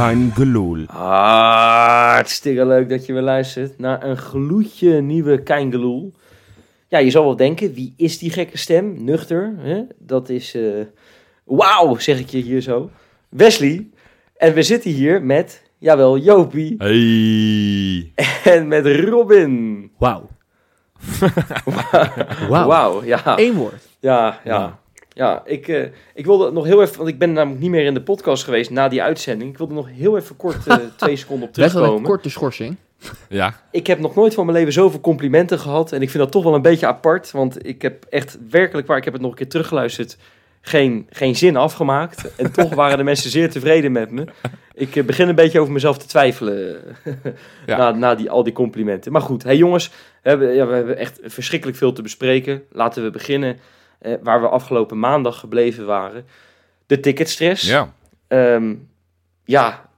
[0.00, 0.84] Kein geloel.
[0.86, 6.12] Hartstikke leuk dat je weer luistert naar een gloedje nieuwe Keingeloel.
[6.88, 9.04] Ja, je zal wel denken, wie is die gekke stem?
[9.04, 9.82] Nuchter, hè?
[9.98, 10.62] Dat is, eh
[11.44, 12.90] wauw, zeg ik je hier zo.
[13.28, 13.88] Wesley.
[14.36, 16.74] En we zitten hier met, jawel, Jopie.
[16.78, 18.12] Hey.
[18.54, 19.90] En met Robin.
[19.98, 20.28] Wauw.
[22.48, 22.66] Wauw.
[22.66, 23.38] Wauw, ja.
[23.38, 23.88] Eén woord.
[23.98, 24.79] Ja, ja.
[25.20, 25.82] Ja, ik, eh,
[26.14, 28.70] ik wilde nog heel even, want ik ben namelijk niet meer in de podcast geweest
[28.70, 29.50] na die uitzending.
[29.50, 32.10] Ik wilde nog heel even kort eh, twee seconden op Best wel een terugkomen.
[32.10, 32.76] korte schorsing.
[33.28, 35.92] Ja, Ik heb nog nooit van mijn leven zoveel complimenten gehad.
[35.92, 37.30] En ik vind dat toch wel een beetje apart.
[37.30, 40.16] Want ik heb echt werkelijk waar, ik heb het nog een keer teruggeluisterd,
[40.60, 42.34] geen, geen zin afgemaakt.
[42.36, 44.24] En toch waren de mensen zeer tevreden met me.
[44.74, 46.76] Ik eh, begin een beetje over mezelf te twijfelen
[47.66, 47.76] Ja.
[47.76, 49.12] na, na die, al die complimenten.
[49.12, 49.90] Maar goed, hey jongens,
[50.22, 52.62] we hebben, ja, we hebben echt verschrikkelijk veel te bespreken.
[52.72, 53.58] Laten we beginnen
[54.00, 56.26] eh, waar we afgelopen maandag gebleven waren.
[56.86, 57.66] De ticketstress.
[57.68, 57.92] ja.
[58.28, 58.74] Ehm,
[59.44, 59.88] ja,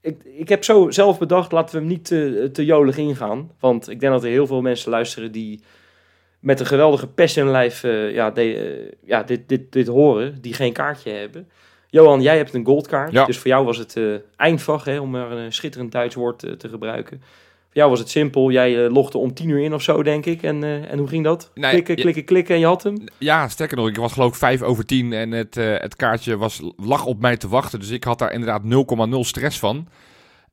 [0.00, 3.50] ik, ik heb zo zelf bedacht, laten we hem niet te, te jolig ingaan.
[3.60, 5.60] Want ik denk dat er heel veel mensen luisteren die
[6.40, 10.40] met een geweldige pest in lijf eh, ja, de- eh, ja, dit, dit, dit horen,
[10.40, 11.48] die geen kaartje hebben.
[11.88, 13.24] Johan, jij hebt een goldkaart, Ja.
[13.24, 16.68] dus voor jou was het eh eindvak, hè, om maar een schitterend Duits woord te
[16.68, 17.22] gebruiken.
[17.70, 20.26] Voor jou was het simpel, jij eh, logde om tien uur in of zo, denk
[20.26, 20.42] ik.
[20.42, 21.50] En, eh, en hoe ging dat?
[21.54, 23.04] Nee, klikken, klikken, klikken en je had hem?
[23.18, 26.36] ja, sterker nog, ik was geloof ik 5 over 10 en het, eh, het kaartje
[26.36, 27.78] was, lag op mij te wachten.
[27.78, 29.88] Dus ik had daar inderdaad 0,0 stress van.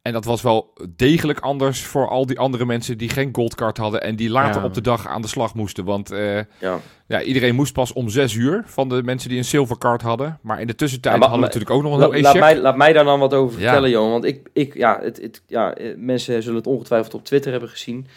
[0.08, 4.02] En dat was wel degelijk anders voor al die andere mensen die geen goldcard hadden
[4.02, 4.68] en die later Ja.
[4.68, 5.86] op de dag aan de slag moesten.
[5.86, 6.80] Want eh, Ja.
[7.08, 10.40] ja, iedereen moest pas om 6 uur van de mensen die een silvercard hadden.
[10.42, 12.32] Maar in de tussentijd Ja, maar- hadden we natuurlijk ook nog een La- heel laat,
[12.32, 12.42] check.
[12.42, 14.12] mij, laat mij daar dan wat over vertellen, Johan.
[14.12, 17.70] Want ik, ik, ja, het, het, ja, eh, mensen zullen het ongetwijfeld op Twitter hebben
[17.70, 18.08] gezien.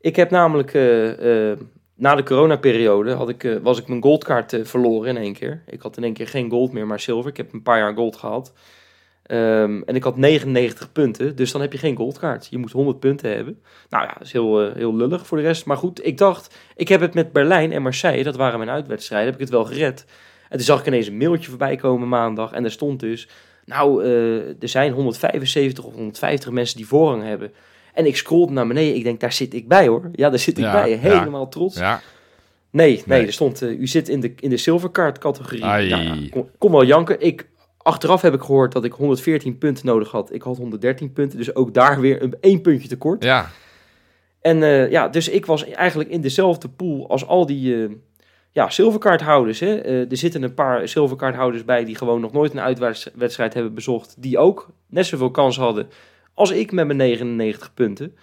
[0.00, 1.52] Ik heb namelijk eh,
[1.94, 5.62] na de coronaperiode had ik, was ik mijn goldkaart eh, verloren in één keer.
[5.66, 7.30] Ik had in één keer geen gold meer, maar zilver.
[7.30, 8.52] Ik heb een paar jaar gold gehad.
[9.32, 12.46] Ehm, en ik had 99 punten, dus dan heb je geen goldkaart.
[12.50, 13.60] Je moet 100 punten hebben.
[13.90, 15.64] Nou ja, dat is heel, eh, heel lullig voor de rest.
[15.66, 19.26] Maar goed, ik dacht, ik heb het met Berlijn en Marseille, dat waren mijn uitwedstrijden,
[19.30, 20.04] heb ik het wel gered.
[20.48, 23.28] En toen zag ik ineens een mailtje voorbij komen maandag en daar stond dus...
[23.64, 27.52] Nou, eh, er zijn 175 of 150 mensen die voorrang hebben.
[27.94, 28.94] En ik scrollde naar beneden.
[28.96, 30.08] Ik denk, daar zit ik bij hoor.
[30.12, 30.90] Ja, daar zit ik Ja, bij.
[30.90, 30.96] ja.
[30.96, 31.76] Helemaal trots.
[31.78, 32.00] Ja,
[32.70, 33.26] Nee, nee, Nee.
[33.26, 35.60] er stond, eh, u zit in de, in de silvercard categorie.
[35.60, 37.20] Nou kom, kom wel janken.
[37.20, 37.46] Ik,
[37.82, 40.32] achteraf heb ik gehoord dat ik 114 punten nodig had.
[40.32, 43.24] Ik had 113 punten, dus ook daar weer een één puntje tekort.
[43.24, 43.50] ja.
[44.40, 47.90] En eh, ja, dus ik was eigenlijk in dezelfde pool als al die eh
[48.50, 49.60] ja, silverkaarthouders.
[49.60, 49.76] Hè.
[49.76, 54.14] Eh, er zitten een paar silverkaarthouders bij die gewoon nog nooit een uitwedstrijd hebben bezocht.
[54.18, 55.88] Die ook net zoveel kans hadden
[56.34, 58.16] als ik met mijn 99 punten.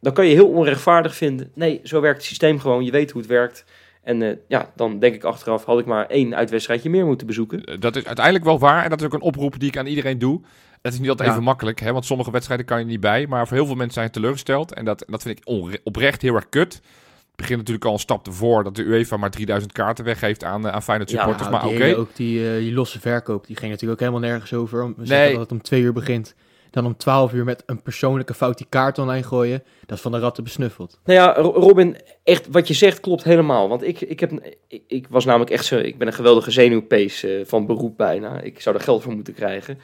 [0.00, 1.50] Dan kan je heel onrechtvaardig vinden.
[1.54, 2.84] Nee, zo werkt het systeem gewoon.
[2.84, 3.64] Je weet hoe het werkt.
[4.04, 7.64] En eh, ja, dan denk ik achteraf, had ik maar één uitwedstrijdje meer moeten bezoeken.
[7.64, 8.84] Eh, Dat is uiteindelijk wel waar.
[8.84, 10.40] En dat is ook een oproep die ik aan iedereen doe.
[10.82, 11.34] Het is niet altijd Ja.
[11.34, 13.26] even makkelijk, hè, want sommige wedstrijden kan je niet bij.
[13.26, 14.72] Maar voor heel veel mensen zijn teleurgesteld.
[14.72, 15.44] En dat, dat vind ik
[15.84, 16.72] oprecht heel erg kut.
[16.74, 20.66] Het begint natuurlijk al een stap ervoor dat de UEFA maar 3000 kaarten weggeeft aan,
[20.66, 21.48] eh, aan Feyenoord Ja, supporters.
[21.50, 24.52] Nou, maar oké, ook die, eh, die losse verkoop, die ging natuurlijk ook helemaal nergens
[24.54, 24.82] over.
[24.82, 25.06] Om, Nee.
[25.06, 26.34] zeggen dat het om twee uur begint.
[26.74, 29.62] Dan om twaalf uur met een persoonlijke fout die kaart online gooien.
[29.86, 31.00] Dat is van de ratten besnuffeld.
[31.04, 33.68] Nou ja, Ro- Robin, echt wat je zegt klopt helemaal.
[33.68, 34.54] Want ik, ik, heb,
[34.86, 35.76] ik, was namelijk echt zo...
[35.76, 38.40] Ik ben een geweldige zenuwpees eh, van beroep bijna.
[38.40, 39.78] Ik zou er geld voor moeten krijgen.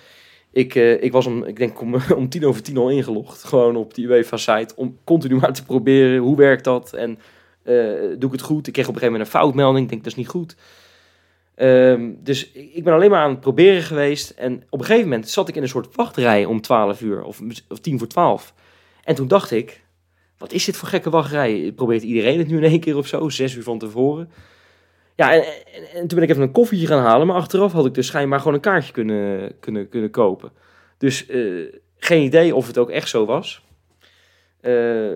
[0.53, 3.45] Ik, eh, ik was om, ik denk om, om tien over tien al ingelogd.
[3.45, 4.77] Gewoon op die UEFA-site.
[4.77, 6.19] Om continu maar te proberen.
[6.19, 6.93] Hoe werkt dat?
[6.93, 7.19] En
[7.63, 7.75] eh,
[8.19, 8.67] doe ik het goed?
[8.67, 9.85] Ik kreeg op een gegeven moment een foutmelding.
[9.85, 10.57] Ik denk, dat is niet goed.
[11.61, 14.31] Ehm, dus ik ben alleen maar aan het proberen geweest.
[14.31, 17.23] En op een gegeven moment zat ik in een soort wachtrij om 12 uur.
[17.23, 18.55] Of, of tien voor 12.
[19.05, 19.85] En toen dacht ik...
[20.39, 21.73] Wat is dit voor gekke wachtrij?
[21.77, 23.29] Probeert iedereen het nu in één keer of zo?
[23.29, 24.31] Zes uur van tevoren.
[25.17, 25.45] Ja, en
[25.95, 27.27] toen ben ik even een koffietje gaan halen.
[27.27, 30.53] Maar achteraf had ik dus schijnbaar gewoon een kaartje kunnen, kunnen, kunnen kopen.
[30.99, 31.41] Dus eh,
[31.99, 33.65] geen idee of het ook echt zo was.
[34.61, 34.73] Eh,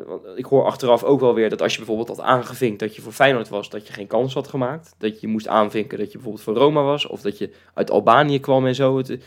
[0.07, 3.03] want ik hoor achteraf ook wel weer dat als je bijvoorbeeld had aangevinkt dat je
[3.03, 4.95] voor Feyenoord was, dat je geen kans had gemaakt.
[4.99, 7.07] Dat je moest aanvinken dat je bijvoorbeeld voor Roma was.
[7.07, 8.97] Of dat je uit Albanië kwam en zo.
[8.97, 9.19] Het,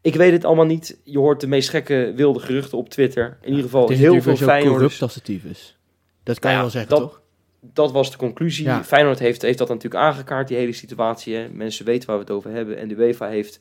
[0.00, 1.00] ik weet het allemaal niet.
[1.04, 3.38] Je hoort de meest gekke wilde geruchten op Twitter.
[3.40, 5.76] In ieder geval is heel veel Feyenoorders corrupt als het tyfus.
[6.22, 7.22] Dat kan Nou je wel zeggen, dat- toch?
[7.60, 8.64] dat was de conclusie.
[8.64, 8.84] Ja.
[8.84, 11.34] Feyenoord heeft, heeft dat natuurlijk aangekaart, die hele situatie.
[11.34, 11.48] Hè.
[11.48, 12.78] Mensen weten waar we het over hebben.
[12.78, 13.58] En de UEFA heeft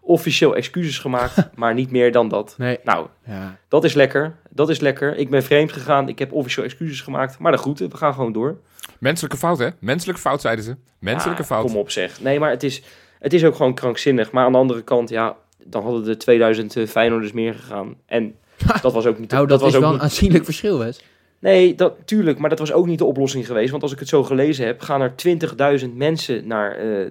[0.00, 2.54] officieel excuses gemaakt, maar niet meer dan dat.
[2.58, 2.78] Nee.
[2.84, 3.58] Nou, Ja.
[3.68, 4.34] dat is lekker.
[4.50, 5.16] Dat is lekker.
[5.16, 6.08] Ik ben vreemd gegaan.
[6.08, 7.38] Ik heb officieel excuses gemaakt.
[7.38, 8.56] Maar de groeten, we gaan gewoon door.
[8.98, 9.68] menselijke fout hè?
[9.78, 10.76] Menselijke fout zeiden ze.
[10.98, 11.64] Menselijke Ah, fout.
[11.66, 12.20] Kom op zeg.
[12.20, 12.82] Nee, maar het is,
[13.18, 14.30] het is ook gewoon krankzinnig.
[14.30, 17.94] Maar aan de andere kant, ja, dan hadden er 2000 eh, Feyenoorders meer gegaan.
[18.06, 18.34] En
[18.82, 19.30] dat was ook niet...
[19.30, 21.04] Nou, dat, was is ook wel niet- een aanzienlijk verschil, Wes.
[21.38, 23.70] Nee, dat, tuurlijk, maar dat was ook niet de oplossing geweest.
[23.70, 25.12] Want als ik het zo gelezen heb, gaan er
[25.84, 26.72] 20.000 mensen naar...
[26.76, 27.06] eh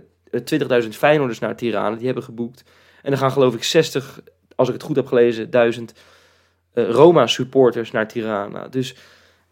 [0.83, 2.63] 20.000 Feyenoorders naar Tirana, die hebben geboekt.
[3.01, 4.21] En dan gaan geloof ik 60,
[4.55, 5.93] als ik het goed heb gelezen, duizend
[6.73, 8.67] eh, Roma-supporters naar Tirana.
[8.67, 8.95] Dus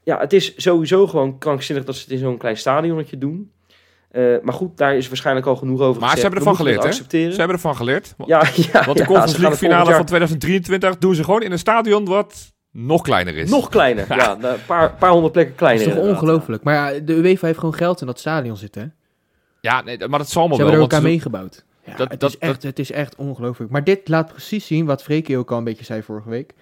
[0.03, 3.51] ja, het is sowieso gewoon krankzinnig dat ze het in zo'n klein stadionnetje doen.
[4.11, 6.91] Eh, maar goed, daar is waarschijnlijk al genoeg over Maar ze hebben ervan geleerd, hè?
[6.91, 8.13] Ze hebben ervan geleerd.
[8.17, 11.41] Want, Ja, ja, want de ja, Conference League finale van jaar 2023 doen ze gewoon
[11.41, 13.49] in een stadion wat nog kleiner is.
[13.49, 14.05] nog kleiner.
[14.15, 16.01] ja, een paar, paar honderd plekken Dat is kleiner.
[16.01, 16.63] toch ongelooflijk.
[16.63, 18.81] Maar ja, de UEFA heeft gewoon geld in dat stadion zitten.
[18.81, 18.87] Hè?
[19.61, 20.73] Ja, nee, maar dat zal Ze maar hebben wel.
[20.75, 21.65] er elkaar ze- meegebouwd.
[21.85, 23.71] Ja, Dat- het, dat- is echt, het is echt ongelooflijk.
[23.71, 26.53] Maar dit laat precies zien wat Freke ook al een beetje zei vorige week.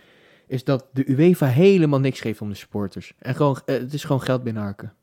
[0.47, 3.13] Is dat de UEFA helemaal niks geeft om de supporters.
[3.19, 4.93] En gewoon, eh, het is gewoon geld binnenharken.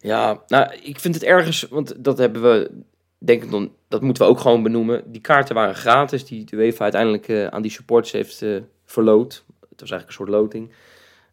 [0.00, 2.70] Ja, nou, ik vind het ergens, want dat hebben we,
[3.18, 5.02] denk ik dan, dat moeten we ook gewoon benoemen.
[5.12, 9.44] Die kaarten waren gratis, die de UEFA uiteindelijk eh, aan die supporters heeft eh verloot.
[9.70, 10.72] Het was eigenlijk een soort loting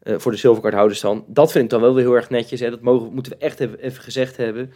[0.01, 1.25] eh, voor de zilverkaarthouders dan.
[1.27, 2.69] Dat vind ik dan wel weer heel erg netjes, hè.
[2.69, 4.73] dat mogen, moeten we echt even, even gezegd hebben.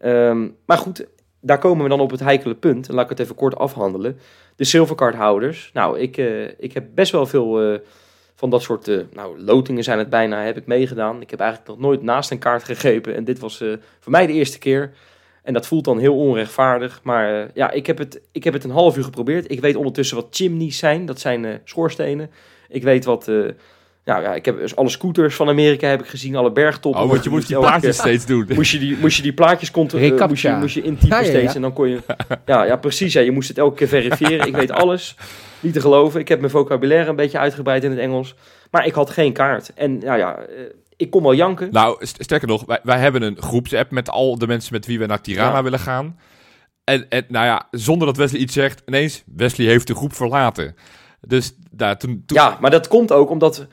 [0.00, 1.06] Ehm, maar goed,
[1.40, 2.88] daar komen we dan op het heikele punt.
[2.88, 4.18] En laat ik het even kort afhandelen.
[4.56, 5.70] De zilverkaarthouders.
[5.72, 7.80] Nou, ik, eh, ik heb best wel veel eh,
[8.34, 11.20] van dat soort, eh, nou, lotingen zijn het bijna, heb ik meegedaan.
[11.20, 13.14] Ik heb eigenlijk nog nooit naast een kaart gegrepen.
[13.14, 13.56] En dit was
[14.00, 14.92] voor mij de eerste keer.
[15.42, 17.00] En dat voelt dan heel onrechtvaardig.
[17.02, 19.50] Maar ja, ik heb, het, ik heb het een half uur geprobeerd.
[19.50, 21.06] Ik weet ondertussen wat chimneys zijn.
[21.06, 22.30] Dat zijn schoorstenen.
[22.68, 23.30] Ik weet wat...
[24.16, 26.36] eh, nou ja, ik heb dus alle scooters van Amerika heb ik gezien.
[26.36, 27.02] Alle bergtoppen.
[27.02, 28.46] Oh, want je moest die plaatjes steeds doen.
[28.54, 30.58] Moest je die, moest je die plaatjes controleren, Recaptcha.
[30.58, 31.38] moest je, moest je intypen Ja, ja, ja.
[31.38, 31.98] steeds en dan kon je...
[32.46, 33.12] Ja, ja, precies.
[33.12, 34.46] Ja, je moest het elke keer verifiëren.
[34.46, 35.16] Ik weet alles.
[35.60, 36.20] Niet te geloven.
[36.20, 38.34] Ik heb mijn vocabulaire een beetje uitgebreid in het Engels.
[38.70, 39.72] Maar ik had geen kaart.
[39.74, 40.46] En nou ja, eh,
[40.96, 41.68] ik kon wel janken.
[41.70, 44.98] Nou, st- sterker nog, wij, wij hebben een groepsapp met al de mensen met wie
[44.98, 45.62] we naar Tirana Ja.
[45.62, 46.18] willen gaan.
[46.84, 50.74] En, en nou ja, zonder dat Wesley iets zegt, ineens, Wesley heeft de groep verlaten.
[51.20, 53.66] Dus daar, toen, toen Ja, maar dat komt ook omdat...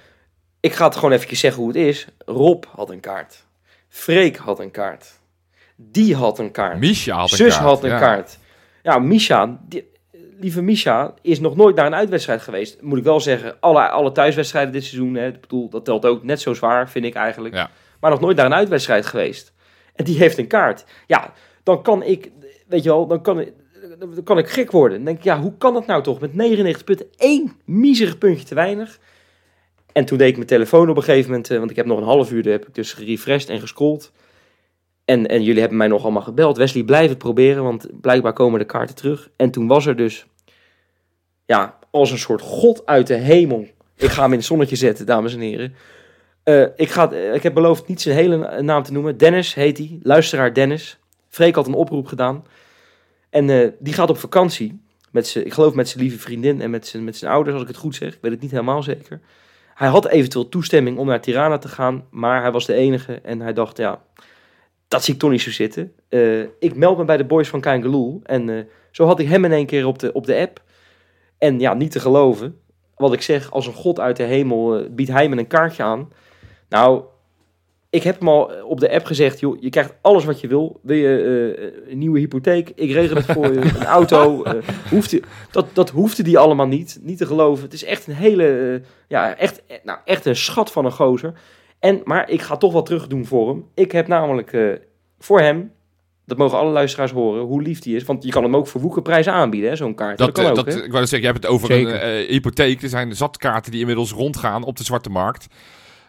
[0.68, 2.08] Ik ga het gewoon even zeggen hoe het is.
[2.25, 3.46] Rob had een kaart.
[3.90, 5.19] Freek had een kaart.
[5.75, 6.80] Die had een kaart.
[6.80, 7.64] Misha had een Zus kaart.
[7.64, 8.00] had een ja.
[8.00, 8.38] kaart.
[8.84, 9.90] Ja, Misha, die-
[10.40, 12.81] lieve Misha, is nog nooit naar een uitwedstrijd geweest.
[12.81, 16.24] Moet ik wel zeggen, alle, alle thuiswedstrijden dit seizoen, hè, ik bedoel, dat telt ook
[16.24, 17.54] net zo zwaar, vind ik eigenlijk.
[17.56, 17.69] Ja.
[18.00, 19.54] Maar nog nooit naar een uitwedstrijd geweest.
[19.96, 20.86] En die heeft een kaart.
[21.08, 21.34] Ja,
[21.64, 22.31] dan kan ik,
[22.68, 23.54] weet je wel, dan kan, ik-
[24.00, 24.98] dan kan ik gek worden.
[24.98, 26.19] Dan denk ik, ja, hoe kan dat nou toch?
[26.19, 29.00] Met 99 punten, één miserig puntje te weinig.
[29.98, 31.98] En toen deed ik mijn telefoon op een gegeven moment, eh, want ik heb nog
[31.98, 34.12] een half uur, heb ik dus gerefreshed en gescrolld.
[35.06, 36.58] En, en jullie hebben mij nog allemaal gebeld.
[36.58, 39.30] Wesley, blijf het proberen, want blijkbaar komen de kaarten terug.
[39.36, 40.26] En toen was er dus,
[41.46, 43.68] ja, als een soort god uit de hemel.
[43.96, 45.74] Ik ga hem in het zonnetje zetten, dames en heren.
[46.44, 49.18] Eh, ik, ga, eh, ik heb beloofd niet zijn hele na- naam te noemen.
[49.18, 51.00] Dennis heet hij, luisteraar Dennis.
[51.30, 52.46] Freek had een oproep gedaan.
[53.30, 54.82] En die gaat op vakantie.
[55.12, 57.70] Met ik geloof met zijn lieve vriendin en met zijn, met zijn ouders, als ik
[57.70, 58.14] het goed zeg.
[58.14, 59.22] Ik weet het niet helemaal zeker.
[59.78, 63.14] Hij had eventueel toestemming om naar Tirana te gaan, maar hij was de enige.
[63.14, 64.02] En hij dacht, ja,
[64.88, 65.94] dat zie ik toch niet zo zitten.
[66.10, 68.20] Eh, ik meld me bij de boys van Kangaloo.
[68.24, 70.62] En eh, zo had ik hem in één keer op de, op de app.
[71.38, 72.60] En ja, niet te geloven.
[72.96, 75.84] Wat ik zeg, als een god uit de hemel eh, biedt hij me een kaartje
[75.84, 76.12] aan.
[76.70, 77.04] Nou,
[77.89, 80.80] ik heb hem al op de app gezegd, joh, je krijgt alles wat je wil.
[80.84, 81.18] Wil je
[81.86, 82.72] eh, een nieuwe hypotheek?
[82.75, 83.60] Ik regel het voor je.
[83.60, 84.44] Een auto.
[84.44, 84.54] eh,
[84.89, 87.00] hoeft die- dat, dat hoefde die allemaal niet.
[87.01, 87.63] Niet te geloven.
[87.63, 90.92] Het is echt een hele, eh, ja, echt, eh, nou, echt een schat van een
[90.92, 91.34] gozer.
[91.80, 93.66] En, maar ik ga toch wel terug doen voor hem.
[93.73, 94.68] Ik heb namelijk eh,
[95.19, 95.71] voor hem,
[96.26, 98.04] dat mogen alle luisteraars horen, hoe lief die is.
[98.04, 100.18] Want je kan hem ook voor woekerprijzen aanbieden, hè, zo'n kaart.
[100.18, 101.94] Dat, Dat, kan eh, ook, dat, ik wou zeggen, je hebt het over Zeker.
[101.94, 102.81] een eh, hypotheek.
[102.81, 105.47] Er zijn zatkaarten die inmiddels rondgaan op de zwarte markt.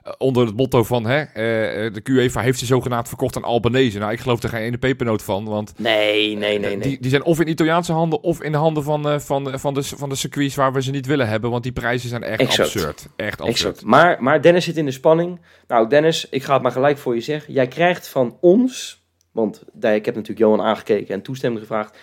[0.09, 3.45] Eh, onder het motto van, hè, eh, eh, de UEFA heeft ze zogenaamd verkocht aan
[3.45, 3.99] Albanese.
[3.99, 6.89] Nou, ik geloof er geen ene pepernoot van, want Nee, nee, nee, nee.
[6.89, 9.75] Die, die zijn of in Italiaanse handen of in de handen van, eh, van, van,
[9.75, 11.51] de, van de circuits waar we ze niet willen hebben.
[11.51, 12.75] Want die prijzen zijn echt Exact.
[12.75, 13.09] absurd.
[13.17, 13.49] Echt absurd.
[13.49, 13.85] Exact.
[13.85, 15.41] Maar, maar Dennis zit in de spanning.
[15.67, 17.53] Nou, Dennis, ik ga het maar gelijk voor je zeggen.
[17.53, 21.99] Jij krijgt van ons, want ik heb natuurlijk Johan aangekeken en toestemming gevraagd,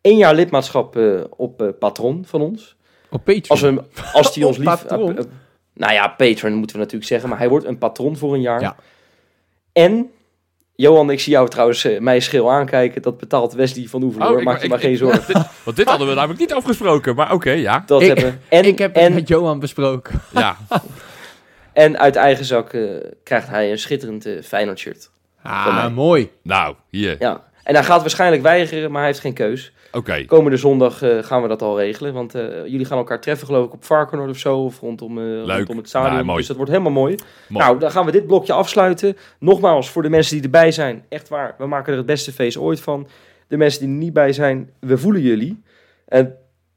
[0.00, 2.76] één jaar lidmaatschap eh, op eh, Patron van ons.
[3.10, 3.48] Op Patreon.
[3.48, 5.26] Als, we, als die ons Op lief...
[5.76, 8.60] Nou ja, Patron moeten we natuurlijk zeggen, maar hij wordt een patron voor een jaar.
[8.60, 8.76] Ja.
[9.72, 10.10] En,
[10.74, 13.02] Johan, ik zie jou trouwens eh, mij schil aankijken.
[13.02, 14.32] Dat betaalt Wesley van Oeverloor.
[14.32, 15.46] Oh, ik- Maak je ik- maar geen zorgen.
[15.64, 17.14] Want dit hadden we namelijk niet afgesproken.
[17.14, 17.82] Maar oké, ja.
[17.86, 18.40] Dat Ik- hebben.
[18.48, 20.20] En, ik heb het met Johan besproken.
[20.32, 20.56] ja.
[21.72, 22.82] en uit eigen zak eh,
[23.22, 25.10] krijgt hij een schitterend Feyenoord shirt.
[25.42, 26.30] Ah, mooi.
[26.42, 27.16] Nou, hier.
[27.18, 27.44] Ja.
[27.66, 29.72] En hij gaat waarschijnlijk weigeren, maar hij heeft geen keus.
[29.92, 30.24] Oké.
[30.24, 32.12] Komende zondag eh, gaan we dat al regelen.
[32.14, 34.58] Want eh, jullie gaan elkaar treffen, geloof ik, op Varkenoord of zo.
[34.58, 36.12] Of rondom, eh, rondom het stadion.
[36.12, 36.38] Nou, mooi.
[36.38, 37.14] Dus dat wordt helemaal mooi.
[37.48, 37.64] Mooi.
[37.64, 39.16] Nou, dan gaan we dit blokje afsluiten.
[39.38, 41.04] Nogmaals, voor de mensen die erbij zijn.
[41.08, 43.08] Echt waar, we maken er het beste feest ooit van.
[43.48, 45.62] De mensen die er niet bij zijn, we voelen jullie.
[46.08, 46.34] En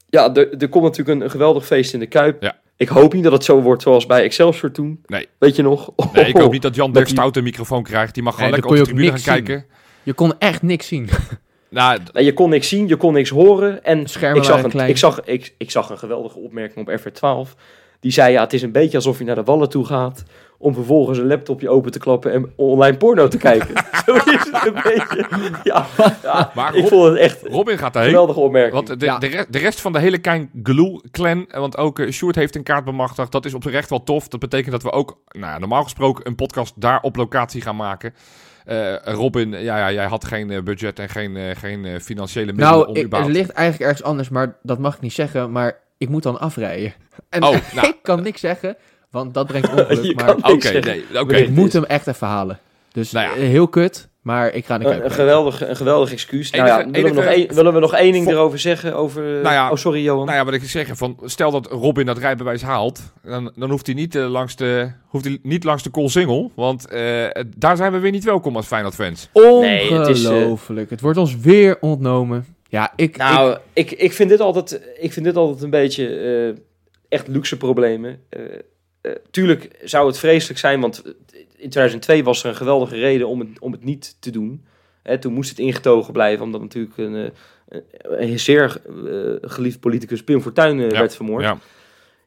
[0.10, 2.42] ja, er, er komt natuurlijk een, een geweldig feest in de Kuip.
[2.42, 2.58] Ja.
[2.78, 5.02] Ik hoop niet dat het zo wordt zoals bij Excelsior toen.
[5.06, 5.28] Nee.
[5.38, 5.92] Weet je nog?
[6.14, 8.14] Nee, ik hoop niet dat Jan Dirk die- Stout een microfoon krijgt.
[8.14, 9.34] Die mag gewoon Nee, lekker op de tribune gaan zien.
[9.46, 9.66] kijken.
[10.04, 11.10] Je kon echt niks zien.
[11.72, 13.84] Nou, je kon niks zien, je kon niks horen.
[13.84, 14.08] En ik
[14.44, 14.90] zag, een, klein.
[14.90, 17.54] ik, zag, ik, ik zag een geweldige opmerking op FR12.
[18.00, 20.24] Die zei, ja, het is een beetje alsof je naar de wallen toe gaat...
[20.58, 23.68] om vervolgens een laptopje open te klappen en online porno te kijken.
[24.06, 25.28] Zo is het een beetje.
[25.64, 25.86] Ja,
[26.24, 28.12] ja Maar ik Rob- vond het echt een Robin gaat daarheen.
[28.12, 28.74] geweldige opmerking.
[28.74, 29.18] Want de, Ja.
[29.18, 32.64] de, re- de rest van de hele Kein Gloe-clan, want ook uh, Sjoerd heeft een
[32.64, 34.28] kaart bemachtigd, dat is op zich echt wel tof.
[34.28, 37.76] Dat betekent dat we ook, nou, ja, normaal gesproken, een podcast daar op locatie gaan
[37.76, 38.14] maken.
[38.70, 42.46] Eh, Robin, ja, ja, jij had geen eh, budget en geen, eh, geen eh, financiële
[42.46, 45.52] middelen Nou, om ik, het ligt eigenlijk ergens anders, maar dat mag ik niet zeggen.
[45.52, 46.94] Maar ik moet dan afrijden.
[47.30, 47.88] En Oh, nou.
[47.88, 48.78] ik kan niks zeggen,
[49.12, 50.16] want dat brengt ongeluk.
[50.16, 52.60] Maar kan Oké, nee, ik moet hem echt even halen.
[52.92, 53.46] Dus Nou ja.
[53.46, 56.52] heel kut, maar ik ga een Een, een, geweldig, een geweldig excuus.
[56.52, 58.96] Enige- nou ja, willen, we nog één, willen we nog één ding erover zeggen?
[58.96, 60.26] Over, Nou ja, oh, sorry Johan.
[60.26, 63.86] Nou ja, wat ik zeg, van, stel dat Robin dat rijbewijs haalt, dan, dan hoeft
[63.86, 67.26] hij niet, eh, langs de, hoeft hij niet langs de Koolsingel, want eh,
[67.58, 69.30] daar zijn we weer niet welkom als Feyenoord-fans.
[69.34, 70.90] Nee, het is, eh, Ongelooflijk.
[70.90, 72.46] Het wordt ons weer ontnomen.
[72.72, 73.18] Ja, ik...
[73.18, 76.08] Nou, ik- ik, ik, vind dit altijd, ik vind dit altijd een beetje
[76.56, 76.62] eh,
[77.10, 78.20] echt luxe problemen.
[78.30, 78.42] Eh,
[79.02, 81.04] eh, tuurlijk zou het vreselijk zijn, want
[81.60, 84.66] in 2002 was er een geweldige reden om het, om het niet te doen.
[85.04, 87.32] Hè, toen moest het ingetogen blijven, omdat natuurlijk een,
[87.68, 91.44] eh, een zeer eh, geliefd politicus Pim Fortuyn eh, Ja, werd vermoord.
[91.44, 91.58] Ja.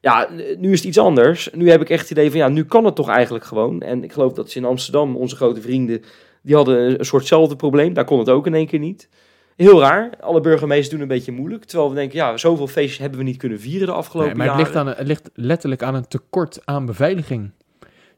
[0.01, 1.49] Ja, nu is het iets anders.
[1.53, 3.81] Nu heb ik echt het idee van, ja, nu kan het toch eigenlijk gewoon.
[3.81, 6.01] En ik geloof dat ze in Amsterdam, onze grote vrienden,
[6.41, 7.93] die hadden een, een soortzelfde probleem.
[7.93, 9.09] Daar kon het ook in één keer niet.
[9.55, 10.09] Heel raar.
[10.19, 11.63] Alle burgemeesters doen een beetje moeilijk.
[11.63, 14.57] Terwijl we denken, ja, zoveel feestjes hebben we niet kunnen vieren de afgelopen nee, maar
[14.57, 14.85] het jaren.
[14.85, 17.51] ligt, aan, het ligt letterlijk aan een tekort aan beveiliging.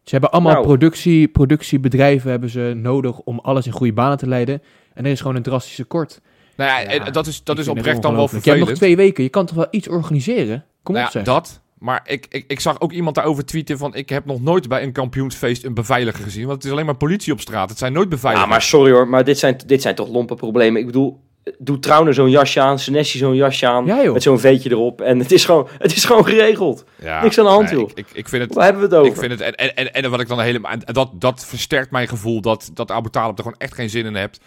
[0.06, 0.66] Ze hebben allemaal Nou.
[0.66, 4.62] productie, productiebedrijven hebben ze nodig om alles in goede banen te leiden.
[4.94, 6.22] En er is gewoon een drastisch tekort.
[6.56, 8.44] Nou ja, Ja, en dat is, dat is oprecht dan wel ongelooflijk.
[8.46, 8.96] Je hebt nog vervelend.
[8.96, 9.24] twee weken.
[9.24, 10.66] Je kan toch wel iets organiseren?
[10.84, 11.34] Kom Nou op ja, zeg.
[11.34, 11.62] dat.
[11.80, 13.96] Maar ik, ik, ik zag ook iemand daarover tweeten van...
[13.96, 16.44] ik heb nog nooit bij een kampioensfeest een beveiliger gezien.
[16.46, 17.70] Want het is alleen maar politie op straat.
[17.70, 18.52] Het zijn nooit Ja, beveiligers.
[18.52, 20.80] maar sorry hoor, maar dit zijn, dit zijn toch lompe problemen.
[20.80, 21.20] Ik bedoel,
[21.58, 25.02] doe Trouwner zo'n jasje aan, Senesi zo'n jasje aan, Ja, met zo'n veetje erop.
[25.02, 26.84] En het is gewoon, het is gewoon geregeld.
[27.02, 27.90] Ja, niks aan de hand, nee, joh.
[27.90, 28.54] Ik, ik, ik vind het...
[28.54, 29.12] Waar hebben we het over?
[29.12, 31.92] Ik vind het, en, en, en, en wat ik dan helemaal, en dat, dat versterkt
[31.92, 34.40] mijn gevoel dat, dat Abu Talib er gewoon echt geen zin in hebt.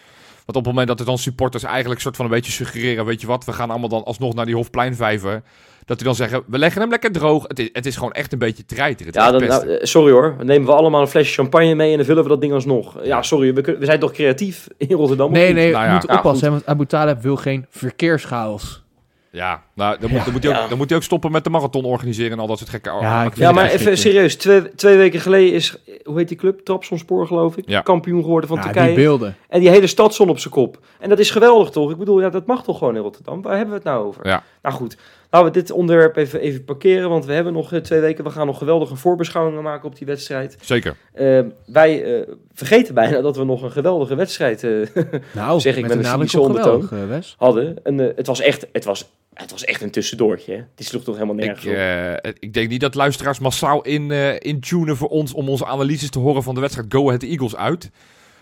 [0.45, 3.21] Want op het moment dat er dan supporters eigenlijk soort van een beetje suggereren, weet
[3.21, 5.43] je wat, we gaan allemaal dan alsnog naar die Hofpleinvijver.
[5.89, 7.45] Dat die dan zeggen, we leggen hem lekker droog.
[7.47, 9.07] Het is, het is gewoon echt een beetje treiter.
[9.07, 10.35] Het Ja, dan, nou, eh, sorry hoor.
[10.37, 12.97] Dan nemen we allemaal een flesje champagne mee en dan vullen we dat ding alsnog.
[13.05, 15.33] Ja, sorry, we, kunnen- we zijn toch creatief in Rotterdam?
[15.33, 15.95] Nee, nee, Nou je ja.
[15.95, 18.83] moet Ja, oppassen, want Abu Talib wil geen verkeerschaos.
[19.31, 20.25] ja, nou, dan, moet, Ja.
[20.25, 20.69] dan, moet hij ook, Ja.
[20.69, 23.31] dan moet hij ook stoppen met de marathon organiseren en al dat soort gekke Ja.
[23.35, 24.37] Ja, maar even serieus.
[24.37, 26.61] Twee, twee weken geleden is, hoe heet die club?
[26.61, 27.69] Trabzonspoor geloof ik.
[27.69, 27.81] Ja.
[27.81, 28.95] Kampioen geworden van Ja, die Turkije.
[28.97, 29.37] beelden.
[29.49, 30.79] En die hele stad stond op zijn kop.
[31.01, 31.91] En dat is geweldig toch?
[31.91, 33.43] Ik bedoel, ja, dat mag toch gewoon in Rotterdam?
[33.43, 34.27] Waar hebben we het nou over?
[34.27, 34.43] Ja.
[34.63, 34.97] Nou goed,
[35.31, 37.09] laten we dit onderwerp even, even parkeren.
[37.09, 38.25] Want we hebben nog eh, twee weken.
[38.25, 40.57] We gaan nog geweldige voorbeschouwingen maken op die wedstrijd.
[40.61, 40.97] Zeker.
[41.13, 44.71] Eh, wij eh, vergeten bijna dat we nog een geweldige wedstrijd eh,
[45.35, 47.35] Nou, Zeg ik met met een cynische op geweldig, eh, Wes.
[47.39, 47.85] hadden.
[47.85, 50.53] En, eh, het, was echt, het, was, het was echt een tussendoortje.
[50.53, 50.63] Hè?
[50.77, 51.73] Het sloeg toch helemaal Ik, nergens op.
[51.73, 56.11] eh, ik denk niet dat luisteraars massaal in, eh intunen voor ons om onze analyses
[56.11, 57.91] te horen van de wedstrijd Go Ahead Eagles uit.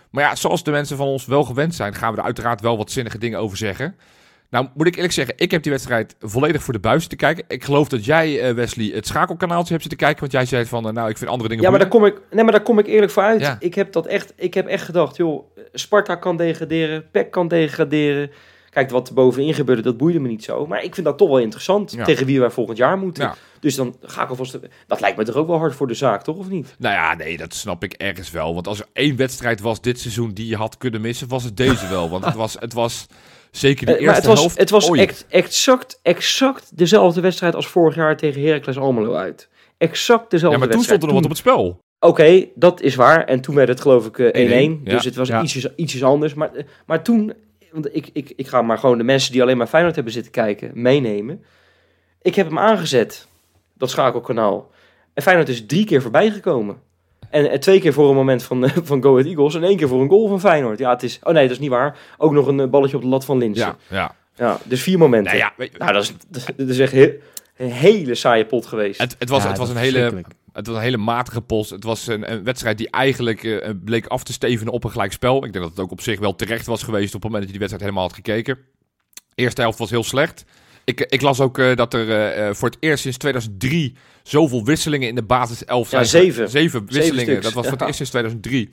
[0.09, 2.77] Maar ja, zoals de mensen van ons wel gewend zijn, gaan we er uiteraard wel
[2.77, 3.95] wat zinnige dingen over zeggen.
[4.49, 7.43] Nou, moet ik eerlijk zeggen, ik heb die wedstrijd volledig voor de buis te kijken.
[7.47, 10.19] Ik geloof dat jij, eh, Wesley, het schakelkanaaltje hebt zitten kijken.
[10.19, 12.21] Want jij zei van, eh, nou, ik vind andere dingen Ja, maar daar kom ik,
[12.31, 13.41] nee, maar daar kom ik eerlijk voor uit.
[13.41, 13.57] Ja.
[13.59, 18.31] Ik, heb dat echt, ik heb echt gedacht, joh, Sparta kan degraderen, PEC kan degraderen.
[18.69, 20.67] Kijk, wat er bovenin gebeurde, dat boeide me niet zo.
[20.67, 22.03] Maar ik vind dat toch wel interessant, Ja.
[22.03, 23.23] tegen wie wij volgend jaar moeten.
[23.23, 23.35] Ja.
[23.59, 24.59] Dus dan ga ik alvast...
[24.87, 26.37] Dat lijkt me toch ook wel hard voor de zaak, toch?
[26.37, 26.75] Of niet?
[26.77, 28.53] Nou ja, nee, dat snap ik ergens wel.
[28.53, 31.57] Want als er één wedstrijd was dit seizoen die je had kunnen missen, was het
[31.57, 32.09] deze wel.
[32.09, 33.07] Want het was, het was
[33.51, 34.57] zeker de Eh, eerste maar het was, helft.
[34.57, 35.01] het was Oei.
[35.01, 39.49] ex- exact, exact dezelfde wedstrijd als vorig jaar tegen Heracles Almelo uit.
[39.77, 40.85] Exact dezelfde Ja, maar toen wedstrijd.
[40.85, 41.79] stond er nog wat op het spel.
[41.99, 43.25] Oké, dat is waar.
[43.25, 44.79] En toen werd het geloof ik eh, 1-1.
[44.81, 44.91] 1-1, ja.
[44.95, 45.41] Dus het was Ja.
[45.41, 46.33] ietsjes, ietsjes anders.
[46.33, 47.33] Maar, eh, maar toen,
[47.71, 50.31] want ik, ik, ik ga maar gewoon de mensen die alleen maar Feyenoord hebben zitten
[50.31, 51.43] kijken, meenemen.
[52.21, 53.27] Ik heb hem aangezet,
[53.73, 54.71] dat schakelkanaal.
[55.13, 56.77] En Feyenoord is drie keer voorbij gekomen.
[57.29, 59.77] En, en twee keer voor een moment van, eh, van Go Ahead Eagles en één
[59.77, 60.79] keer voor een goal van Feyenoord.
[60.79, 61.19] Ja, het is...
[61.23, 61.97] Oh nee, dat is niet waar.
[62.17, 63.65] Ook nog een eh, balletje op de lat van Linsen.
[63.65, 64.15] Ja, Ja.
[64.35, 64.59] ja.
[64.63, 65.31] dus vier momenten.
[65.37, 66.13] Nou ja, weet- Nou, dat is,
[66.55, 67.13] dat is echt heel-
[67.57, 69.01] een hele saaie pot geweest.
[69.01, 70.23] het, het was, Ja, het was een hele.
[70.53, 71.69] Het was een hele matige post.
[71.69, 75.11] Het was een, een wedstrijd die eigenlijk eh, bleek af te stevenen op een gelijk
[75.11, 75.35] spel.
[75.35, 77.53] Ik denk dat het ook op zich wel terecht was geweest op het moment dat
[77.53, 78.57] je die wedstrijd helemaal had gekeken.
[79.35, 80.45] Eerste helft was heel slecht.
[80.83, 83.95] Ik, ik las ook eh, dat er eh, eh, voor het eerst sinds 2003
[84.27, 86.23] zoveel wisselingen in de basis 11 Ja, zijn.
[86.23, 86.49] zeven.
[86.49, 87.41] Zeven wisselingen.
[87.41, 87.85] dat was voor het ja.
[87.85, 88.69] eerst sinds 2003.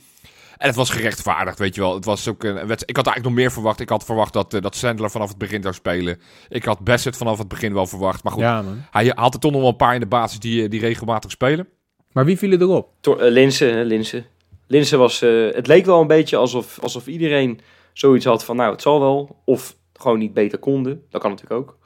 [0.59, 1.95] En het was gerechtvaardigd, weet je wel.
[1.95, 2.91] Het was ook een wedstrijd.
[2.91, 3.81] Ik had eigenlijk nog meer verwacht.
[3.81, 6.21] Ik had verwacht dat, eh, dat Sandler vanaf het begin zou spelen.
[6.49, 8.23] Ik had Bassett vanaf het begin wel verwacht.
[8.23, 10.63] Maar goed, Ja, hij had er toch nog wel een paar in de basis die,
[10.65, 11.69] eh, die regelmatig spelen.
[12.13, 12.89] Maar wie vielen erop?
[13.01, 14.27] Tor- eh, Linsen, hè, Linsen.
[14.67, 15.23] Linsen was...
[15.23, 17.61] eh, het leek wel een beetje alsof, alsof iedereen
[17.93, 19.37] zoiets had van, nou, het zal wel.
[19.45, 21.03] Of gewoon niet beter konden.
[21.11, 21.79] Dat kan natuurlijk ook.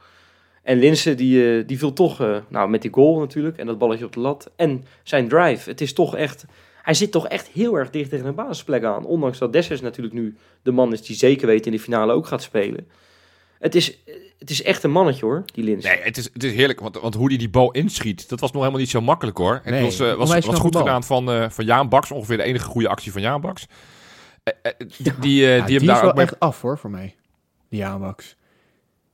[0.69, 3.57] En Linsen, die, eh, die viel toch, eh, nou, met die goal natuurlijk.
[3.57, 4.51] En dat balletje op de lat.
[4.57, 5.71] En zijn drive.
[5.71, 6.45] Het is toch echt...
[6.83, 9.05] Hij zit toch echt heel erg dicht tegen een basisplek aan.
[9.05, 12.27] Ondanks dat Dessers natuurlijk nu de man is die zeker weet in de finale ook
[12.27, 12.89] gaat spelen.
[13.59, 13.99] Het is,
[14.39, 15.91] het is echt een mannetje hoor, die Linsen.
[15.91, 18.51] Nee, het is, het is heerlijk, want, want hoe hij die bal inschiet, dat was
[18.51, 19.61] nog helemaal niet zo makkelijk hoor.
[19.65, 20.15] Nee, het was, eh,
[20.47, 23.41] was, goed gedaan van, eh, van Jaan Baks, ongeveer de enige goede actie van Jaan
[23.41, 23.67] Baks.
[24.79, 27.15] Die, die, Ja, die hem die daar is wel echt af hoor, voor mij.
[27.69, 28.37] Die aanbaks.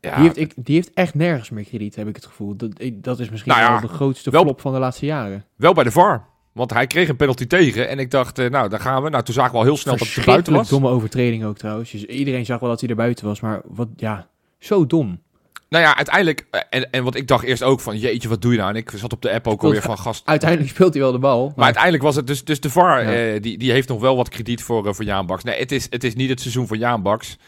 [0.05, 2.57] Ja, Die, heeft, ik, die heeft echt nergens meer krediet, heb ik het gevoel.
[2.57, 5.45] Dat, dat is misschien Nou ja, wel de grootste wel- flop van de laatste jaren.
[5.57, 6.27] Wel bij de VAR.
[6.53, 7.89] Want hij kreeg een penalty tegen.
[7.89, 9.11] En ik dacht, eh, nou, daar gaan we.
[9.11, 10.69] Nou, toen zagen we al heel snel dat hij er buiten was.
[10.69, 11.91] domme overtreding ook trouwens.
[11.91, 15.23] Dus iedereen zag wel dat hij er buiten was, maar wat, ja, zo dom.
[15.69, 16.47] Nou ja, uiteindelijk.
[16.51, 18.71] eh, En, en wat ik dacht eerst ook van, jeetje, wat doe je nou?
[18.71, 20.27] En ik zat op de app ook alweer van gast.
[20.27, 21.53] Uiteindelijk speelt hij wel de bal.
[21.57, 23.13] Maar uiteindelijk was het dus, dus de VAR, Ja.
[23.35, 25.45] eh, die, die heeft nog wel wat krediet voor, eh, voor Jaan Baks.
[25.45, 27.39] Nee, het is, het is niet het seizoen van Jaan Baks.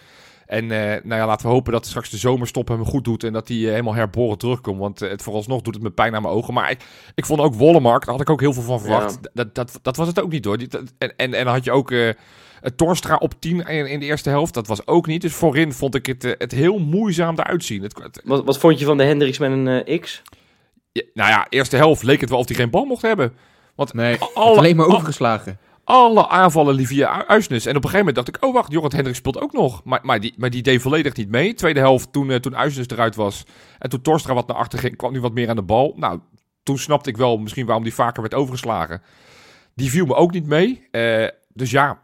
[0.47, 3.33] En eh, nou ja, laten we hopen dat straks de zomerstop hem goed doet en
[3.33, 4.79] dat hij eh, helemaal herboren terugkomt.
[4.79, 6.55] Want eh, het vooralsnog doet het me pijn aan mijn ogen.
[6.55, 6.81] Maar ik,
[7.15, 9.19] ik vond ook Wollemark, daar had ik ook heel veel van verwacht.
[9.23, 9.31] Ja.
[9.33, 10.59] Dat, dat, dat was het ook niet hoor.
[10.59, 12.11] Die, dat- en, en, en dan had je ook eh
[12.77, 14.55] Torstra op 10 in, in de eerste helft.
[14.55, 15.21] Dat was ook niet.
[15.23, 17.83] Dus voorin vond ik het, het heel moeizaam eruit zien.
[17.83, 20.23] Het, het- Wat, wat vond je van de Hendricks met een eh, X?
[20.93, 23.33] ja, nou ja, eerste helft leek het wel of hij geen bal mocht hebben.
[23.75, 25.59] Want Nee, alle, alleen maar al- overgeslagen.
[25.89, 27.65] Alle aanvallen via Uisnes.
[27.67, 29.85] En op een gegeven moment dacht ik, oh wacht, Jorrit Hendricks speelt ook nog.
[29.85, 31.55] Maar, maar, die, maar die deed volledig niet mee.
[31.55, 33.45] Tweede helft, toen, eh, toen Uisnes eruit was.
[33.79, 35.93] En toen Torstra wat naar achter ging, kwam nu wat meer aan de bal.
[35.97, 36.21] Nou,
[36.63, 39.03] toen snapte ik wel misschien waarom die vaker werd overgeslagen.
[39.75, 40.87] Die viel me ook niet mee.
[40.91, 42.03] Eh, dus ja,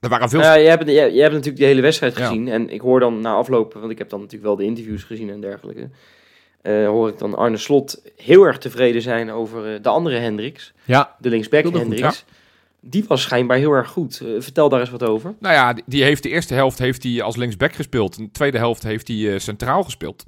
[0.00, 0.40] er waren veel...
[0.40, 2.26] Ja, je, hebt, je, je hebt natuurlijk die hele wedstrijd Ja.
[2.26, 2.48] gezien.
[2.48, 5.30] En ik hoor dan na aflopen, want ik heb dan natuurlijk wel de interviews gezien
[5.30, 5.90] en dergelijke.
[6.62, 10.72] eh, hoor ik dan Arne Slot heel erg tevreden zijn over de andere Hendricks.
[10.84, 12.24] Ja, De linksback goed, Hendricks.
[12.80, 14.20] Die was schijnbaar heel erg goed.
[14.20, 15.34] Eh, vertel daar eens wat over.
[15.40, 18.16] Nou ja, die, die heeft de eerste helft heeft hij als linksback gespeeld.
[18.16, 20.24] En de tweede helft heeft hij eh, centraal gespeeld.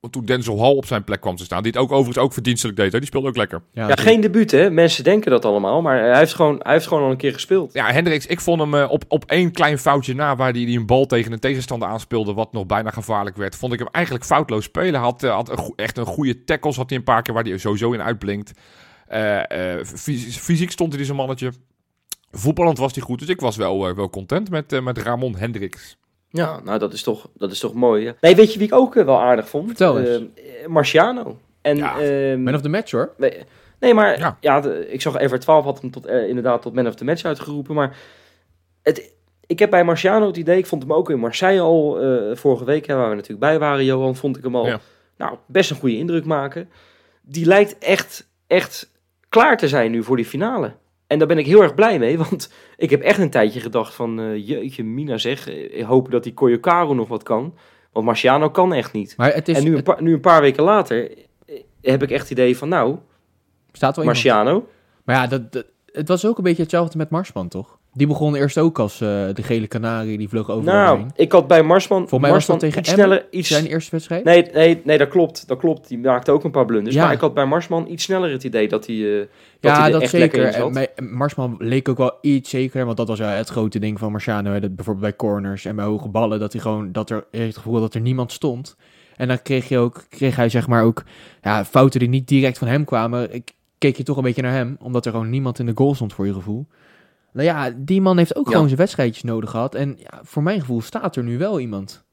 [0.00, 2.32] Want toen Denzel Hall op zijn plek kwam te staan, die het ook overigens ook
[2.32, 3.62] verdienstelijk deed, hè, die speelde ook lekker.
[3.72, 4.70] ja, Ja, geen debuut hè.
[4.70, 5.82] Mensen denken dat allemaal.
[5.82, 7.72] Maar hij heeft gewoon, hij heeft gewoon al een keer gespeeld.
[7.72, 10.66] Ja, Hendricks, ik vond hem eh, op, op één klein foutje na, waar hij die,
[10.66, 13.88] die een bal tegen een tegenstander aanspeelde, wat nog bijna gevaarlijk werd, vond ik hem
[13.90, 14.92] eigenlijk foutloos spelen.
[14.94, 17.44] Hij had, eh, had een echt een goede tackles, had hij een paar keer waar
[17.44, 18.52] hij sowieso in uitblinkt.
[19.06, 21.52] Eh, eh, fys- fysiek stond hij dus een mannetje.
[22.32, 25.36] Voetballend was hij goed, dus ik was wel, eh, wel content met, eh, met Ramon
[25.36, 25.96] Hendricks.
[26.28, 28.06] Ja, nou dat is toch, dat is toch mooi.
[28.06, 28.12] Hè?
[28.20, 29.66] Nee, weet je wie ik ook eh, wel aardig vond?
[29.66, 30.22] Vertel eens.
[30.66, 31.38] Marciano.
[31.60, 33.12] En, Ja, ehm, Man of the match hoor.
[33.16, 33.32] Nee,
[33.80, 34.36] nee, maar Ja.
[34.40, 34.60] ja.
[34.60, 37.24] de- ik zag Ever 12 had hem tot, eh, inderdaad tot man of the match
[37.24, 37.74] uitgeroepen.
[37.74, 37.96] Maar
[38.82, 39.12] het,
[39.46, 42.64] ik heb bij Marciano het idee, ik vond hem ook in Marseille al eh, vorige
[42.64, 44.80] week, hè, waar we natuurlijk bij waren, Johan, vond ik hem al Ja.
[45.16, 46.70] nou, best een goede indruk maken.
[47.22, 48.90] Die lijkt echt, echt
[49.28, 50.72] klaar te zijn nu voor die finale.
[51.12, 53.94] En daar ben ik heel erg blij mee, want ik heb echt een tijdje gedacht
[53.94, 57.54] van, eh, jeetje mina zeg, eh, ik hoop dat die Koyokaro nog wat kan.
[57.92, 59.14] Want Marciano kan echt niet.
[59.16, 61.10] Maar het, is, en nu een, paar, nu een paar weken later
[61.46, 62.96] eh, heb ik echt het idee van, nou,
[63.72, 64.24] staat wel iemand.
[64.24, 64.68] Marciano.
[65.04, 67.78] Maar ja, dat, dat- het was ook een beetje hetzelfde met Marsman, toch?
[67.94, 71.10] Die begon eerst ook als eh, de gele kanarie, die vloog overal Nou, heen.
[71.16, 73.26] ik had bij Marsman, Volgens mij was Marsman dat tegen iets sneller...
[73.30, 74.24] Iets, Zijn eerste wedstrijd?
[74.24, 75.48] nee, nee, nee, dat klopt.
[75.48, 75.88] Dat klopt.
[75.88, 76.94] Die maakte ook een paar blunders.
[76.94, 77.04] Ja.
[77.04, 79.18] Maar ik had bij Marsman iets sneller het idee dat hij, eh,
[79.60, 80.54] dat ja, hij er dat echt lekker zeker.
[80.66, 80.76] in zat.
[80.86, 83.98] En bij- Marsman leek ook wel iets zeker, want dat was ja, het grote ding
[83.98, 84.52] van Marciano.
[84.52, 87.56] Hè, dat bijvoorbeeld bij corners en bij hoge ballen, dat hij gewoon, dat er, het
[87.56, 88.76] gevoel dat er niemand stond.
[89.16, 91.02] En dan kreeg, je ook, kreeg hij zeg maar ook
[91.42, 93.34] ja, fouten die niet direct van hem kwamen.
[93.34, 95.94] Ik keek je toch een beetje naar hem, omdat er gewoon niemand in de goal
[95.94, 96.66] stond voor je gevoel.
[97.32, 98.50] Nou ja, die man heeft ook Ja.
[98.52, 99.74] gewoon zijn wedstrijdjes nodig gehad.
[99.74, 102.04] En ja, voor mijn gevoel staat er nu wel iemand.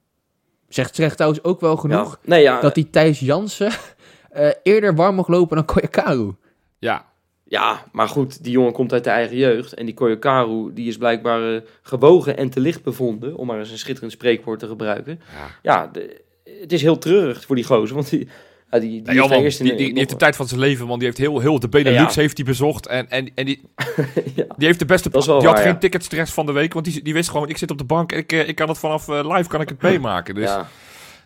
[0.69, 2.29] Zegt, zegt trouwens ook wel genoeg Ja.
[2.29, 3.71] Nee, ja, dat die Thijs Jansen
[4.29, 6.33] eh, eerder warm mocht lopen dan Koyakaru.
[6.79, 7.05] Ja,
[7.43, 9.73] ja, maar goed, die jongen komt uit de eigen jeugd.
[9.73, 13.35] En die Koyokaru, die is blijkbaar eh, gewogen en te licht bevonden.
[13.35, 15.19] Om maar eens een schitterend spreekwoord te gebruiken.
[15.35, 15.47] ja.
[15.61, 16.21] Ja, de-
[16.61, 17.95] het is heel treurig voor die gozer.
[17.95, 18.27] Want die,
[18.71, 20.87] ja, die, die, Nee, heeft man, die, de- die, heeft de tijd van zijn leven,
[20.87, 20.97] man.
[20.97, 22.21] Die heeft heel, heel de Benelux Ja.
[22.21, 22.87] heeft hij bezocht.
[22.87, 23.61] En, en, en die,
[24.35, 24.45] Ja.
[24.57, 25.09] die heeft de beste...
[25.09, 25.77] Die had waar, geen ja.
[25.77, 26.73] ticketstress van de week.
[26.73, 28.69] Want die, die wist gewoon, ik zit op de bank en ik, eh, ik kan
[28.69, 30.35] het vanaf eh, live kan ik het meemaken.
[30.35, 30.69] Dus ja.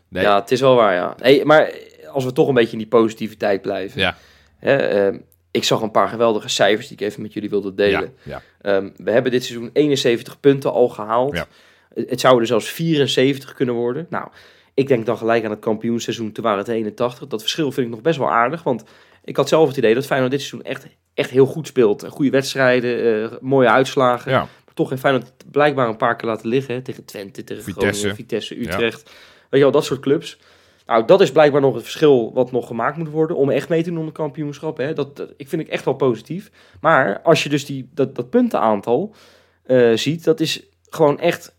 [0.07, 0.23] nee.
[0.23, 1.15] ja, het is wel waar, ja.
[1.17, 1.71] Hey, maar
[2.11, 4.01] als we toch een beetje in die positiviteit blijven.
[4.01, 4.17] Ja.
[4.59, 5.17] Hè, ehm,
[5.51, 8.13] ik zag een paar geweldige cijfers die ik even met jullie wilde delen.
[8.61, 11.35] Ehm, we hebben dit seizoen 71 punten al gehaald.
[11.35, 11.47] Ja.
[11.93, 14.07] Het het zouden zelfs 74 kunnen worden.
[14.09, 14.27] Nou,
[14.73, 17.27] ik denk dan gelijk aan het kampioenseizoen, toen waren het 81.
[17.27, 18.83] Dat verschil vind ik nog best wel aardig, want
[19.23, 22.05] ik had zelf het idee dat Feyenoord dit seizoen echt, echt heel goed speelt.
[22.09, 24.31] Goede wedstrijden, eh, mooie uitslagen.
[24.31, 24.39] Ja.
[24.39, 26.73] Maar toch heeft Feyenoord blijkbaar een paar keer laten liggen.
[26.73, 27.87] hè, Tegen Twente, tegen Vitesse.
[27.87, 29.03] Groningen, Vitesse, Utrecht.
[29.03, 29.13] Weet
[29.49, 30.39] je wel, dat soort clubs.
[30.85, 33.83] Nou, dat is blijkbaar nog het verschil wat nog gemaakt moet worden om echt mee
[33.83, 34.77] te doen om het kampioenschap.
[34.77, 34.93] Hè.
[34.93, 36.51] Dat, dat ik vind ik echt wel positief.
[36.81, 39.15] Maar als je dus die, dat, dat puntenaantal
[39.63, 41.55] eh, ziet, dat is gewoon echt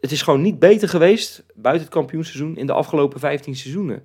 [0.00, 4.02] Het is gewoon niet beter geweest buiten het kampioenseizoen in de afgelopen 15 seizoenen.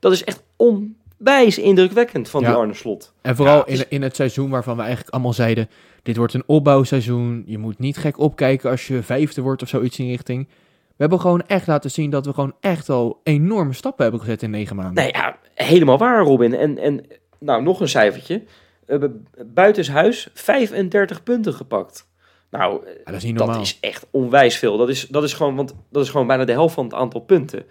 [0.00, 2.48] Dat is echt onwijs indrukwekkend van Ja.
[2.48, 3.12] die Arne Slot.
[3.22, 5.68] En vooral Ja, het is- in, in het seizoen waarvan we eigenlijk allemaal zeiden...
[6.02, 7.42] dit wordt een opbouwseizoen.
[7.46, 10.48] Je moet niet gek opkijken als je vijfde wordt of zoiets in richting.
[10.86, 14.42] We hebben gewoon echt laten zien dat we gewoon echt al enorme stappen hebben gezet
[14.42, 14.94] in negen maanden.
[15.04, 16.54] Nee, ja, helemaal waar, Robin.
[16.54, 17.06] En, en
[17.38, 18.42] nou, nog een cijfertje.
[18.86, 19.04] Uh,
[19.46, 22.08] buitenshuis 35 punten gepakt.
[22.58, 23.64] Nou, Ja, dat is niet dat normaal.
[23.64, 24.76] is echt onwijs veel.
[24.76, 27.20] Dat is, dat is gewoon, want dat is gewoon bijna de helft van het aantal
[27.20, 27.64] punten.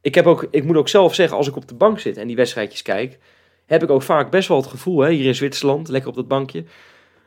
[0.00, 2.26] Ik, heb ook, ik moet ook zelf zeggen, als ik op de bank zit en
[2.26, 3.18] die wedstrijdjes kijk,
[3.66, 6.28] heb ik ook vaak best wel het gevoel, hè, hier in Zwitserland, lekker op dat
[6.28, 6.64] bankje,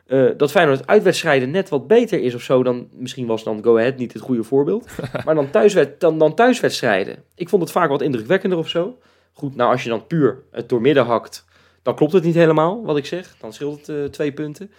[0.06, 3.78] eh, dat Feyenoord uitwedstrijden net wat beter is of zo dan, misschien was dan Go
[3.78, 4.88] Ahead niet het goede voorbeeld,
[5.24, 7.24] maar dan, thuiswed, dan, dan thuiswedstrijden.
[7.34, 8.98] Ik vond het vaak wat indrukwekkender of zo.
[9.32, 11.44] Goed, nou als je dan puur het doormidden hakt,
[11.82, 13.36] dan klopt het niet helemaal wat ik zeg.
[13.40, 14.70] Dan scheelt het eh, twee punten.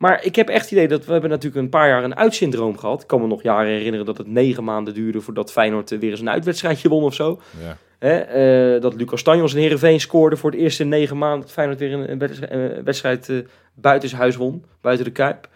[0.00, 2.78] Maar ik heb echt het idee dat we hebben natuurlijk een paar jaar een uitsyndroom
[2.78, 3.02] gehad.
[3.02, 6.10] Ik kan me nog jaren herinneren dat het negen maanden duurde voordat Feyenoord eh, weer
[6.10, 7.40] eens een uitwedstrijdje won of zo.
[7.62, 7.76] Ja.
[7.98, 11.40] Hè, eh, dat Lucas Tanjos in Heerenveen scoorde voor het eerst in negen maanden.
[11.40, 13.36] Dat Feyenoord weer een, een wedstrijd, wedstrijd eh,
[13.74, 15.48] buitenshuis won, buiten de Kuip.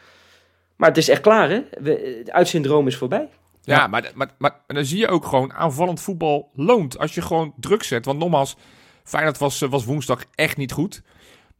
[0.76, 1.62] Maar het is echt klaar hè.
[1.80, 3.28] We, het uitsyndroom is voorbij.
[3.62, 3.86] Ja, Ja.
[3.86, 7.82] Maar, maar, maar dan zie je ook gewoon aanvallend voetbal loont als je gewoon druk
[7.82, 8.04] zet.
[8.04, 8.56] Want nogmaals,
[9.04, 11.02] Feyenoord was, eh, was woensdag echt niet goed.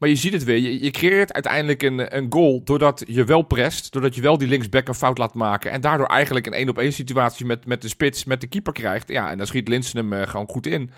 [0.04, 0.56] Maar je ziet het weer.
[0.58, 3.92] Je, je creëert uiteindelijk een, een goal doordat je wel prest.
[3.92, 5.70] Doordat je wel die linksback een fout laat maken.
[5.70, 8.72] En daardoor eigenlijk een één op één situatie met, met de spits, met de keeper
[8.72, 9.08] krijgt.
[9.08, 10.90] Ja, en dan schiet Linsen hem eh, gewoon goed in.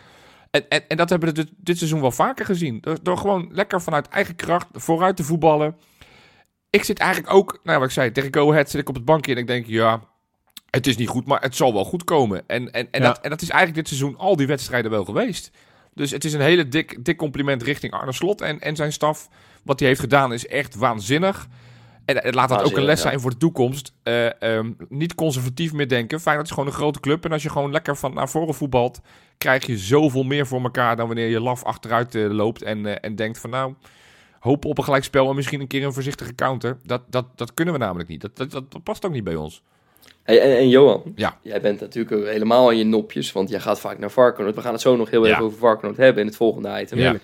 [0.50, 2.78] En, en, en dat hebben we dit, dit seizoen wel vaker gezien.
[2.80, 5.76] Door, door gewoon lekker vanuit eigen kracht vooruit te voetballen.
[6.70, 9.04] Ik zit eigenlijk ook, nou wat ik zei, tegen Go Ahead zit ik op het
[9.04, 10.00] bankje en ik denk, ja,
[10.70, 12.42] het is niet goed, maar het zal wel goed komen.
[12.46, 13.06] En, en, en, Ja.
[13.06, 15.50] dat, en dat is eigenlijk dit seizoen al die wedstrijden wel geweest.
[15.96, 19.28] Dus het is een hele dik, dik compliment richting Arne Slot en, en zijn staf.
[19.62, 21.48] Wat hij heeft gedaan is echt waanzinnig.
[22.04, 23.08] En het laat dat ook een les ja.
[23.08, 23.92] zijn voor de toekomst.
[24.02, 26.20] Eh, ehm, niet conservatief meer denken.
[26.20, 27.24] Feyenoord is gewoon een grote club.
[27.24, 29.00] En als je gewoon lekker van naar voren voetbalt,
[29.38, 32.96] krijg je zoveel meer voor elkaar dan wanneer je laf achteruit eh, loopt en, eh,
[33.00, 33.74] en denkt van nou,
[34.40, 36.78] hopen op een gelijkspel en misschien een keer een voorzichtige counter.
[36.82, 38.20] Dat, dat, dat kunnen we namelijk niet.
[38.20, 39.62] Dat, dat, dat past ook niet bij ons.
[40.26, 41.38] Hey, en, en Johan, Ja.
[41.42, 44.54] jij bent natuurlijk helemaal aan je nopjes, want jij gaat vaak naar Varkenoord.
[44.54, 45.32] We gaan het zo nog heel Ja.
[45.32, 46.98] even over Varkenoord hebben in het volgende item.
[46.98, 47.14] Ja.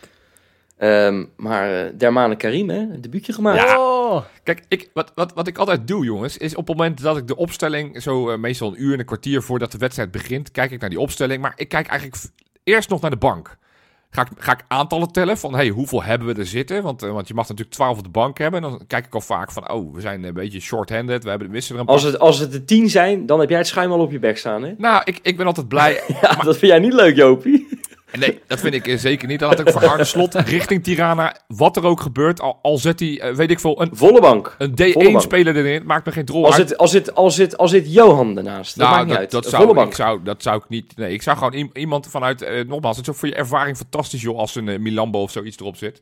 [0.77, 3.61] Ehm, maar eh Dermane Karim, hè, een debuutje gemaakt.
[3.63, 3.79] Ja.
[3.81, 4.23] Oh!
[4.43, 7.27] Kijk, ik, wat, wat, wat ik altijd doe, jongens, is op het moment dat ik
[7.27, 10.71] de opstelling, zo eh, meestal een uur en een kwartier voordat de wedstrijd begint, kijk
[10.71, 11.43] ik naar die opstelling.
[11.43, 12.23] Maar ik kijk eigenlijk
[12.65, 13.57] eerst nog naar de bank.
[14.15, 16.83] Ga ik, ga ik aantallen tellen van, hey, hoeveel hebben we er zitten?
[16.83, 18.65] Want, eh, want je mag natuurlijk 12 op de bank hebben.
[18.65, 21.23] En dan kijk ik al vaak van, oh, we zijn een beetje short-handed.
[21.23, 23.49] We hebben we wisselen er een Als, het, als het de tien zijn, dan heb
[23.49, 24.75] jij het schuim al op je bek staan, hè?
[24.79, 26.01] Nou, ik, ik ben altijd blij.
[26.23, 27.69] Ja, dat vind jij niet leuk, Jopie.
[28.19, 29.41] Nee, dat vind ik zeker niet.
[29.41, 32.41] Dan had ik voor Arne Slot richting Tirana, wat er ook gebeurt.
[32.41, 34.55] Al, al zet hij, eh, weet ik veel, een, Volle bank.
[34.59, 35.23] een Volle bank.
[35.23, 35.87] D1-speler erin.
[35.87, 36.69] Maakt me geen drol Als uit.
[36.69, 39.31] het, als, het, als, het, als het Johan ernaast, dat Nou, maakt niet dat, uit.
[39.31, 39.89] dat, zou, Volle bank.
[39.89, 40.97] ik zou, dat zou ik niet.
[40.97, 42.43] Nee, ik zou gewoon iemand vanuit.
[42.43, 45.31] eh, nogmaals, het is ook voor je ervaring fantastisch, joh, als een eh, Milambo of
[45.31, 46.01] zoiets erop zit.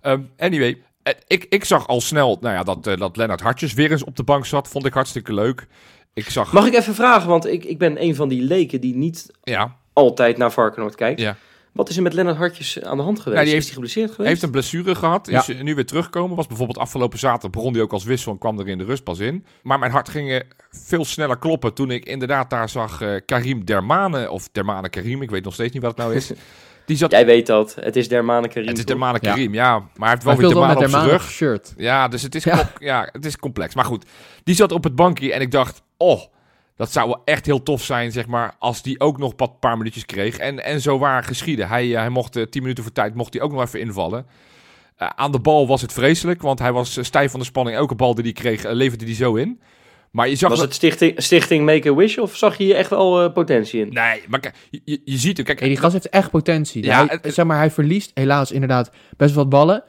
[0.00, 3.90] Ehm, anyway, eh, ik, ik zag al snel nou ja, dat, dat Lennart Hartjes weer
[3.90, 4.68] eens op de bank zat.
[4.68, 5.66] Vond ik hartstikke leuk.
[6.14, 6.52] Ik zag.
[6.52, 9.76] Mag ik even vragen, want ik, ik ben een van die leken die niet Ja,
[9.94, 11.20] altijd naar Varkenoord kijkt.
[11.20, 11.36] ja.
[11.72, 13.34] Wat is er met Lennart Hartjes aan de hand geweest?
[13.36, 14.28] Nou, die is heeft- hij geblesseerd geweest?
[14.28, 15.28] heeft een blessure gehad.
[15.28, 16.36] Is nu weer teruggekomen.
[16.36, 17.50] Was bijvoorbeeld afgelopen zaterdag.
[17.50, 19.44] Begon hij ook als wissel en kwam er in de rust pas in.
[19.62, 23.64] Maar mijn hart ging eh, veel sneller kloppen toen ik inderdaad daar zag eh, Karim
[23.64, 24.30] Dermane.
[24.30, 26.32] Of Dermane Karim, ik weet nog steeds niet wat het nou is.
[26.86, 27.10] Die zat.
[27.10, 27.76] Jij weet dat.
[27.80, 28.68] Het is Dermane Karim.
[28.68, 28.84] het is?
[28.84, 29.30] Dermane Ja.
[29.32, 29.78] Karim, ja.
[29.78, 31.30] Maar hij heeft wel Hij weer Dermane op zijn rug.
[31.30, 31.74] shirt.
[31.76, 32.56] Ja, dus het is, Ja.
[32.56, 32.70] ja.
[32.78, 33.74] ja, het is complex.
[33.74, 34.04] Maar goed,
[34.44, 36.20] die zat op het bankje en ik dacht, oh,
[36.76, 39.76] dat zou wel echt heel tof zijn, zeg maar, als die ook nog een paar
[39.76, 40.36] minuutjes kreeg.
[40.36, 41.68] En, en zo waar geschieden.
[41.68, 44.26] Hij, eh, hij mocht eh, tien minuten voor tijd, mocht hij ook nog even invallen.
[44.96, 47.76] Eh, aan de bal was het vreselijk, want hij was stijf van de spanning.
[47.76, 49.60] Elke bal die hij kreeg, leverde hij zo in.
[50.10, 50.50] Maar je zag...
[50.50, 53.88] Was het stichting, stichting Make-A-Wish of zag je hier echt wel potentie in?
[53.92, 55.46] Nee, maar kijk, je, je, ziet hem.
[55.46, 56.84] Kijk, Hey, die gast heeft echt potentie.
[56.84, 59.84] Ja, hij, het- zeg maar, hij verliest helaas inderdaad best wel wat ballen.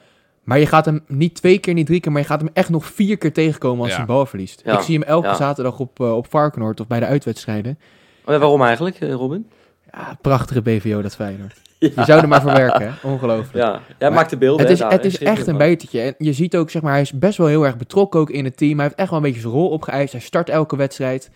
[0.46, 2.68] Maar je gaat hem niet twee keer, niet drie keer, maar je gaat hem echt
[2.68, 3.92] nog vier keer tegenkomen als Ja.
[3.92, 4.62] hij een bal verliest.
[4.64, 5.34] Ja, Ik zie hem elke ja.
[5.34, 7.78] zaterdag op, eh, op Varkenoord of bij de uitwedstrijden.
[8.24, 9.50] Eh, waarom eigenlijk, eh, Robin?
[9.92, 11.60] Ja, prachtige BVO dat Feyenoord.
[11.78, 13.08] Je zou er maar voor werken, hè?
[13.08, 13.64] Ongelooflijk.
[13.64, 14.66] Ja, jij maakt de beelden.
[14.66, 16.00] Het is, het is echt een betertje.
[16.00, 18.44] En je ziet ook, zeg maar, hij is best wel heel erg betrokken ook in
[18.44, 18.74] het team.
[18.74, 20.12] Hij heeft echt wel een beetje zijn rol opgeëist.
[20.12, 21.30] Hij start elke wedstrijd.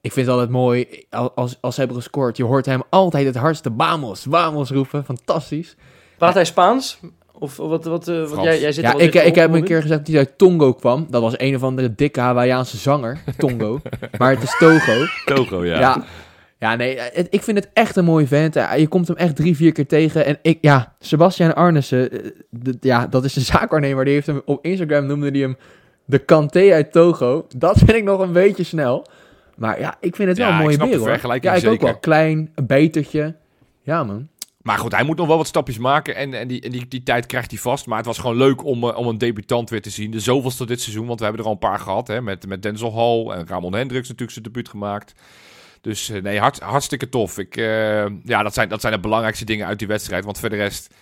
[0.00, 3.26] Ik vind het altijd mooi, al- als, als ze hebben gescoord, je hoort hem altijd
[3.26, 5.04] het hardste Vamos, Vamos roepen.
[5.04, 5.76] Fantastisch.
[6.18, 7.00] Praat hij Spaans?
[7.38, 9.80] Of wat, wat, eh, wat jij, jij zit Ja, al ik, ik heb een keer
[9.82, 11.06] gezegd dat hij uit Tongo kwam.
[11.10, 13.80] Dat was een of andere dikke Hawaiiaanse zanger, Tongo.
[14.18, 15.04] maar het is Togo.
[15.24, 15.78] Togo, ja.
[15.78, 16.04] Ja.
[16.58, 18.54] Ja, nee, het- ik vind het echt een mooie vent.
[18.76, 20.24] Je komt hem echt drie, vier keer tegen.
[20.24, 22.18] En ik, ja, Sebastian Arnissen, eh,
[22.80, 24.04] ja, dat is de zaakwaarnemer.
[24.04, 25.56] Die heeft hem op Instagram noemde hij hem
[26.04, 27.46] de Kanté uit Togo.
[27.56, 29.06] Dat vind ik nog een beetje snel.
[29.56, 31.98] Maar ja, ik vind het wel Ja, een ik mooie de Ja, ik ook wel.
[31.98, 33.34] Klein, een betertje.
[33.82, 34.28] Ja man.
[34.68, 37.02] Maar goed, hij moet nog wel wat stapjes maken en, en, die, en die, die
[37.02, 37.86] tijd krijgt hij vast.
[37.86, 40.10] Maar het was gewoon leuk om, eh, om een debutant weer te zien.
[40.10, 42.08] De zoveelste dit seizoen, want we hebben er al een paar gehad.
[42.08, 45.14] Hè, met, met Denzel Hall en Ramon Hendricks natuurlijk zijn debuut gemaakt.
[45.80, 47.38] Dus eh, nee, hart, hartstikke tof.
[47.38, 50.24] Ik, eh, ja, dat zijn, dat zijn de belangrijkste dingen uit die wedstrijd.
[50.24, 50.94] Want voor de rest,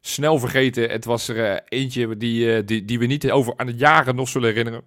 [0.00, 0.90] snel vergeten.
[0.90, 4.48] Het was er eentje die, die, die we niet over aan de jaren nog zullen
[4.48, 4.82] herinneren.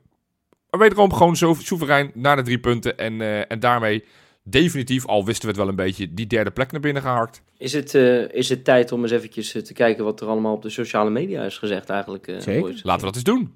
[0.69, 2.97] Maar wederom gewoon soeverein naar de drie punten.
[2.97, 4.03] En, en daarmee
[4.49, 7.41] definitief, al wisten we het wel een beetje, die derde plek naar binnen geharkt.
[7.57, 10.53] Is het, eh, is het tijd om eens eventjes eh, te kijken wat er allemaal
[10.53, 12.27] op de sociale media is gezegd eigenlijk?
[12.27, 12.61] eh, Zeker.
[12.61, 12.83] boys?
[12.83, 13.53] Laten we dat eens doen.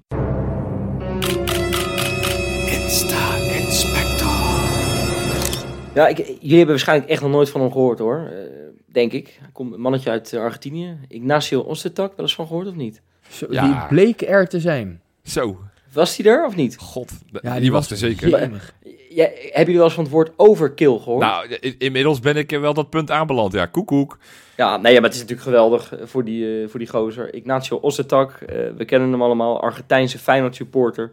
[5.94, 8.28] Ja, ik, jullie hebben waarschijnlijk echt nog nooit van hem gehoord hoor.
[8.32, 8.38] eh,
[8.86, 9.36] denk ik.
[9.40, 10.98] Hij komt een mannetje uit Argentinië.
[11.08, 13.00] Ignacio Ostetak, wel eens van gehoord of niet?
[13.30, 13.62] Zo, Ja.
[13.66, 15.00] Die bleek er te zijn.
[15.22, 15.58] Zo,
[15.92, 16.76] Was hij er of niet?
[16.78, 18.28] god, Ja, die, was er zeker.
[18.40, 18.74] jemig.
[19.12, 21.20] Ja, hebben jullie wel eens van het woord overkill gehoord?
[21.20, 23.52] Nou, inmiddels ben ik er wel dat punt aanbeland.
[23.52, 24.18] Ja, koekoek.
[24.56, 27.34] Ja, nee, maar het is natuurlijk geweldig eh, voor die, eh, voor die gozer.
[27.34, 31.10] Ignacio Ostetak, eh, we kennen hem allemaal, Argentijnse Feyenoord supporter.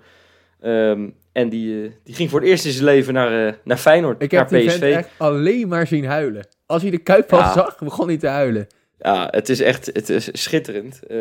[0.62, 4.22] Ehm, en die, die ging voor het eerst in zijn leven naar, eh, naar Feyenoord,
[4.22, 4.80] Ik naar heb die PSV.
[4.80, 6.48] vent echt alleen maar zien huilen.
[6.66, 7.54] Als hij de Kuip al Ja.
[7.54, 8.68] zag, begon hij te huilen.
[9.00, 11.00] Ja, het is echt het is schitterend.
[11.08, 11.18] Eh,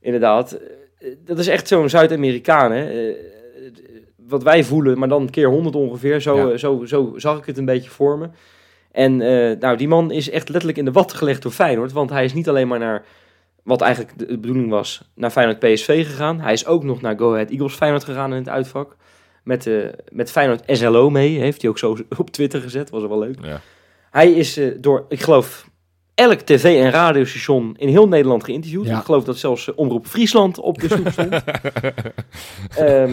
[0.00, 0.58] inderdaad.
[1.24, 3.14] Dat is echt zo'n Zuid-Amerikaan, hè.
[4.32, 6.20] Wat wij voelen, maar dan keer honderd ongeveer.
[6.20, 6.50] Zo, Ja.
[6.52, 8.28] eh, zo, zo zag ik het een beetje voor me.
[8.92, 11.92] En eh, nou, die man is echt letterlijk in de watten gelegd door Feyenoord.
[11.92, 13.04] Want hij is niet alleen maar naar,
[13.62, 16.40] wat eigenlijk de bedoeling was, naar Feyenoord PSV gegaan.
[16.40, 18.96] Hij is ook nog naar Go Ahead Eagles Feyenoord gegaan in het uitvak.
[19.44, 19.74] Met, eh
[20.08, 22.90] met Feyenoord SLO mee, heeft hij ook zo op Twitter gezet.
[22.90, 23.36] Was wel leuk.
[23.42, 23.60] Ja.
[24.10, 25.68] Hij is door, ik geloof,
[26.14, 28.86] elk tv- en radiostation in heel Nederland geïnterviewd.
[28.86, 28.98] Ja.
[28.98, 31.42] Ik geloof dat zelfs eh, Omroep Friesland op de stoep stond.
[32.76, 33.10] Ehm,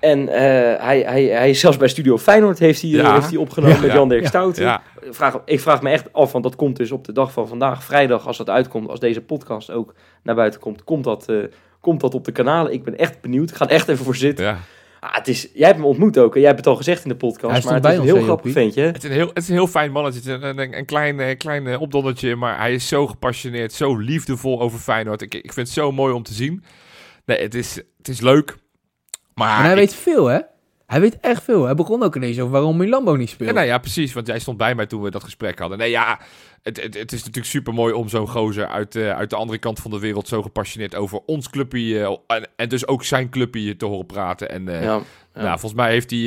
[0.00, 3.14] en eh, hij, hij, hij is zelfs bij Studio Feyenoord heeft hij, eh, Ja.
[3.14, 3.82] heeft hij opgenomen Ja.
[3.82, 4.26] met Jan Dirk.
[4.26, 4.80] Stouten.
[5.10, 7.84] Vraag, ik vraag me echt af, want dat komt dus op de dag van vandaag,
[7.84, 11.26] vrijdag, als dat uitkomt, als deze podcast ook naar buiten komt, komt dat,
[11.80, 12.72] komt dat op de kanalen.
[12.72, 13.50] Ik ben echt benieuwd.
[13.50, 14.58] Ik ga er echt even voor zitten.
[15.02, 15.08] Ja.
[15.08, 17.08] Ah, het is, jij hebt hem ontmoet ook en jij hebt het al gezegd in
[17.08, 18.62] de Hij podcast, stond maar het bij is een ons, heel grappig Joppie?
[18.62, 18.82] ventje.
[18.92, 20.18] Het is een heel, het is een heel fijn mannetje.
[20.30, 23.72] Het is een, een, een klein, eh, klein eh, opdonnetje, maar hij is zo gepassioneerd,
[23.72, 25.22] zo liefdevol over Feyenoord.
[25.22, 26.64] Ik, ik vind het zo mooi om te zien.
[27.24, 28.56] Nee, het is, het is leuk.
[29.34, 30.38] Maar, En hij ik- weet veel, hè?
[30.86, 31.64] Hij weet echt veel.
[31.64, 33.48] Hij begon ook ineens over waarom Milambo niet speelt.
[33.48, 34.12] Ja, nou ja, precies.
[34.12, 35.78] Want jij stond bij mij toen we dat gesprek hadden.
[35.78, 36.20] Nee, ja,
[36.62, 39.58] het, het, het is natuurlijk super mooi om zo'n gozer uit, eh, uit de andere
[39.58, 43.28] kant van de wereld zo gepassioneerd over ons clubje eh, en, en dus ook zijn
[43.30, 44.50] clubje te horen praten.
[44.50, 45.00] En eh, Ja,
[45.34, 45.42] ja.
[45.42, 46.18] nou, volgens mij heeft hij,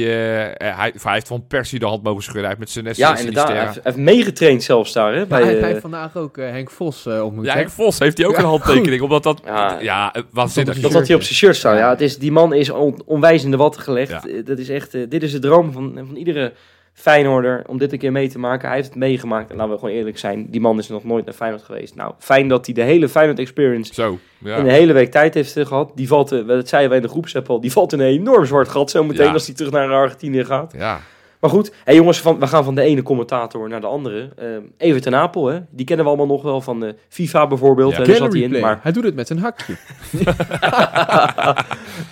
[0.57, 2.43] hij, hij heeft van Persie de hand mogen schudden.
[2.43, 3.47] Hij heeft met zijn Ja, inderdaad.
[3.47, 5.13] Hij heeft, meegetraind zelfs daar.
[5.15, 7.45] Hè, bij, hij, hij heeft vandaag ook Henk Vos eh, ontmoet.
[7.45, 7.53] Ja?
[7.53, 9.01] Henk Vos heeft hij ook Ja, een handtekening.
[9.01, 9.79] Omdat dat, Ja.
[9.79, 10.79] ja, waanzinnig.
[10.79, 11.75] dat had hij op zijn shirt staan.
[11.77, 14.09] Ja, het is, die man is on- onwijs in de watten gelegd.
[14.09, 14.41] Ja.
[14.43, 16.53] Dat is echt, dit is de droom van, van iedere
[16.97, 18.67] Feyenoorder om dit een keer mee te maken.
[18.67, 19.49] Hij heeft het meegemaakt.
[19.49, 21.95] En laten we gewoon eerlijk zijn, die man is nog nooit naar Feyenoord geweest.
[21.95, 24.55] Nou, fijn dat hij de hele Feyenoord experience Zo, ja.
[24.55, 25.91] in een hele week tijd heeft eh, gehad.
[25.95, 28.45] Die valt, eh, dat zeiden wij in de groepsapp al, die valt in een enorm
[28.45, 29.33] zwart gat zo meteen Ja.
[29.33, 30.73] als hij terug naar Argentinië gaat.
[30.77, 30.99] ja.
[31.39, 34.29] Maar goed, hey jongens, van, we gaan van de ene commentator naar de andere.
[34.37, 34.45] Eh
[34.77, 35.59] even ten Apel, hè.
[35.69, 37.91] die kennen we allemaal nog wel van de FIFA bijvoorbeeld.
[37.95, 38.05] Ja.
[38.05, 39.75] zat Gallery hij in, maar Hij doet het met zijn hakje.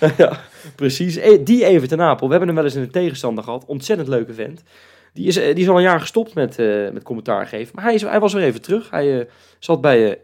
[0.16, 0.32] ja,
[0.76, 1.16] precies.
[1.16, 2.24] E- Die even ten Apel.
[2.26, 3.64] We hebben hem wel eens in de tegenstander gehad.
[3.66, 4.62] Ontzettend leuke vent.
[5.12, 7.72] Die is, eh, die is al een jaar gestopt met, eh, met commentaar geven.
[7.74, 8.90] Maar hij, is, hij was weer even terug.
[8.90, 9.26] Hij eh,
[9.58, 10.16] zat bij, eh,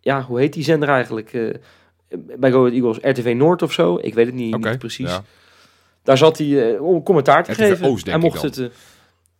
[0.00, 1.58] ja, hoe heet die zender eigenlijk?
[2.36, 3.98] bij Go Eagles, RTV Noord of zo.
[4.02, 5.10] Ik weet het niet, niet precies.
[5.10, 5.24] ja.
[6.02, 7.86] Daar zat hij om commentaar te RTV geven.
[7.86, 8.70] Oost, denk hij mocht het.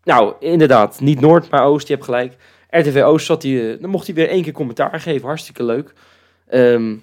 [0.05, 1.87] nou, inderdaad, niet Noord, maar Oost.
[1.88, 2.37] Je hebt gelijk.
[2.70, 3.79] RTV Oost zat hij.
[3.81, 5.27] dan mocht hij weer één keer commentaar geven.
[5.27, 5.92] Hartstikke leuk.
[6.48, 6.94] Ehm,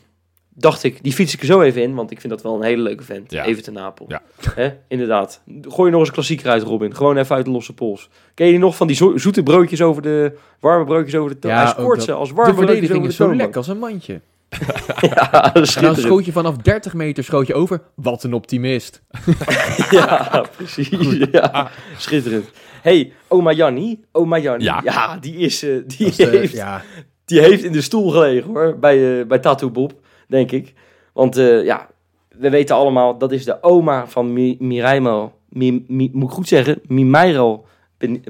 [0.54, 2.64] dacht ik, die fiets ik er zo even in, want ik vind dat wel een
[2.64, 3.32] hele leuke vent.
[3.32, 3.46] Ja.
[3.46, 4.06] Even ten Napel.
[4.10, 4.22] Ja.
[4.56, 4.70] Hè?
[4.88, 5.42] Inderdaad.
[5.62, 6.96] Gooi je nog eens een klassieker uit, Robin.
[6.96, 8.10] Gewoon even uit de losse pols.
[8.34, 10.38] Ken je nog van die zo- zoete broodjes over de...
[10.60, 11.48] Warme broodjes over de?
[11.48, 14.22] Ja, Hij scoort ze als warme broodjes over de zo lekker als een mandje.
[15.02, 17.82] Ja, En dan schoot je vanaf 30 meter schoot je over.
[17.96, 19.02] Wat een optimist.
[19.90, 21.18] Ja, precies.
[21.32, 22.50] Ja, schitterend.
[22.82, 24.04] hey, oma Janni.
[24.12, 24.64] Oma Janni.
[24.64, 24.82] Ja.
[24.84, 25.64] Ja, die is...
[25.64, 26.82] eh, die, de- heeft, ja,
[27.26, 28.78] die heeft in de stoel gelegen, hoor.
[28.80, 29.94] Bij, eh bij Tattoo Bob,
[30.32, 30.74] denk ik.
[31.14, 31.90] Want eh, ja,
[32.30, 33.18] we weten allemaal...
[33.18, 35.34] Dat is de oma van Mi Mireimo...
[35.50, 36.82] Mi, Mi- moet ik goed zeggen?
[36.88, 37.66] Mimairo...
[37.98, 38.24] Ben,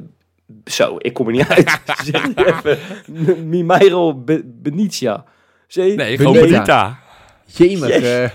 [0.66, 1.80] zo, ik kom er niet uit.
[2.12, 3.50] zeg het even.
[3.50, 5.24] Mimairo Be- Benicia.
[5.68, 5.96] Zie je?
[5.96, 7.00] Nee, gewoon Benita.
[7.46, 7.88] Jemig.
[7.88, 8.04] Yes.
[8.04, 8.30] eh,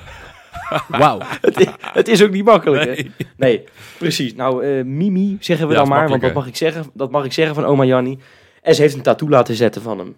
[1.01, 1.19] Wauw.
[1.41, 2.91] het, is, het is ook niet makkelijk, hè?
[2.91, 3.11] Nee.
[3.37, 3.65] Nee,
[3.99, 4.35] precies.
[4.35, 7.25] Nou, eh, Mimi zeggen we Ja, dan maar, want dat mag, ik zeggen, dat mag
[7.25, 8.19] ik zeggen van oma Janni.
[8.63, 10.17] En ze heeft een tattoo laten zetten van hem.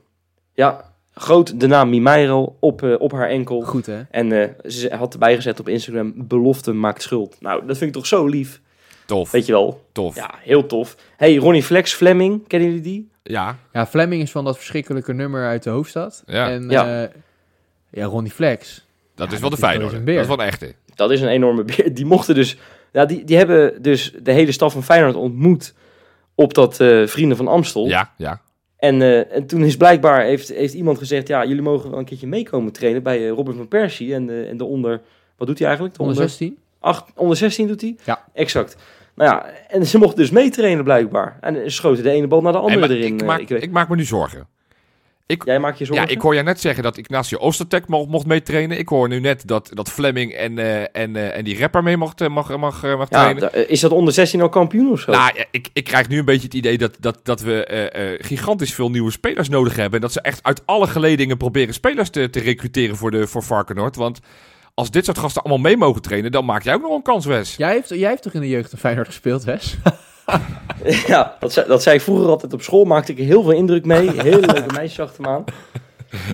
[0.54, 3.60] Ja, groot de naam Mimairo op, eh, op haar enkel.
[3.60, 4.00] Goed, hè?
[4.10, 7.36] En eh, ze had erbij gezet op Instagram, belofte maakt schuld.
[7.40, 8.60] Nou, dat vind ik toch zo lief.
[9.06, 9.84] Tof, Weet je wel?
[9.92, 10.14] tof.
[10.14, 10.34] Ja.
[10.38, 10.96] Heel tof.
[11.16, 13.10] hey, Ronnie Flex, Fleming, kennen jullie die?
[13.22, 16.22] Ja, Ja, Fleming is van dat verschrikkelijke nummer uit de hoofdstad.
[16.26, 16.50] Ja.
[16.50, 17.00] En Ja.
[17.00, 17.10] ja,
[17.90, 18.84] ja Ronnie Flex.
[19.14, 19.92] dat Ja, is wel de dat is wel Feyenoord.
[19.92, 20.20] Dat beer.
[20.20, 20.74] is wel een echte.
[20.94, 21.94] Dat is een enorme beer.
[21.94, 22.56] Die mochten dus...
[22.92, 25.74] Ja, die, die hebben dus de hele staf van Feyenoord ontmoet
[26.34, 27.86] op dat eh, Vrienden van Amstel.
[27.86, 28.40] Ja, ja.
[28.78, 31.28] En, eh, en toen is blijkbaar, heeft, heeft iemand gezegd...
[31.28, 34.14] Ja, jullie mogen wel een keertje meekomen trainen bij eh, Robin van Persie.
[34.14, 35.00] En, de en de onder...
[35.36, 35.96] Wat doet hij eigenlijk?
[35.96, 36.58] De Onder 16?
[36.80, 37.96] Acht, onder 16 doet hij?
[38.04, 38.24] Ja.
[38.32, 38.76] Exact.
[39.14, 41.38] Nou ja, en ze mochten dus meetrainen blijkbaar.
[41.40, 43.14] En ze schoten de ene bal naar de andere Hey, erin.
[43.14, 44.46] ik, eh, maak, ik weet- ik maak me nu zorgen.
[45.36, 46.06] Jij maakt je zorgen?
[46.06, 48.78] Ja, ik hoor jij net zeggen dat Ignacio Oostertek mocht, mocht meetrainen.
[48.78, 51.96] Ik hoor nu net dat, dat Fleming en, eh, en, eh, en die rapper mee
[51.96, 53.68] mocht, eh, mag, mag, mag Ja, trainen.
[53.68, 55.10] is dat onder 16 al kampioen of zo?
[55.10, 58.12] Nou, ja, ik, ik krijg nu een beetje het idee dat, dat, dat we eh,
[58.12, 59.94] eh, gigantisch veel nieuwe spelers nodig hebben.
[59.94, 63.42] En dat ze echt uit alle geledingen proberen spelers te, te recruteren voor, de, voor
[63.42, 63.96] Varkenoord.
[63.96, 64.20] Want
[64.74, 67.26] als dit soort gasten allemaal mee mogen trainen, dan maak jij ook nog een kans,
[67.26, 67.56] Wes.
[67.56, 69.76] Jij heeft, jij heeft toch in de jeugd een Feyenoord gespeeld, Wes?
[71.06, 72.84] Ja, dat zei, dat zei ik vroeger altijd op school.
[72.84, 74.10] Maakte ik heel veel indruk mee.
[74.22, 75.44] Hele leuke meisjes achter me aan.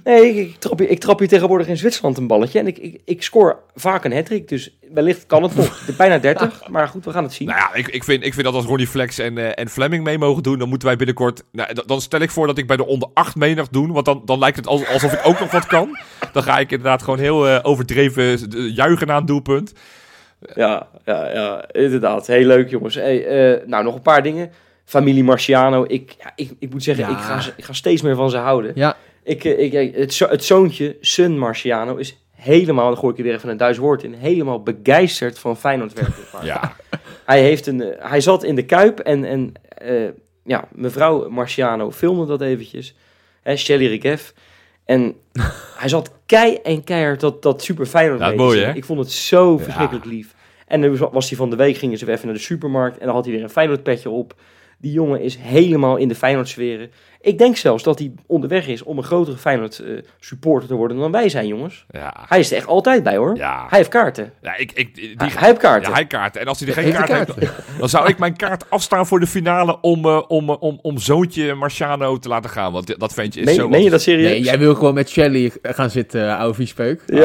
[0.05, 2.59] Nee, ik, ik, trap, hier- ik trap hier tegenwoordig in Zwitserland een balletje.
[2.59, 4.49] En ik, ik, ik scoor vaak een hattrick.
[4.49, 5.81] Dus wellicht kan het nog.
[5.97, 6.63] Bijna 30.
[6.71, 7.49] Maar goed, we gaan het zien.
[7.49, 10.05] Nou ja, ik, ik, vind, ik vind dat als Ronnie Flex en, eh, en Fleming
[10.05, 11.43] mee mogen doen, dan moeten wij binnenkort...
[11.53, 14.05] Nou, dan stel ik voor dat ik bij de onder 8 mee mag doen, want
[14.05, 15.99] dan, dan lijkt het als- alsof ik ook nog wat kan.
[16.33, 19.73] Dan ga ik inderdaad gewoon heel eh, overdreven eh, juichen aan het doelpunt.
[20.55, 22.27] Ja, ja, ja, inderdaad.
[22.27, 22.95] Heel leuk, jongens.
[22.95, 24.51] Hey, eh, nou, nog een paar dingen.
[24.85, 25.85] Familie Marciano.
[25.87, 27.11] Ik, ja, ik, ik moet zeggen, Ja.
[27.11, 28.73] ik, ga, ik ga steeds meer van ze houden.
[28.75, 33.13] Ja, Ik, eh, ik, ik- het, zo- het zoontje, Sun Marciano, is helemaal, dan gooi
[33.13, 35.93] ik er weer even een Duits woord in, helemaal begeisterd van Feyenoord
[36.33, 36.45] waar.
[36.45, 36.73] Ja,
[37.27, 40.09] Hij, heeft een, eh, hij zat in de Kuip en, en eh,
[40.45, 42.95] ja, mevrouw Marciano filmde dat eventjes.
[43.43, 44.31] Hè, Shelly Regev.
[44.85, 45.15] En
[45.81, 48.73] hij zat kei en keihard dat, dat super Feyenoord Ja, mooi, hè?
[48.73, 49.59] Ik vond het zo Ja.
[49.65, 50.35] verschrikkelijk lief.
[50.67, 53.07] En dan was hij van de week, gingen ze weer even naar de supermarkt en
[53.07, 54.35] dan had hij weer een Feyenoord petje op.
[54.79, 56.91] Die jongen is helemaal in de Feyenoord sferen.
[57.25, 59.87] Ik denk zelfs dat hij onderweg is om een grotere Feyenoord eh,
[60.21, 61.85] supporter te worden dan wij zijn, jongens.
[61.91, 63.37] ja, Hij is er echt altijd bij, hoor.
[63.37, 63.67] ja.
[63.69, 64.33] Hij heeft kaarten.
[64.43, 65.89] ja ik, ik, die, Hij, hij heeft kaarten.
[65.89, 66.41] ja, hij kaarten.
[66.41, 69.27] En als hij er geen kaart heeft, dan zou ik mijn kaart afstaan voor de
[69.27, 72.73] finale om, eh, om, eh, om, om zoontje Marciano te laten gaan.
[72.73, 73.69] Want dat ventje is meen, zo...
[73.69, 74.31] meen je dat serieus?
[74.31, 77.03] nee, jij wil gewoon met Shelly gaan zitten, uh, oude viespeuk.
[77.07, 77.23] Ja.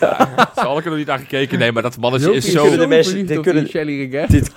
[0.00, 1.58] Ja, zal ik er nog niet naar gekeken?
[1.58, 2.76] Nee, maar dat mannetje is kunnen zo...
[2.78, 4.52] de mensen- dit kunnen- Shelly dit,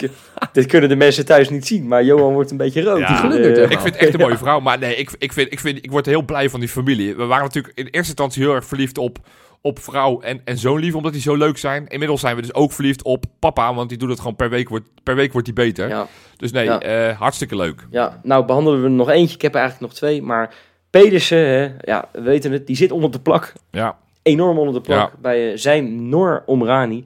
[0.62, 3.00] dit kunnen de mensen thuis niet zien, maar Johan wordt een beetje rood.
[3.00, 3.32] Ja.
[3.32, 3.62] Eh.
[3.62, 4.60] Ik vind het echt een mooie vrouw.
[4.60, 7.16] Maar nee, ik, ik, vind, ik, vind, ik word heel blij van die familie.
[7.16, 9.18] We waren natuurlijk in eerste instantie heel erg verliefd op,
[9.62, 11.88] op vrouw en, en zoon lief, omdat die zo leuk zijn.
[11.88, 14.70] Inmiddels zijn we dus ook verliefd op papa, want die doet het gewoon per week,
[14.70, 15.88] wordt, per week wordt die beter.
[15.90, 16.80] ja, Dus nee, Ja.
[16.80, 17.88] eh, hartstikke leuk.
[17.90, 19.36] ja, nou behandelen we er nog eentje.
[19.36, 20.54] Ik heb er eigenlijk nog twee, maar
[20.90, 23.54] Pedersen, hè, ja, we weten het, die zit onder de plak.
[23.72, 25.18] Ja, Enorm onder de plak Ja.
[25.22, 27.04] bij eh, zijn Noor Omrani.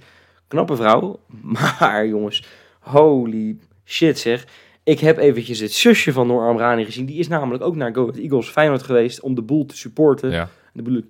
[0.47, 1.19] Knappe vrouw,
[1.79, 2.43] maar jongens,
[2.81, 4.47] holy shit zeg.
[4.83, 7.05] Ik heb eventjes het zusje van Noor Omrani gezien.
[7.05, 10.31] Die is namelijk ook naar Go Ahead Eagles Feyenoord geweest om de boel te supporten.
[10.31, 10.49] ja.
[10.73, 11.05] Bedoel ik.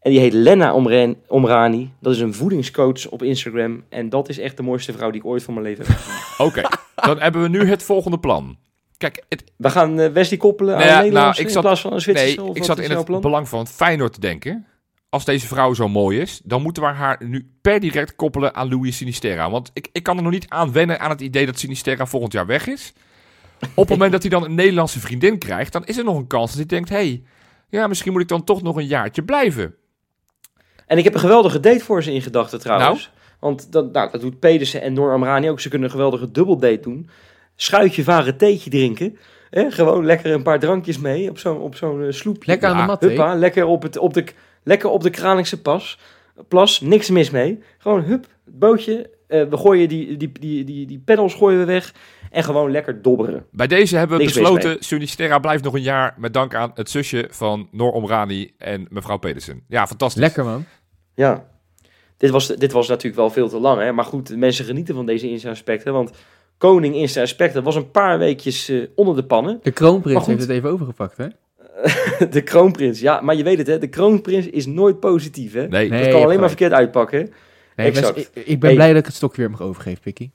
[0.00, 1.92] En die heet Lena Omren, Omrani.
[2.00, 3.84] Dat is een voedingscoach op Instagram.
[3.88, 6.20] En dat is echt de mooiste vrouw die ik ooit van mijn leven heb gezien.
[6.46, 6.62] Oké,
[6.94, 8.56] dan hebben we nu het volgende plan.
[8.96, 11.52] Kijk, het, We gaan eh, Wesley koppelen Nou aan ja, een Nederlands nou, ik in
[11.52, 12.40] zat- plaats van een Zwitserse.
[12.40, 13.20] nee, ik zat in het plan?
[13.20, 14.66] belang van Feyenoord te denken.
[15.12, 18.68] Als deze vrouw zo mooi is, dan moeten we haar nu per direct koppelen aan
[18.68, 19.50] Louis Sinisterra.
[19.50, 22.32] Want ik, ik kan er nog niet aan wennen aan het idee dat Sinisterra volgend
[22.32, 22.92] jaar weg is.
[23.60, 26.26] Op het moment dat hij dan een Nederlandse vriendin krijgt, dan is er nog een
[26.26, 27.22] kans dat hij denkt: hé, hey,
[27.68, 29.74] ja, misschien moet ik dan toch nog een jaartje blijven.
[30.86, 33.02] En ik heb een geweldige date voor ze in gedachten trouwens.
[33.02, 33.16] Nou?
[33.40, 35.60] Want dat, nou, dat doet Pedersen en Noor Amrani ook.
[35.60, 37.08] Ze kunnen een geweldige dubbeldate doen.
[37.56, 39.18] Schuitje varen, theetje drinken.
[39.50, 39.70] Hè?
[39.70, 42.50] Gewoon lekker een paar drankjes mee op zo'n op zo'n eh, sloepje.
[42.50, 43.00] Lekker aan de mat?
[43.00, 44.24] Huppa, lekker op, het, op, de,
[44.62, 45.98] lekker op de Kralingse pas.
[46.48, 47.62] Plas, niks mis mee.
[47.78, 49.10] Gewoon hup, het bootje.
[49.26, 51.94] eh, we gooien die, die, die, die, die pedals gooien we weg.
[52.30, 53.46] En gewoon lekker dobberen.
[53.50, 54.76] Bij deze hebben we Niks besloten: mee.
[54.80, 56.14] Sinisterra blijft nog een jaar.
[56.18, 59.64] Met dank aan het zusje van Noor Omrani en mevrouw Pedersen.
[59.68, 60.22] Ja, fantastisch.
[60.22, 60.64] Lekker, man.
[61.14, 61.50] Ja.
[62.16, 63.80] Dit was, dit was natuurlijk wel veel te lang.
[63.80, 63.92] Hè?
[63.92, 65.92] Maar goed, de mensen genieten van deze Insta-aspecten.
[65.92, 66.10] Want
[66.58, 69.60] Koning Insta-aspecten was een paar weekjes eh, onder de pannen.
[69.62, 71.26] De kroonprins heeft het even overgepakt, hè?
[72.30, 73.00] de kroonprins.
[73.00, 73.78] Ja, maar je weet het hè.
[73.78, 75.68] De kroonprins is nooit positief hè.
[75.68, 76.02] Nee, Nee.
[76.02, 77.32] Dat kan alleen maar verkeerd uitpakken.
[77.76, 78.16] Nee, Exact.
[78.16, 78.74] Ik, ik ben Hey.
[78.74, 80.32] blij dat ik het stokje weer mag overgeven, Pikkie.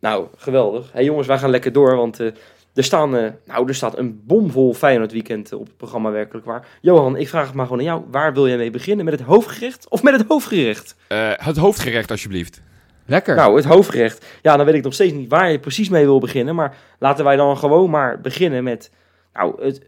[0.00, 0.92] Nou, geweldig.
[0.92, 2.26] Hey jongens, wij gaan lekker door, want eh,
[2.74, 6.46] er, staan, eh, nou, er staat een bomvol Feyenoord weekend eh, op het programma werkelijk
[6.46, 6.66] waar.
[6.80, 8.02] Johan, ik vraag het maar gewoon aan jou.
[8.10, 9.04] Waar wil jij mee beginnen?
[9.04, 10.96] Met het hoofdgerecht of met het hoofdgerecht?
[11.08, 12.62] Eh, het hoofdgerecht, alsjeblieft.
[13.06, 13.36] Lekker.
[13.36, 14.26] Nou, het hoofdgerecht.
[14.42, 16.54] Ja, dan weet ik nog steeds niet waar je precies mee wil beginnen.
[16.54, 18.90] Maar laten wij dan gewoon maar beginnen met,
[19.32, 19.82] nou, het,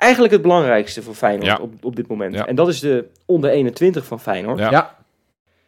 [0.00, 1.58] eigenlijk het belangrijkste voor Feyenoord Ja.
[1.60, 2.34] op, op dit moment.
[2.34, 2.46] Ja.
[2.46, 4.58] En dat is de onder 21 van Feyenoord.
[4.58, 4.96] Ja.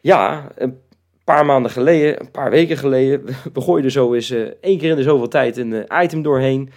[0.00, 0.48] ja.
[0.54, 0.78] Een
[1.24, 4.90] paar maanden geleden, een paar weken geleden, we gooien er zo eens eh, één keer
[4.90, 6.70] in de zoveel tijd een eh, item doorheen.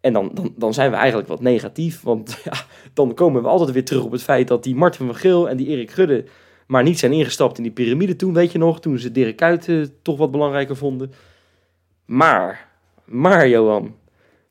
[0.00, 2.02] En dan, dan, dan zijn we eigenlijk wat negatief.
[2.02, 2.52] Want ja,
[2.94, 5.56] dan komen we altijd weer terug op het feit dat die Martin van Geel en
[5.56, 6.24] die Erik Gudde
[6.66, 8.80] maar niet zijn ingestapt in die piramide toen, weet je nog.
[8.80, 11.12] Toen ze Dirk Kuyt eh, toch wat belangrijker vonden.
[12.04, 12.68] Maar,
[13.04, 13.94] maar Johan,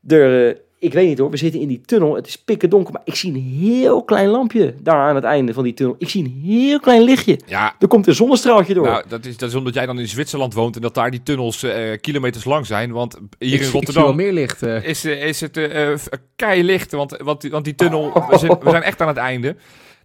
[0.08, 2.16] er, ik weet niet hoor, we zitten in die tunnel.
[2.16, 5.54] Het is pikken donker, maar ik zie een heel klein lampje daar aan het einde
[5.54, 5.96] van die tunnel.
[6.00, 7.40] Ik zie een heel klein lichtje.
[7.46, 8.86] Ja, Er komt een zonnestraaltje door.
[8.86, 11.24] nou, dat is, dat is omdat jij dan in Zwitserland woont en dat daar die
[11.24, 12.92] tunnels eh, kilometers lang zijn.
[12.92, 14.64] Want hier ik, in Rotterdam meer licht.
[14.64, 14.84] eh.
[14.84, 16.00] is, eh, is het eh eh,
[16.36, 19.18] kei licht, want, want, die- want die tunnel, we zijn, we zijn echt aan het
[19.18, 19.56] einde.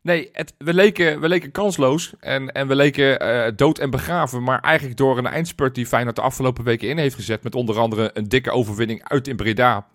[0.03, 4.43] Nee, het, we, leken, we leken kansloos en, en we leken eh, dood en begraven.
[4.43, 7.43] Maar eigenlijk door een eindspurt die Feyenoord de afgelopen weken in heeft gezet.
[7.43, 9.87] Met onder andere een dikke overwinning uit in Breda.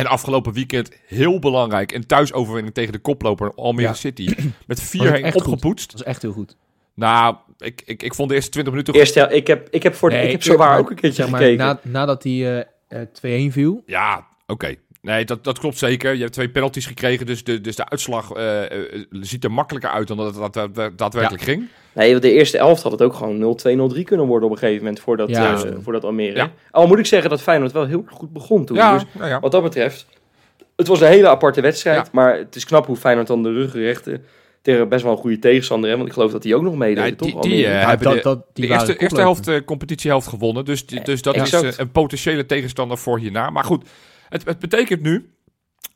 [0.00, 1.92] En afgelopen weekend heel belangrijk.
[1.92, 3.94] Een thuisoverwinning tegen de koploper Almere Ja.
[3.94, 4.34] City.
[4.66, 5.46] Met vier Was heen echt goed.
[5.46, 5.90] opgepoetst.
[5.90, 6.56] Dat is echt heel goed.
[6.94, 8.94] Nou, ik, ik, ik vond de eerste 20 minuten...
[8.94, 11.22] Eerst, ja, ik heb, ik heb, voor de, Nee, ik heb zowaar ook een keertje
[11.22, 11.64] zeg maar, gekeken.
[11.64, 13.82] na- nadat hij eh, eh, 2-1 viel.
[13.86, 14.74] Ja, oké.
[15.02, 16.14] Nee, dat, dat klopt zeker.
[16.14, 19.90] Je hebt twee penalties gekregen, dus de, dus de uitslag eh, eh, ziet er makkelijker
[19.90, 21.68] uit dan dat het daad- daadwerkelijk ging.
[21.92, 24.60] Nee, want de eerste elft had het ook gewoon 0-2, 0-3 kunnen worden op een
[24.60, 25.54] gegeven moment voordat, Ja.
[25.64, 26.36] eh, voordat Almere.
[26.36, 26.50] Ja.
[26.70, 28.76] Al moet ik zeggen dat Feyenoord wel heel goed begon toen.
[28.76, 29.40] Ja, Dus ja.
[29.40, 30.06] wat dat betreft,
[30.76, 31.96] het was een hele aparte wedstrijd.
[31.96, 32.08] Ja.
[32.12, 34.24] Maar het is knap hoe Feyenoord dan de rug rechten
[34.62, 35.90] tegen best wel een goede tegenstander.
[35.90, 35.96] Hè?
[35.96, 37.42] Want ik geloof dat die ook nog meedeed, Ja, toch?
[37.42, 40.64] die- hebben dat, de- dat, die de eerste, helft, eh, competitiehelft gewonnen.
[40.64, 41.64] Dus, die- dus dat Exact.
[41.64, 43.50] is een potentiële tegenstander voor hierna.
[43.50, 43.84] Maar goed,
[44.30, 45.30] het, het betekent nu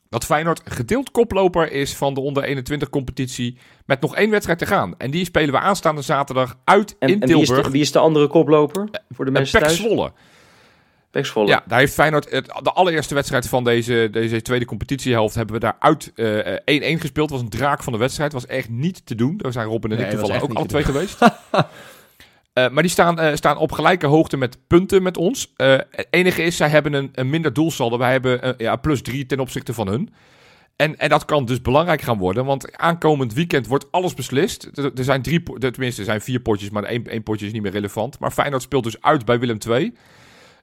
[0.09, 4.65] dat Feyenoord gedeeld koploper is van de onder 21 competitie met nog één wedstrijd te
[4.65, 4.97] gaan.
[4.97, 7.65] En die spelen we aanstaande zaterdag uit En, in en wie, is Tilburg.
[7.65, 9.81] de, wie is de andere koploper voor de mensen PEC thuis?
[9.81, 10.11] Zwolle.
[11.15, 11.47] Pek Zwolle.
[11.47, 12.31] Ja, daar heeft Feyenoord
[12.63, 17.01] de allereerste wedstrijd van deze, deze tweede competitiehelft hebben we daar uit eh, eh, 1-1
[17.01, 17.29] gespeeld.
[17.29, 18.31] Was een draak van de wedstrijd.
[18.31, 19.37] Het was echt niet te doen.
[19.37, 21.17] Daar zijn Robin en Nee, ik toevallig ook alle twee geweest.
[22.55, 25.53] Eh, maar die staan, eh, staan op gelijke hoogte met punten met ons.
[25.55, 27.97] Eh, het enige is, zij hebben een, een minder doelsaldo.
[27.97, 30.13] Wij hebben ja, plus 3 ten opzichte van hun.
[30.75, 34.69] En, en dat kan dus belangrijk gaan worden, want aankomend weekend wordt alles beslist.
[34.73, 38.19] Er, zijn drie, tenminste, zijn vier potjes, maar één, één potje is niet meer relevant.
[38.19, 39.93] Maar Feyenoord speelt dus uit bij Willem II.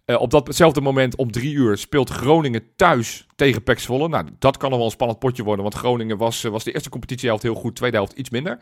[0.07, 4.09] Op datzelfde moment om drie uur speelt Groningen thuis tegen PEC Zwolle.
[4.09, 6.91] Nou, dat kan nog wel een spannend potje worden, want Groningen was, was de eerste
[6.91, 8.59] competitiehelft heel goed, tweede helft iets minder.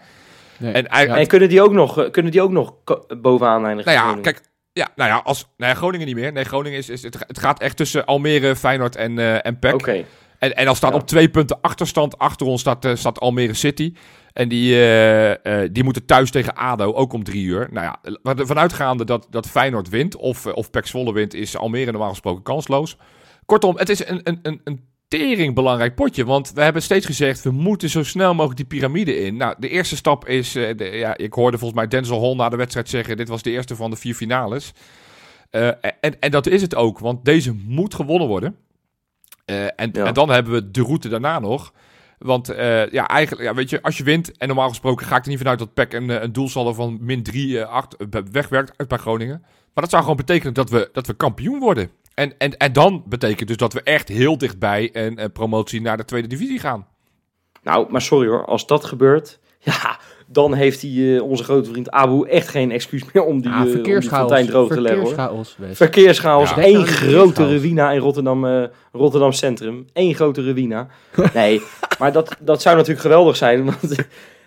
[0.61, 0.73] Nee.
[0.73, 2.75] En eigenlijk- En kunnen die ook nog, eh, kunnen die ook nog
[3.21, 3.93] bovenaan eindigen?
[3.93, 4.23] Nou ja, Groningen?
[4.23, 4.41] kijk,
[4.73, 6.33] ja, nou ja, als, nou ja, Groningen niet meer.
[6.33, 9.75] Nee, Groningen is, is het, het gaat echt tussen Almere, Feyenoord en, eh en PEC.
[9.75, 10.05] Oké.
[10.39, 10.97] En, en dan staat Ja.
[10.99, 12.19] op twee punten achterstand.
[12.19, 13.95] Achter ons staat, eh, staat Almere City.
[14.33, 17.69] En die, eh, eh, die moeten thuis tegen ADO, ook om drie uur.
[17.71, 21.91] Nou ja, ervan uitgaande dat, dat Feyenoord wint, of, of PEC Zwolle wint, is Almere
[21.91, 22.97] normaal gesproken kansloos.
[23.47, 26.25] Kortom, het is een, een, een, een tering belangrijk potje.
[26.25, 29.37] Want we hebben steeds gezegd, we moeten zo snel mogelijk die piramide in.
[29.37, 32.49] Nou, de eerste stap is, eh, de, ja, ik hoorde volgens mij Denzel Hall na
[32.49, 34.73] de wedstrijd zeggen, dit was de eerste van de vier finales.
[35.51, 35.67] Eh,
[36.01, 38.57] en, en dat is het ook, want deze moet gewonnen worden.
[39.45, 40.05] Eh, en, Ja.
[40.05, 41.73] en dan hebben we de route daarna nog.
[42.19, 42.47] Want
[42.91, 45.39] ja, eigenlijk, ja, weet je, als je wint, en normaal gesproken ga ik er niet
[45.39, 47.97] vanuit dat PEC een, een doelsaldo van min 3, 8
[48.33, 49.41] wegwerkt uit bij Groningen.
[49.75, 51.91] Maar dat zou gewoon betekenen dat we, dat we kampioen worden.
[52.21, 55.97] En, en, en dan betekent dus dat we echt heel dichtbij een, een promotie naar
[55.97, 56.87] de tweede divisie gaan.
[57.63, 61.91] Nou, maar sorry hoor, als dat gebeurt, ja, dan heeft die, eh, onze grote vriend
[61.91, 64.19] Abu echt geen excuus meer om die, Ah, eh, om die verkeerschaos.
[64.19, 65.09] fontein droog te leggen hoor.
[65.15, 65.77] Verkeerschaos, Wes.
[65.77, 66.57] Verkeerschaos, Ja.
[66.63, 69.87] één Ja, grote ruïna in Rotterdam, eh, Rotterdam Centrum.
[69.93, 70.87] Één grote ruïna.
[71.35, 71.63] Nee,
[71.99, 73.65] maar dat, dat zou natuurlijk geweldig zijn.
[73.65, 73.95] Want,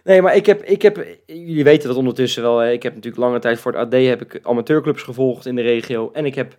[0.04, 2.58] nee, maar ik heb, ik heb, jullie weten dat ondertussen wel.
[2.58, 5.62] Hè, ik heb natuurlijk lange tijd voor het AD heb ik amateurclubs gevolgd in de
[5.62, 6.10] regio.
[6.14, 6.56] En ik heb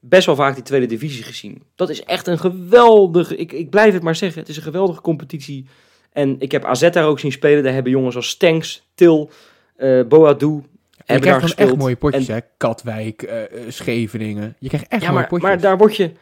[0.00, 1.62] best wel vaak die tweede divisie gezien.
[1.74, 5.00] Dat is echt een geweldige, ik, ik blijf het maar zeggen, het is een geweldige
[5.00, 5.66] competitie.
[6.12, 7.62] En ik heb AZ daar ook zien spelen.
[7.62, 9.30] Daar hebben jongens als Stenks, Til,
[9.76, 10.62] eh Boadou, Je
[10.96, 12.40] hebben daar krijgt echt mooie potjes, En- hè?
[12.56, 14.56] Katwijk, eh, eh, Scheveningen.
[14.58, 15.48] Je krijgt echt Ja, mooie maar, potjes.
[15.48, 16.12] maar daar word je.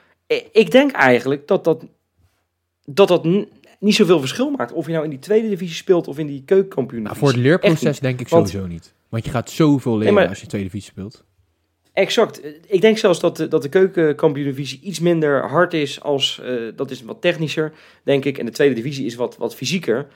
[0.52, 1.84] ik- denk eigenlijk dat dat,
[2.84, 3.24] dat, dat
[3.80, 4.72] niet zoveel verschil maakt.
[4.72, 7.02] Of je nou in die tweede divisie speelt of in die keukenkampioen.
[7.02, 8.94] Nou, voor het leerproces denk ik Want- sowieso niet.
[9.08, 11.24] Want je gaat zoveel leren maar- als je tweede divisie speelt.
[11.96, 12.40] Exact.
[12.66, 16.40] Ik denk zelfs dat de, dat de keukenkampioen divisie iets minder hard is als.
[16.42, 17.72] eh, dat is wat technischer,
[18.02, 18.38] denk ik.
[18.38, 20.06] En de tweede divisie is wat, wat fysieker.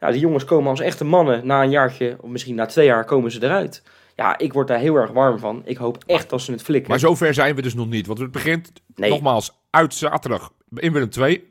[0.00, 1.46] Ja, die jongens komen als echte mannen.
[1.46, 3.82] Na een jaartje, of misschien na twee jaar, komen ze eruit.
[4.16, 5.62] Ja, ik word daar heel erg warm van.
[5.64, 6.90] Ik hoop echt dat ze het flikken.
[6.90, 8.06] Maar zover zijn we dus nog niet.
[8.06, 11.50] Want het begint nee, nogmaals uit zaterdag in Willem 2.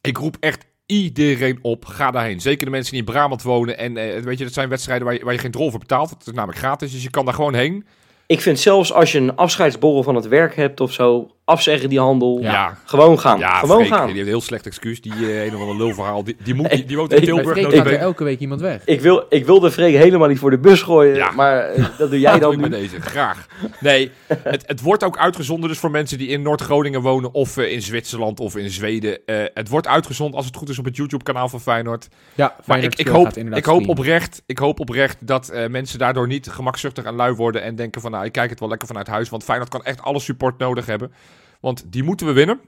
[0.00, 2.40] Ik roep echt iedereen op, ga daarheen.
[2.40, 3.78] Zeker de mensen die in Brabant wonen.
[3.78, 6.10] En eh, weet je, dat zijn wedstrijden waar je, waar je geen drol voor betaalt.
[6.10, 7.86] Het is namelijk gratis, dus je kan daar gewoon heen.
[8.30, 11.98] Ik vind zelfs als je een afscheidsborrel van het werk hebt of zo, afzeggen die
[12.00, 12.38] handel.
[12.40, 12.76] Ja.
[12.84, 13.38] Gewoon gaan.
[13.38, 14.06] Ja, Gewoon Freek, gaan.
[14.06, 15.00] Die heeft een heel slecht excuus.
[15.00, 16.24] Die eh, een of ander lulverhaal.
[16.24, 17.58] Die, die, moet, die, die woont in Tilburg.
[17.62, 17.96] Er bene.
[17.96, 18.82] elke week iemand weg.
[18.84, 21.30] Ik wil, ik wil de Freek helemaal niet voor de bus gooien, Ja.
[21.30, 22.76] maar eh, dat doe jij Dat dan doe ik nu.
[22.78, 23.46] deze, graag.
[23.80, 24.10] Nee,
[24.42, 27.82] het, het wordt ook uitgezonden dus voor mensen die in Noord-Groningen wonen of eh, in
[27.82, 29.18] Zwitserland of in Zweden.
[29.26, 32.08] Eh, het wordt uitgezonden als het goed is op het YouTube-kanaal van Feyenoord.
[32.34, 33.88] Ja, Maar ik, ik, hoop, ik, hoop streamen.
[33.88, 38.00] oprecht, ik hoop oprecht dat eh, mensen daardoor niet gemakzuchtig en lui worden en denken
[38.00, 39.28] van nou, ik kijk het wel lekker vanuit huis.
[39.28, 41.12] Want Feyenoord kan echt alle support nodig hebben.
[41.60, 42.60] Want die moeten we winnen.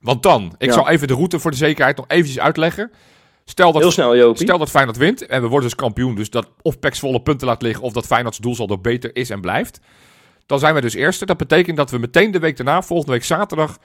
[0.00, 0.72] Want dan, ik Ja.
[0.74, 2.90] zal even de route voor de zekerheid nog eventjes uitleggen.
[3.44, 4.42] Stel dat Heel snel, Jopie.
[4.42, 7.46] Stel dat Feyenoord wint en we worden dus kampioen, dus dat of PEC volle punten
[7.46, 9.80] laat liggen of dat Feyenoord's doelsaldo beter is en blijft.
[10.46, 11.26] Dan zijn we dus eerste.
[11.26, 13.78] Dat betekent dat we meteen de week daarna, volgende week zaterdag,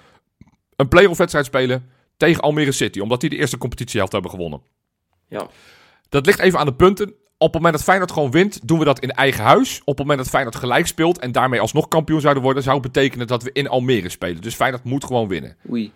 [0.75, 4.61] een play-off wedstrijd spelen tegen Almere City, omdat die de eerste competitiehelft hebben gewonnen.
[5.27, 5.47] Ja.
[6.09, 7.13] Dat ligt even aan de punten.
[7.37, 9.79] Op het moment dat Feyenoord gewoon wint, doen we dat in eigen huis.
[9.79, 12.91] Op het moment dat Feyenoord gelijk speelt en daarmee alsnog kampioen zouden worden, zou het
[12.91, 14.41] betekenen dat we in Almere spelen.
[14.41, 15.55] Dus Feyenoord moet gewoon winnen.
[15.71, 15.91] Oei.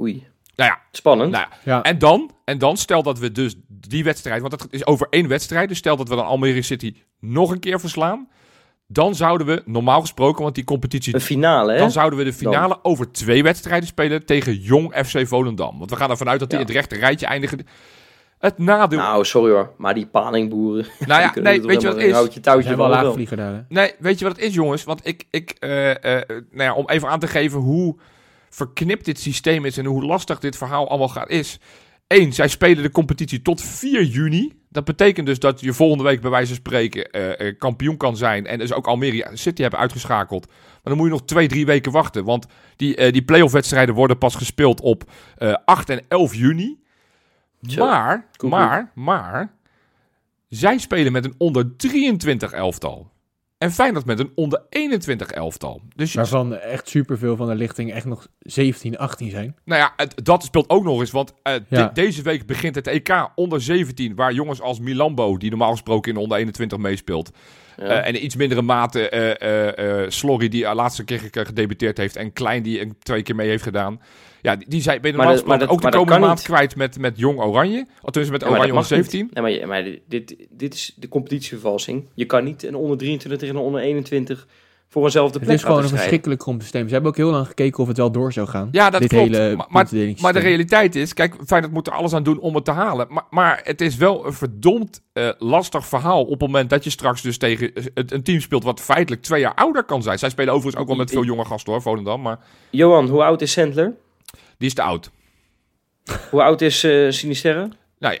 [0.00, 0.26] Oei.
[0.56, 1.30] Nou ja, Spannend.
[1.30, 4.66] nou ja, Ja, en dan, en dan, stel dat we dus die wedstrijd, want dat
[4.70, 8.28] is over één wedstrijd, dus stel dat we dan Almere City nog een keer verslaan,
[8.86, 11.78] dan zouden we normaal gesproken, want die competitie, Een finale, hè?
[11.78, 15.78] dan zouden we de finale over twee wedstrijden spelen tegen Jong FC Volendam.
[15.78, 16.64] Want we gaan ervan uit dat die Ja.
[16.64, 17.66] in het rechte rijtje eindigen.
[18.44, 19.72] Het nadeel, nou, Nou, sorry hoor.
[19.76, 20.84] Maar die palingboeren...
[20.98, 22.12] die ja, nee, weet je wat het is?
[22.12, 23.54] Houtje touwtje wel laagvlieger daar.
[23.54, 23.60] hè?
[23.68, 24.84] Nee, weet je wat het is, jongens?
[24.84, 27.96] Want ik, ik eh, eh, nou ja, om even aan te geven hoe
[28.50, 31.58] verknipt dit systeem is en hoe lastig dit verhaal allemaal gaat, is.
[32.06, 34.52] Eén, zij spelen de competitie tot 4 juni.
[34.68, 38.16] Dat betekent dus dat je volgende week bij wijze van spreken eh, eh, kampioen kan
[38.16, 38.46] zijn.
[38.46, 40.46] En dus ook Almere City hebben uitgeschakeld.
[40.46, 42.24] Maar dan moet je nog twee, drie weken wachten.
[42.24, 46.82] Want die, eh die play-off wedstrijden worden pas gespeeld op eh 8 en 11 juni.
[47.68, 47.86] Zo.
[47.86, 49.52] Maar, Koek, maar, maar...
[50.48, 53.12] Zij spelen met een onder 23 elftal.
[53.58, 55.80] En Feyenoord met een onder 21 elftal.
[55.96, 59.56] Dus je- Waarvan echt superveel van de lichting echt nog 17, 18 zijn.
[59.64, 61.10] nou ja, het- dat speelt ook nog eens.
[61.10, 61.86] Want eh, Ja.
[61.86, 64.14] de- deze week begint het EK onder 17.
[64.14, 67.30] Waar jongens als Milambo, die normaal gesproken in de onder 21 meespeelt.
[67.76, 67.84] Ja.
[67.84, 72.16] eh, en iets mindere mate eh eh Slorry, die de laatste keer ge- gedebuteerd heeft.
[72.16, 74.00] En Klein, die een twee keer mee heeft gedaan.
[74.42, 76.26] Ja, die, die zijn ben je Maar normaal dat- maar gesproken dat- ook de komende
[76.26, 76.56] maand niet.
[76.56, 77.86] kwijt met, met Jong Oranje.
[78.02, 79.10] Althans met Ja, Oranje dat onder mag niet.
[79.10, 79.30] 17.
[79.42, 82.04] Nee, maar, maar dit, dit is de competitievervalsing.
[82.14, 84.46] Je kan niet een onder 23 tegen een onder 21
[84.94, 86.86] voor eenzelfde Het plek is gewoon een verschrikkelijk krom systeem.
[86.86, 88.68] Ze hebben ook heel lang gekeken of het wel door zou gaan.
[88.72, 89.24] Ja, dat Dit klopt.
[89.24, 90.32] hele maar, maar, puntendelingsysteem.
[90.32, 93.06] maar de realiteit is, kijk, Feyenoord moet er alles aan doen om het te halen.
[93.10, 96.90] Maar, maar het is wel een verdomd eh, lastig verhaal op het moment dat je
[96.90, 100.18] straks dus tegen een, een team speelt wat feitelijk twee jaar ouder kan zijn.
[100.18, 102.38] Zij spelen overigens ook wel met veel jonge gasten hoor, Volendam, maar
[102.70, 103.92] Johan, hoe oud is Sandler?
[104.58, 105.10] die is te oud.
[106.30, 107.68] Hoe oud is eh Sinisterre?
[107.98, 108.20] Nou ja,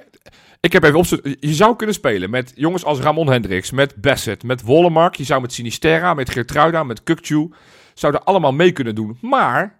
[0.64, 1.36] ik heb even opzoeken.
[1.40, 5.14] Je zou kunnen spelen met jongens als Ramon Hendricks, met Bassett, met Wollemark.
[5.14, 7.50] Je zou met Sinisterra, met Geertruida, met Kukcu,
[7.94, 9.18] zouden allemaal mee kunnen doen.
[9.20, 9.78] Maar,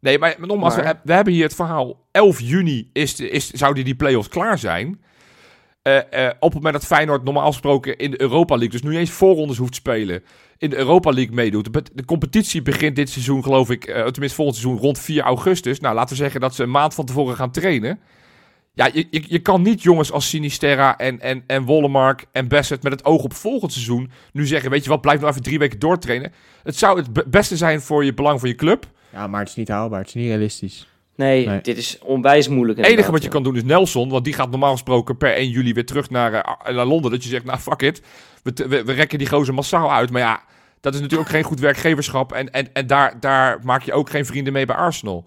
[0.00, 0.84] nee, maar nogmaals, Maar?
[0.84, 2.06] We, we hebben hier het verhaal.
[2.10, 5.00] 11 juni is, is, zouden die play-offs klaar zijn.
[5.82, 8.96] Eh, eh, op het moment dat Feyenoord normaal gesproken in de Europa League, dus nu
[8.96, 10.22] eens voorrondes hoeft te spelen,
[10.58, 11.72] in de Europa League meedoet.
[11.72, 15.80] De, de competitie begint dit seizoen, geloof ik, eh, tenminste volgend seizoen, rond 4 augustus.
[15.80, 18.00] Nou, laten we zeggen dat ze een maand van tevoren gaan trainen.
[18.72, 22.82] Ja, je, je, je kan niet jongens als Sinisterra en, en, en Wollemark en Bassett
[22.82, 25.58] met het oog op volgend seizoen nu zeggen, weet je wat, blijf nou even drie
[25.58, 26.32] weken doortrainen.
[26.62, 28.86] Het zou het be- beste zijn voor je belang van je club.
[29.12, 29.98] Ja, maar het is niet haalbaar.
[29.98, 30.88] Het is niet realistisch.
[31.16, 31.60] Nee, Nee.
[31.60, 32.78] dit is onwijs moeilijk.
[32.78, 33.32] Het enige wat je ja.
[33.32, 36.32] kan doen is Nelson, want die gaat normaal gesproken per 1 juli weer terug naar,
[36.34, 37.10] eh, naar Londen.
[37.10, 38.02] Dat je zegt, nou fuck it,
[38.42, 40.10] we, we, we rekken die gozer massaal uit.
[40.10, 40.42] Maar ja,
[40.80, 44.10] dat is natuurlijk ook geen goed werkgeverschap en, en, en daar, daar maak je ook
[44.10, 45.24] geen vrienden mee bij Arsenal.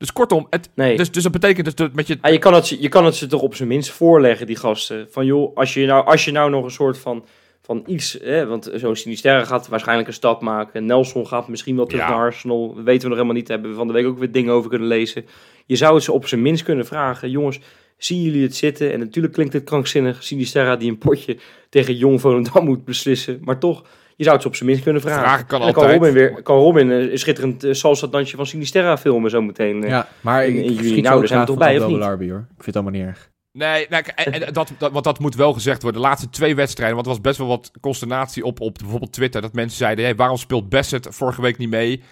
[0.00, 0.96] Dus kortom, het, Nee.
[0.96, 2.18] dus, dus dat betekent dus dat met je...
[2.20, 4.56] Ah, je, kan het, ze- je kan het ze toch op zijn minst voorleggen, die
[4.56, 5.06] gasten.
[5.10, 7.24] Van joh, als je nou, als je nou nog een soort van,
[7.62, 8.18] van iets...
[8.22, 10.86] Hè, want zo'n Sinisterre gaat waarschijnlijk een stap maken.
[10.86, 12.10] Nelson gaat misschien wel terug Ja.
[12.10, 12.74] naar Arsenal.
[12.74, 13.46] Dat weten we nog helemaal niet.
[13.46, 15.24] Daar hebben we van de week ook weer dingen over kunnen lezen.
[15.66, 17.30] Je zou het ze op zijn minst kunnen vragen.
[17.30, 17.60] Jongens,
[17.96, 18.92] zien jullie het zitten?
[18.92, 20.22] En natuurlijk klinkt het krankzinnig.
[20.22, 21.36] Sinisterra die een potje
[21.68, 23.38] tegen Jong Volendam moet beslissen.
[23.44, 23.84] Maar toch,
[24.20, 25.22] je zou het ze op zijn minst kunnen vragen.
[25.22, 26.00] Vragen kan dan kan altijd.
[26.00, 29.84] Robin, weer, kan Robin eh, een schitterend uh, salsa-dansje van Sinisterra filmen zo meteen.
[29.84, 29.90] eh.
[29.90, 31.00] Ja, maar in- juli.
[31.00, 32.02] Nou, daar zijn we toch bij, of niet?
[32.02, 32.12] Hoor.
[32.12, 33.30] Ik vind het allemaal niet erg.
[33.52, 36.00] Nee, nou, en, dat, dat, want dat moet wel gezegd worden.
[36.00, 39.40] De laatste twee wedstrijden, want er was best wel wat consternatie op, op bijvoorbeeld Twitter.
[39.40, 42.02] Dat mensen zeiden, hey, waarom speelt Bassett vorige week niet mee?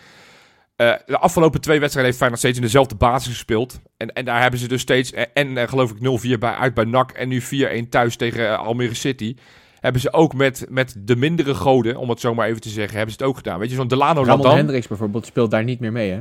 [0.76, 3.80] Eh, de afgelopen twee wedstrijden heeft Feyenoord steeds in dezelfde basis gespeeld.
[3.96, 6.74] En, en daar hebben ze dus steeds, en, en eh, geloof ik 0-4 bij, uit
[6.74, 9.36] bij NAC en nu 4-1 thuis tegen eh, Almere City.
[9.80, 12.96] Hebben ze ook met, met de mindere goden, om het zo maar even te zeggen,
[12.96, 13.58] hebben ze het ook gedaan.
[13.58, 14.56] Weet je, zo'n Delano Ramon Ladan.
[14.56, 16.20] Hendricks bijvoorbeeld speelt daar niet meer mee, hè?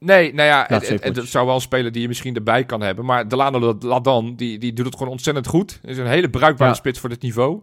[0.00, 1.30] Nee, nou ja, het, het, het potjes.
[1.30, 3.04] zou wel een speler die je misschien erbij kan hebben.
[3.04, 5.80] Maar Delano Ladan, die, die doet het gewoon ontzettend goed.
[5.84, 6.76] Is een hele bruikbare Ja.
[6.76, 7.62] spits voor dit niveau.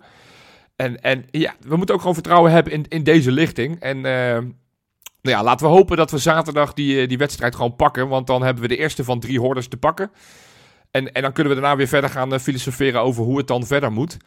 [0.75, 3.79] En, en ja, we moeten ook gewoon vertrouwen hebben in, in deze lichting.
[3.79, 4.37] En eh,
[5.21, 8.07] Nou ja, laten we hopen dat we zaterdag die, eh, die wedstrijd gewoon pakken.
[8.07, 10.11] Want dan hebben we de eerste van drie hordes te pakken.
[10.91, 13.65] En, en dan kunnen we daarna weer verder gaan uh, filosoferen over hoe het dan
[13.65, 14.17] verder moet.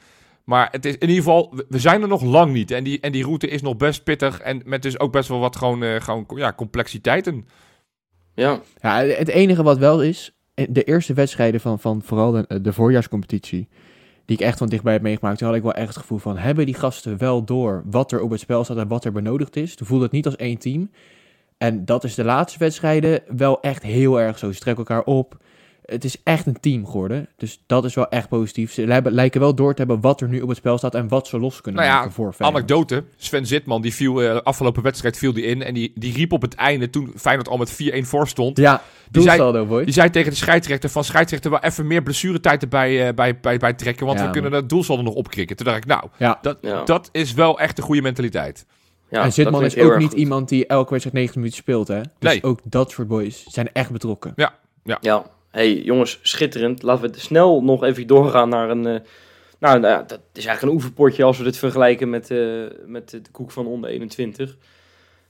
[0.49, 2.71] Maar het is in ieder geval, we zijn er nog lang niet.
[2.71, 4.41] En die, en die route is nog best pittig.
[4.41, 7.49] En met dus ook best wel wat gewoon, uh, gewoon ja, complexiteiten.
[8.35, 8.61] Ja.
[8.81, 10.39] ja, het enige wat wel is,
[10.69, 13.69] de eerste wedstrijden van, van vooral de, de voorjaarscompetitie,
[14.25, 16.37] die ik echt van dichtbij heb meegemaakt, toen had ik wel echt het gevoel van,
[16.37, 19.57] hebben die gasten wel door wat er op het spel staat en wat er benodigd
[19.57, 19.77] is?
[19.77, 20.91] Toen voelde het niet als één team.
[21.59, 24.53] En dat is de laatste wedstrijden wel echt heel erg zo.
[24.53, 25.37] Ze trekken elkaar op
[25.89, 27.29] het is echt een team geworden.
[27.37, 28.73] Dus dat is wel echt positief.
[28.73, 31.27] Ze lijken wel door te hebben wat er nu op het spel staat en wat
[31.27, 32.63] ze los kunnen nou ja, maken voor Feyenoord.
[32.63, 33.05] Anekdote.
[33.17, 35.63] Sven Zitman, die viel uh, afgelopen wedstrijd viel die in.
[35.63, 38.57] En die, die riep op het einde, toen Feyenoord al met 4-1 voor stond.
[38.59, 39.85] Ja, die zei, boy.
[39.85, 43.59] die zei tegen de scheidsrechter van scheidsrechter wel even meer blessuretijd erbij uh, bij, bij,
[43.59, 44.07] bij trekken.
[44.07, 45.57] Want Ja, we kunnen dat doelsaldo nog opkrikken.
[45.57, 46.39] Toen dacht ik, nou, Ja.
[46.43, 46.85] dat, Ja.
[46.85, 48.67] dat is wel echt een goede mentaliteit.
[49.11, 50.19] ja en Zitman is ook niet goed.
[50.19, 52.01] iemand die elke wedstrijd 90 minuten speelt, hè?
[52.01, 52.43] Dus Nee.
[52.43, 54.33] ook dat soort boys zijn echt betrokken.
[54.37, 54.55] Ja,
[55.51, 56.83] hey jongens, schitterend.
[56.83, 58.87] Laten we snel nog even doorgaan naar een...
[58.87, 59.01] eh,
[59.61, 62.39] nou, nou ja, dat is eigenlijk een oefenpotje als we dit vergelijken met, eh,
[62.87, 64.57] met de koek van onder 21.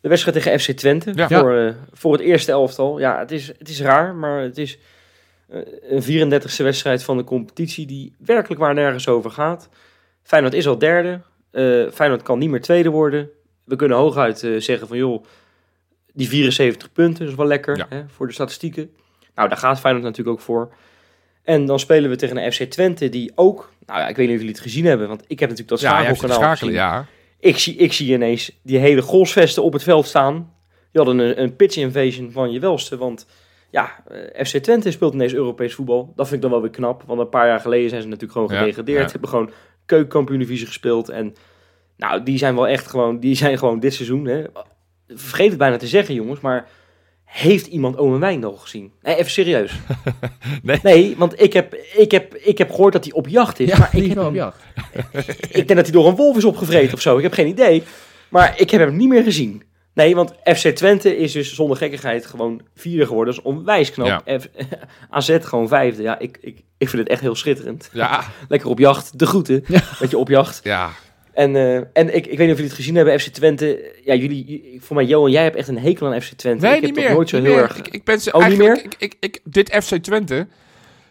[0.00, 1.28] De wedstrijd tegen FC Twente Ja.
[1.28, 2.98] voor, eh, voor het eerste elftal.
[2.98, 4.78] Ja, het is, het is raar, maar het is
[5.82, 9.68] een 34e wedstrijd van de competitie die werkelijk waar nergens over gaat.
[10.22, 11.20] Feyenoord is al derde.
[11.50, 13.30] Eh, Feyenoord kan niet meer tweede worden.
[13.64, 15.24] We kunnen hooguit zeggen van joh,
[16.12, 17.86] die 74 punten is wel lekker Ja.
[17.88, 18.90] hè, voor de statistieken.
[19.38, 20.72] Nou, daar gaat Feyenoord natuurlijk ook voor.
[21.42, 24.34] En dan spelen we tegen een FC Twente die ook, nou ja, ik weet niet
[24.34, 26.70] of jullie het gezien hebben, want ik heb natuurlijk dat Ja, schakelkanaal gezien.
[26.72, 27.06] ja.
[27.40, 30.34] Ik zie, ik zie ineens die hele golfsvesten op het veld staan.
[30.92, 33.26] Die hadden een, een pitch invasion van je welste, want
[33.70, 36.12] ja, eh, FC Twente speelt ineens Europees voetbal.
[36.16, 38.32] Dat vind ik dan wel weer knap, want een paar jaar geleden zijn ze natuurlijk
[38.38, 39.04] gewoon Ja, gedegradeerd.
[39.04, 39.10] ja.
[39.10, 39.50] Hebben gewoon
[39.86, 41.34] keukenkampioen-divisie gespeeld en
[41.96, 44.44] nou, die zijn wel echt gewoon, die zijn gewoon dit seizoen, hè.
[45.08, 46.68] Vergeet het bijna te zeggen jongens, maar
[47.28, 48.92] heeft iemand Owen Wijndal gezien?
[49.02, 49.72] Nee, even serieus.
[50.82, 51.14] Nee.
[51.18, 53.88] want ik heb, ik, heb, ik heb gehoord dat hij op jacht is, Ja, maar
[53.92, 54.62] die ik is heb op jacht.
[55.48, 57.16] ik denk dat hij door een wolf is opgevreten of zo.
[57.16, 57.82] Ik heb geen idee.
[58.28, 59.62] Maar ik heb hem niet meer gezien.
[59.94, 63.34] Nee, want FC Twente is dus zonder gekkigheid gewoon vierde geworden.
[63.34, 64.22] Dat is onwijs knap.
[64.40, 64.48] F-
[65.10, 66.02] AZ gewoon vijfde.
[66.02, 67.90] Ja, ik, ik, ik vind het echt heel schitterend.
[67.92, 69.18] Ja, Lekker op jacht.
[69.18, 69.64] De groeten.
[69.66, 69.80] Ja.
[69.98, 70.60] Dat je op jacht.
[70.62, 70.90] ja.
[71.38, 73.20] En, eh, en ik, ik weet niet of jullie het gezien hebben.
[73.20, 73.92] FC Twente.
[74.04, 76.66] Ja, jullie, voor mij Johan, jij hebt echt een hekel aan FC Twente.
[76.66, 77.14] Nee, ik heb niet dat meer.
[77.14, 77.62] nooit zo heel meer.
[77.62, 77.76] erg...
[77.78, 80.46] Ik, ik ben ze Oh, niet eigenlijk, Ik, ik, ik, dit FC Twente,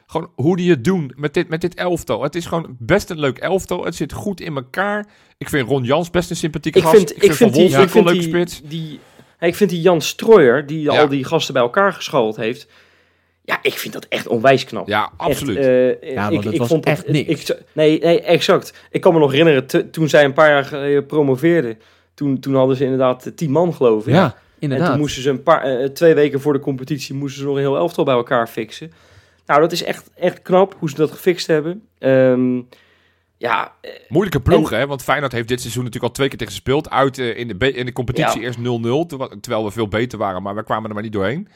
[0.07, 2.23] gewoon hoe die het doen met dit, met dit elftal.
[2.23, 3.84] Het is gewoon best een leuk elftal.
[3.86, 5.07] Het zit goed in elkaar.
[5.38, 6.97] Ik vind Ron Jans best een sympathieke Ik gast.
[6.97, 8.61] vind, ik vind, Van die, Wolf ik ook wel vind leuk die, spits.
[8.69, 8.99] die,
[9.39, 10.99] ik vind die Jan Strooijer, die Ja.
[10.99, 12.67] al die gasten bij elkaar geschald heeft.
[13.47, 14.87] Ja, ik vind dat echt onwijs knap.
[14.87, 15.57] Ja, absoluut.
[15.57, 17.49] Echt, eh, Ja, ik, want het ik was vond echt niks.
[17.49, 18.73] Ik, nee, nee, exact.
[18.91, 21.79] Ik kan me nog herinneren, te- toen zij een paar jaar geleden promoveerden,
[22.13, 24.13] toen, toen hadden ze inderdaad eh, tien man geloof ik.
[24.13, 24.89] Ja, En inderdaad.
[24.89, 27.61] toen moesten ze een paar, eh, twee weken voor de competitie moesten ze nog een
[27.61, 28.91] heel elftal bij elkaar fixen.
[29.45, 31.83] Nou, dat is echt, echt knap hoe ze dat gefixt hebben.
[31.99, 32.61] Ehm,
[33.37, 34.87] ja, eh, Moeilijke ploeg, hè?
[34.87, 36.89] Want Feyenoord heeft dit seizoen natuurlijk al twee keer tegen gespeeld.
[36.89, 38.45] Uit eh, in, de in de competitie Ja.
[38.47, 38.61] eerst 0-0,
[39.07, 41.47] terwijl- terwijl we veel beter waren, maar we kwamen er maar niet doorheen.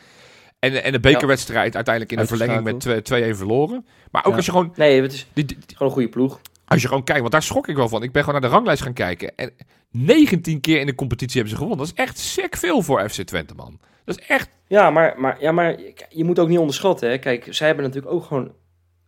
[0.62, 3.86] En, en de bekerwedstrijd uiteindelijk in de verlenging met 2 2-1 verloren.
[4.12, 4.36] Maar ook Ja.
[4.36, 6.39] als je gewoon nee, het is die, die- gewoon een goede ploeg.
[6.66, 8.03] Als je gewoon kijkt, want daar schrok ik wel van.
[8.03, 9.36] Ik ben gewoon naar de ranglijst gaan kijken.
[9.36, 9.51] En
[9.91, 11.86] 19 keer in de competitie hebben ze gewonnen.
[11.86, 13.80] Dat is echt sick veel voor FC Twente, man.
[14.05, 14.49] Dat is echt...
[14.68, 17.09] Ja, maar, maar, ja, maar je moet ook niet onderschatten.
[17.09, 17.18] Hè.
[17.18, 18.51] Kijk, zij hebben natuurlijk ook gewoon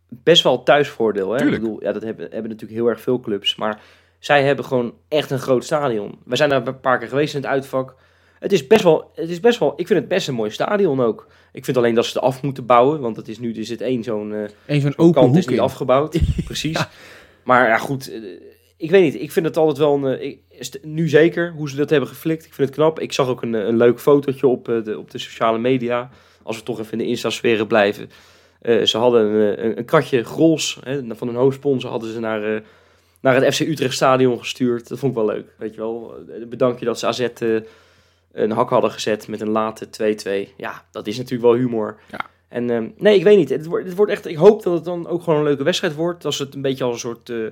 [0.08, 1.30] best wel thuisvoordeel.
[1.30, 1.38] Hè.
[1.38, 1.62] Tuurlijk.
[1.62, 3.56] Ik bedoel, ja, dat hebben, hebben natuurlijk heel erg veel clubs.
[3.56, 3.80] Maar
[4.18, 6.18] zij hebben gewoon echt een groot stadion.
[6.24, 7.94] We zijn daar een paar keer geweest in het uitvak.
[8.44, 11.00] Het is best wel, het is best wel ik vind het best een mooi stadion
[11.00, 11.26] ook.
[11.52, 13.00] Ik vind alleen dat ze het af moeten bouwen.
[13.00, 15.46] Want het is nu, er zit één zo'n eh, Eén zo'n zo'n open kant is
[15.46, 15.62] niet in.
[15.62, 16.18] afgebouwd.
[16.44, 16.84] Precies.
[17.44, 18.10] Maar ja, goed.
[18.12, 18.20] eh,
[18.76, 19.22] ik weet niet.
[19.22, 20.18] Ik vind het altijd wel een...
[20.18, 22.44] eh, ik- nu zeker, hoe ze dat hebben geflikt.
[22.46, 23.00] Ik vind het knap.
[23.00, 26.10] Ik zag ook een, eh, een leuk fotootje op, eh, de, op de sociale media.
[26.42, 28.10] Als we toch even in de Insta-sferen blijven.
[28.60, 32.20] Eh, ze hadden een, eh, een, een kratje grols hè, van hun hoofdsponsor hadden ze
[32.20, 32.60] naar, eh,
[33.20, 34.88] naar het FC Utrecht stadion gestuurd.
[34.88, 35.46] Dat vond ik wel leuk.
[35.58, 36.14] Weet je wel.
[36.40, 37.56] Eh, Bedank je dat ze AZ eh,
[38.34, 39.86] een hak hadden gezet met een late
[40.48, 40.54] 2-2.
[40.56, 41.96] Ja, dat is natuurlijk wel humor.
[42.10, 42.20] Ja.
[42.48, 43.48] En ehm, nee, ik weet niet.
[43.50, 45.94] Het wordt, het wordt echt, ik hoop dat het dan ook gewoon een leuke wedstrijd
[45.94, 46.34] wordt.
[46.34, 47.46] Ze het een beetje als een soort eh,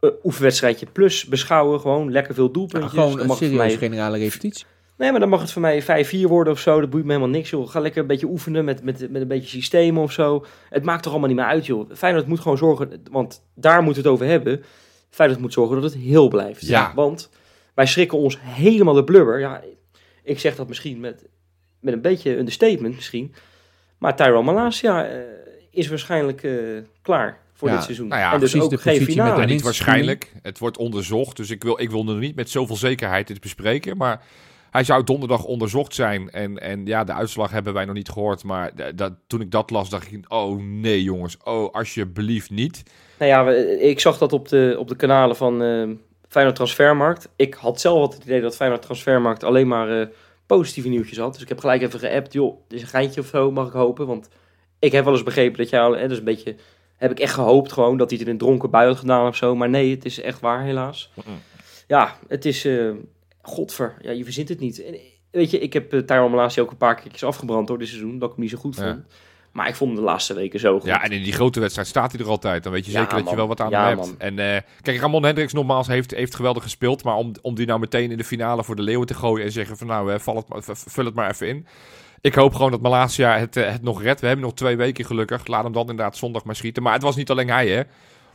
[0.00, 1.80] eh, oefenwedstrijdje plus beschouwen.
[1.80, 2.92] Gewoon lekker veel Ja, doelpuntjes.
[2.92, 4.66] gewoon een mag serieuze mij, generale repetitie.
[4.96, 6.80] nee, maar dan mag het voor mij 5-4 worden of zo.
[6.80, 7.68] Dat boeit me helemaal niks, joh.
[7.68, 10.44] Ga lekker een beetje oefenen met, met, met een beetje systemen of zo.
[10.68, 11.90] Het maakt toch allemaal niet meer uit, joh.
[11.94, 14.62] Feyenoord moet gewoon zorgen, want daar moeten we het over hebben.
[15.10, 16.66] Feyenoord moet zorgen dat het heel blijft.
[16.66, 16.92] Ja.
[16.94, 17.30] Want
[17.74, 19.38] wij schrikken ons helemaal de blubber.
[19.40, 19.62] Ja,
[20.26, 21.24] ik zeg dat misschien met,
[21.80, 23.34] met een beetje understatement misschien.
[23.98, 25.18] Maar Tyrone Malasia eh,
[25.70, 26.52] is waarschijnlijk eh,
[27.02, 28.08] klaar voor Ja, dit seizoen.
[28.08, 29.46] nou ja, en dus ook de geen met finale.
[29.46, 30.32] niet waarschijnlijk.
[30.42, 31.36] Het wordt onderzocht.
[31.36, 33.96] Dus ik wil, ik wil er niet met zoveel zekerheid dit bespreken.
[33.96, 34.22] Maar
[34.70, 36.30] Hij zou donderdag onderzocht zijn.
[36.30, 38.44] En, en ja, de uitslag hebben wij nog niet gehoord.
[38.44, 40.24] Maar dat, toen ik dat las, dacht ik...
[40.28, 42.82] Oh nee jongens, oh alsjeblieft niet.
[43.18, 43.50] Nou ja,
[43.80, 45.88] ik zag dat op de, op de kanalen van eh
[46.36, 47.28] Feyenoord Transfermarkt.
[47.36, 50.06] Ik had zelf wat het idee dat Feyenoord Transfermarkt alleen maar eh,
[50.46, 51.32] positieve nieuwtjes had.
[51.32, 52.32] Dus ik heb gelijk even geappt.
[52.32, 54.06] Joh, dit is een geintje of zo, mag ik hopen.
[54.06, 54.28] Want
[54.78, 55.96] ik heb wel eens begrepen dat jij al...
[55.96, 56.56] eh, dus een beetje...
[56.96, 59.36] Heb ik echt gehoopt gewoon dat hij het in een dronken bui had gedaan of
[59.36, 59.54] zo.
[59.54, 61.12] Maar nee, het is echt waar helaas.
[61.86, 62.64] Ja, het is...
[62.64, 62.90] eh
[63.42, 64.82] godver, ja, je verzint het niet.
[64.84, 64.96] En,
[65.30, 68.18] weet je, ik heb uh, Tyrone Malasia ook een paar keertjes afgebrand door dit seizoen.
[68.18, 69.04] Dat ik hem niet zo goed Ja.
[69.56, 70.88] Maar ik vond hem de laatste weken zo goed.
[70.88, 72.62] Ja, en in die grote wedstrijd staat hij er altijd.
[72.62, 74.08] Dan weet je Ja, zeker dat je wel wat aan Ja, hem hebt.
[74.08, 74.14] man.
[74.18, 77.04] En eh, kijk, Ramon Hendricks nogmaals heeft, heeft geweldig gespeeld.
[77.04, 79.52] Maar om, om die nou meteen in de finale voor de Leeuwen te gooien en
[79.52, 81.66] zeggen van nou, val het, vul het maar even in.
[82.20, 84.20] Ik hoop gewoon dat Malasia het, eh, het nog redt.
[84.20, 85.46] We hebben nog twee weken gelukkig.
[85.46, 86.82] Laat hem dan inderdaad zondag maar schieten.
[86.82, 87.82] Maar het was niet alleen hij, hè.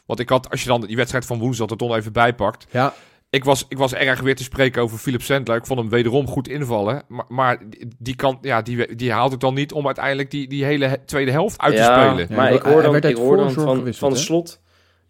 [0.06, 2.68] Want ik had, als je dan die wedstrijd van woensdag er toch even bijpakt.
[2.72, 2.94] Ja,
[3.32, 5.56] Ik was, ik was erg weer te spreken over Philip Sandler.
[5.58, 7.04] Ik vond hem wederom goed invallen.
[7.08, 7.58] Maar, maar
[7.98, 10.98] die- kan, ja, die, die haalt het dan niet om uiteindelijk die, die hele he-
[11.06, 12.26] tweede helft uit te spelen.
[12.30, 14.26] Ja, maar ik hoor dan, ik hoor dan van, gewisseld, van hè?
[14.26, 14.62] slot.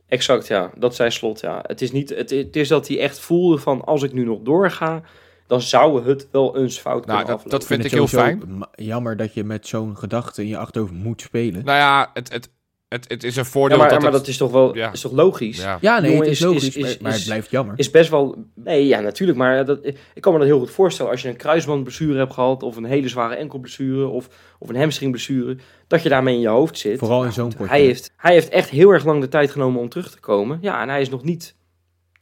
[0.07, 0.72] Exact, ja.
[0.78, 1.59] Dat zei slot, ja.
[1.67, 4.39] Het is, niet, het, het is dat hij echt voelde van als ik nu nog
[4.41, 5.01] doorga,
[5.47, 7.67] dan zou het wel eens fout Nou, kunnen dat, dat aflopen.
[7.67, 8.65] vind ik heel fijn.
[8.76, 11.65] Jammer dat je met zo'n gedachte in je achterhoofd moet spelen.
[11.65, 12.49] Nou ja, het, het,
[12.91, 14.91] het, het is een Ja, voordeel maar, dat maar het- dat is toch wel Ja.
[14.91, 15.57] is toch logisch?
[15.61, 15.77] Ja.
[15.81, 17.73] Ja, nee, Jongen, het is is- logisch, is- is- maar, het blijft jammer.
[17.77, 18.45] Is best wel...
[18.55, 19.37] Nee, ja, natuurlijk.
[19.37, 21.11] Maar dat, ik kan me dat heel goed voorstellen.
[21.11, 22.63] Als je een kruisbandblessure hebt gehad...
[22.63, 24.07] of een hele zware enkelblessure...
[24.07, 24.27] of,
[24.59, 25.57] of een hamstringblessure...
[25.87, 26.99] dat je daarmee in je hoofd zit.
[26.99, 27.67] Vooral in zo'n potje.
[27.67, 30.57] Hij heeft, hij heeft echt heel erg lang de tijd genomen om terug te komen.
[30.61, 31.55] Ja, en hij is nog niet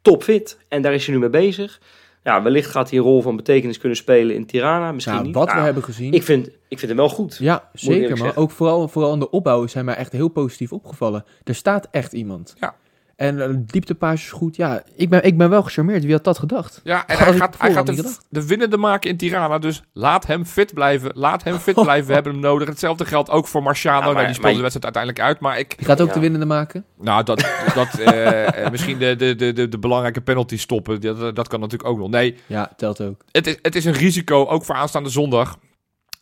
[0.01, 0.57] topfit.
[0.67, 1.81] En daar is hij nu mee bezig.
[2.23, 4.91] Ja, wellicht gaat hij een rol van betekenis kunnen spelen in Tirana.
[4.91, 5.35] Misschien Nou, niet.
[5.35, 6.13] wat we hebben gezien.
[6.13, 7.37] ik, vind, ik vind hem wel goed.
[7.37, 8.41] ja, zeker, maar zeggen.
[8.41, 11.25] ook vooral, vooral in de opbouw zijn mij echt heel positief opgevallen.
[11.43, 12.55] Er staat echt iemand.
[12.59, 12.75] Ja.
[13.19, 14.55] En eh, dieptepages is goed.
[14.55, 16.03] Ja, ik ben, ik ben wel gecharmeerd.
[16.03, 16.81] Wie had dat gedacht?
[16.83, 19.57] Ja, en hij ik gaat, hij gaat de, de winnende maken in Tirana.
[19.59, 21.11] Dus laat hem fit blijven.
[21.15, 22.07] Laat hem fit blijven.
[22.07, 22.67] We hebben hem nodig.
[22.67, 23.97] Hetzelfde geldt ook voor Marciano.
[23.99, 25.39] Ja, maar- nou, die speelde maar- de wedstrijd uiteindelijk uit.
[25.39, 26.13] Maar ik, gaat ook Ja.
[26.13, 26.85] de winnende maken.
[27.01, 27.45] nou, dat,
[27.75, 31.01] dat eh, eh, misschien de, de, de, de, de belangrijke penalty stoppen.
[31.01, 32.09] Dat, dat kan natuurlijk ook nog.
[32.09, 33.21] Nee, Ja, telt ook.
[33.31, 35.57] het is, het is een risico, ook voor aanstaande zondag.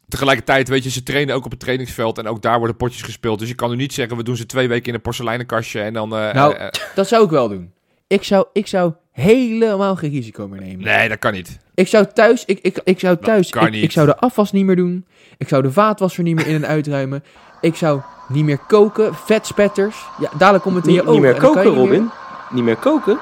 [0.10, 3.40] Tegelijkertijd, weet je, ze trainen ook op het trainingsveld en ook daar worden potjes gespeeld.
[3.40, 5.94] Dus je kan nu niet zeggen, we doen ze twee weken in een porseleinenkastje en
[5.94, 6.16] dan...
[6.18, 7.72] eh, Nou, eh, eh, Dat zou ik wel doen.
[8.08, 10.86] Ik zou, ik zou helemaal geen risico meer nemen.
[10.86, 11.60] nee, dat kan niet.
[11.74, 13.84] Ik zou thuis, ik, ik, ik zou thuis, kan ik, niet.
[13.84, 15.06] ik zou de afwas niet meer doen.
[15.38, 17.24] Ik zou de vaatwasser niet meer in en uitruimen.
[17.62, 19.96] Ik zou niet meer koken, vetspetters.
[20.20, 21.22] Ja, dadelijk komt het in je Niet, ogen.
[21.22, 22.10] niet meer koken, niet Robin.
[22.50, 23.20] Niet meer koken?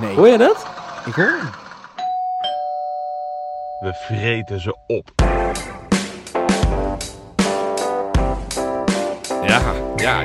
[0.00, 0.66] Nee, Hoor je dat?
[1.06, 1.48] ik hoor hem.
[3.80, 5.35] We vreten ze op.
[9.56, 10.22] Ja, ja,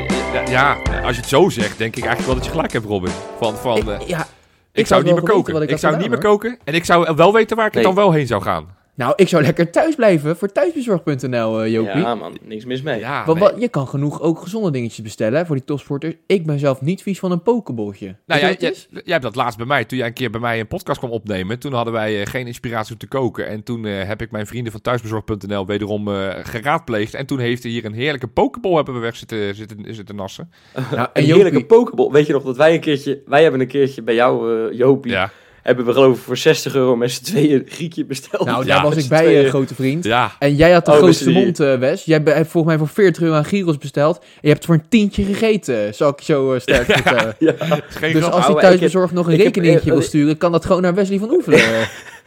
[0.49, 2.85] ja, ja, als je het zo zegt, denk ik eigenlijk wel dat je gelijk hebt,
[2.85, 3.11] Robin.
[3.39, 4.27] Van, van, Ik, ja,
[4.71, 5.55] ik, zou zou niet meer koken.
[5.55, 7.83] Ik, ik had zou niet meer koken en ik zou wel weten waar ik Nee.
[7.83, 8.75] dan wel heen zou gaan.
[8.95, 12.01] Nou, ik zou lekker thuis blijven voor thuisbezorg.nl, eh Jopie.
[12.01, 12.37] Ja, man.
[12.41, 12.99] Niks mis mee.
[12.99, 13.59] Ja, Want nee.
[13.59, 16.13] je kan genoeg ook gezonde dingetjes bestellen hè, voor die topsporters.
[16.25, 18.15] Ik ben zelf niet vies van een pokeboltje.
[18.25, 18.73] Nou, jij, jij,
[19.05, 21.59] hebt dat laatst bij mij, toen jij een keer bij mij een podcast kwam opnemen.
[21.59, 23.47] Toen hadden wij eh, geen inspiratie om te koken.
[23.47, 26.07] En toen eh, heb ik mijn vrienden van thuisbezorg.nl wederom
[26.43, 27.13] geraadpleegd.
[27.13, 30.51] En toen heeft hij hier een heerlijke pokeball hebben we weg zitten, zitten, zitten nassen.
[30.91, 32.11] Nou, Een en heerlijke pokeball.
[32.11, 33.21] Weet je nog dat wij een keertje...
[33.25, 35.11] Wij hebben een keertje bij jou, Jopie...
[35.11, 35.31] Ja,
[35.63, 38.45] Hebben we geloof ik voor 60 euro met z'n tweeën een grietje besteld.
[38.45, 39.43] nou, Ja, daar was ik bij, tweeën.
[39.43, 40.03] eh, grote vriend.
[40.03, 40.31] ja.
[40.39, 42.05] En jij had de Oh, grootste mond, eh, Wes.
[42.05, 44.17] Jij hebt volgens mij voor 40 euro aan gyros besteld.
[44.19, 47.35] En je hebt voor een tientje gegeten, zal ik zo eh, sterk vertellen.
[47.39, 47.51] Ja.
[47.51, 50.65] Dus als Nou, hij ik thuisbezorgd nog een rekeningetje eh, wil eh, sturen, kan dat
[50.65, 51.81] gewoon naar Wesley van Oevelen, eh,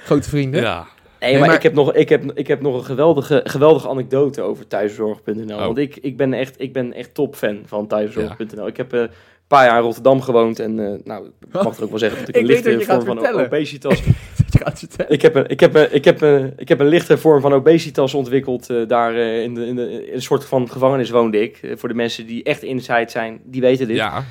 [0.05, 0.61] grote vrienden.
[0.61, 0.87] Ja.
[1.21, 3.89] Nee, Nee, maar, maar- Ik, heb nog, ik, heb, ik heb nog een geweldige, geweldige
[3.89, 5.57] anekdote over thuiszorg.nl.
[5.57, 5.65] Oh.
[5.65, 8.67] Want ik, ik ben echt, ik ben echt topfan van thuiszorg.nl.
[8.67, 9.09] Ik heb eh, een
[9.47, 10.59] paar jaar in Rotterdam gewoond.
[10.59, 13.05] En eh, nou, ik mag er ook wel zeggen dat ik Ik een lichte vorm
[13.05, 13.45] van vertellen.
[13.47, 14.03] obesitas...
[14.45, 15.13] Dat je gaat vertellen.
[15.13, 17.53] ik, heb een, ik, heb een, ik, heb een, ik heb een lichte vorm van
[17.53, 18.71] obesitas ontwikkeld.
[18.71, 21.61] eh, daar eh, in, de, in, de, in een soort van gevangenis woonde ik.
[21.75, 23.97] Voor de mensen die echt inside zijn, die weten dit.
[23.97, 24.25] ja.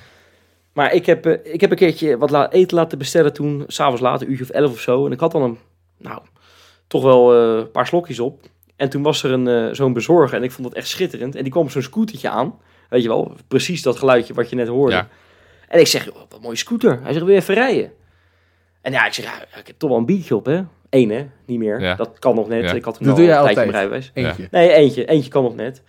[0.74, 4.22] Maar ik heb, ik heb een keertje wat la- eten laten bestellen toen, s'avonds laat,
[4.22, 5.06] een uurtje of elf of zo.
[5.06, 5.58] En ik had dan een,
[5.98, 6.22] nou,
[6.88, 8.42] toch wel eh, een paar slokjes op.
[8.76, 11.36] En toen was er een, eh, zo'n bezorger en ik vond dat echt schitterend.
[11.36, 12.56] En die kwam op zo'n scootertje aan.
[12.94, 14.96] Weet je wel, precies dat geluidje wat je net hoorde.
[14.96, 15.08] Ja.
[15.68, 17.00] En ik zeg, joh, wat een mooie scooter.
[17.02, 17.92] Hij zegt, wil je even rijden?
[18.82, 20.62] En ja, ik zeg, ja, ik heb toch wel een biertje op, hè?
[20.90, 21.28] Eén, hè?
[21.46, 21.82] Niet meer.
[21.82, 21.96] Ja.
[21.96, 22.64] Dat kan nog net.
[22.64, 22.74] Ja.
[22.74, 23.56] Ik had toen Dat al doe altijd.
[23.56, 24.12] mijn rijbewijs.
[24.14, 24.48] Eentje.
[24.52, 25.06] Nee, eentje.
[25.06, 25.82] Eentje kan nog net.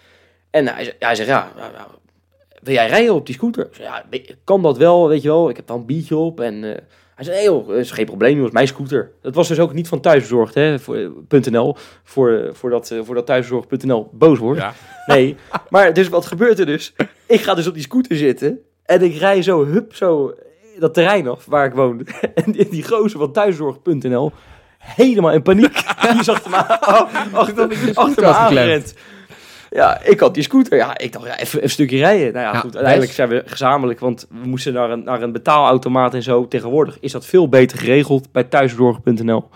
[0.50, 1.52] En hij, zei- hij zegt, ja,
[2.62, 3.68] wil jij rijden op die scooter?
[4.10, 5.48] Ik ja, kan dat wel, weet je wel.
[5.48, 6.40] Ik heb dan een biertje op.
[6.40, 6.82] En eh,
[7.14, 9.10] hij zei, nee joh, dat is geen probleem, is mijn scooter.
[9.20, 13.26] Dat was dus ook niet van thuisbezorgd, hè, voor, eh, voor, eh, voordat, eh, voordat
[13.26, 14.60] thuisbezorgd.nl boos wordt.
[14.60, 14.72] Ja.
[15.06, 15.36] Nee,
[15.68, 16.94] maar dus wat gebeurt er dus?
[17.26, 20.34] Ik ga dus op die scooter zitten en ik rij zo, hup, zo
[20.78, 22.04] dat terrein af waar ik woonde.
[22.34, 24.32] En die, die gozer van thuiszorg.nl
[24.78, 25.72] helemaal in paniek.
[26.12, 28.94] Die achter me, achter, achter, achter me aangerend.
[29.74, 30.76] Ja, ik had die scooter.
[30.76, 32.32] Ja, ik dacht, ja, even een stukje rijden.
[32.32, 32.76] Nou ja, Ja, goed.
[32.76, 33.14] Uiteindelijk best.
[33.14, 36.48] zijn we gezamenlijk, want we moesten naar een, naar een betaalautomaat en zo.
[36.48, 39.48] Tegenwoordig is dat veel beter geregeld bij thuiszorg.nl.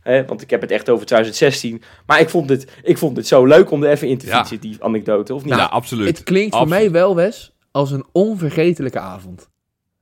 [0.00, 1.82] Hè, want ik heb het echt over 2016.
[2.06, 4.36] Maar ik vond het, ik vond het zo leuk om er even in te Ja.
[4.36, 5.34] fietsen, die anekdote.
[5.34, 5.54] Of niet?
[5.54, 6.06] ja, absoluut.
[6.06, 9.48] Het klinkt voor mij wel, Wes, als een onvergetelijke avond.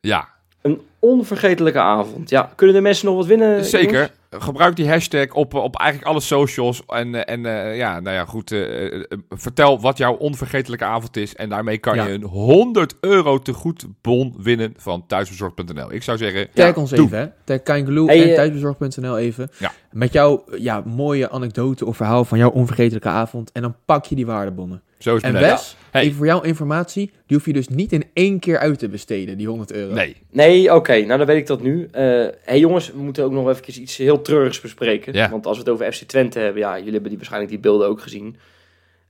[0.01, 0.29] Ja,
[0.63, 2.31] Een onvergetelijke avond.
[2.31, 3.65] Ja, kunnen de mensen nog wat winnen?
[3.65, 3.93] zeker.
[3.93, 4.11] jongens?
[4.31, 6.83] Gebruik die hashtag op, op eigenlijk alle socials.
[6.87, 8.53] En, eh, en eh, ja, nou ja, goed.
[8.53, 11.35] eh, vertel wat jouw onvergetelijke avond is.
[11.35, 12.07] En daarmee kan Ja.
[12.07, 15.93] je een 100 euro te goed bon winnen van thuisbezorgd.nl.
[15.93, 17.05] Ik zou zeggen, Tag Ja, ons doe.
[17.07, 17.27] even, hè.
[17.45, 19.49] Tag Kangaloo Hey, en thuisbezorg.nl even.
[19.59, 19.73] Ja.
[19.91, 23.53] Met jouw ja, mooie anekdote of verhaal van jouw onvergetelijke avond.
[23.53, 24.83] En dan pak je die waardebonnen.
[25.03, 25.51] Zo is het En net.
[25.51, 26.03] Wes, Hey.
[26.03, 27.11] even voor jouw informatie.
[27.27, 29.95] Die hoef je dus niet in één keer uit te besteden, die 100 euro.
[29.95, 31.89] Nee, Nee, oké, nou dan weet ik dat nu.
[31.91, 35.13] Eh hey jongens, we moeten ook nog even iets heel treurigs bespreken.
[35.13, 35.31] Ja.
[35.31, 37.89] Want als we het over FC Twente hebben, ja, jullie hebben die, waarschijnlijk die beelden
[37.89, 38.37] ook gezien.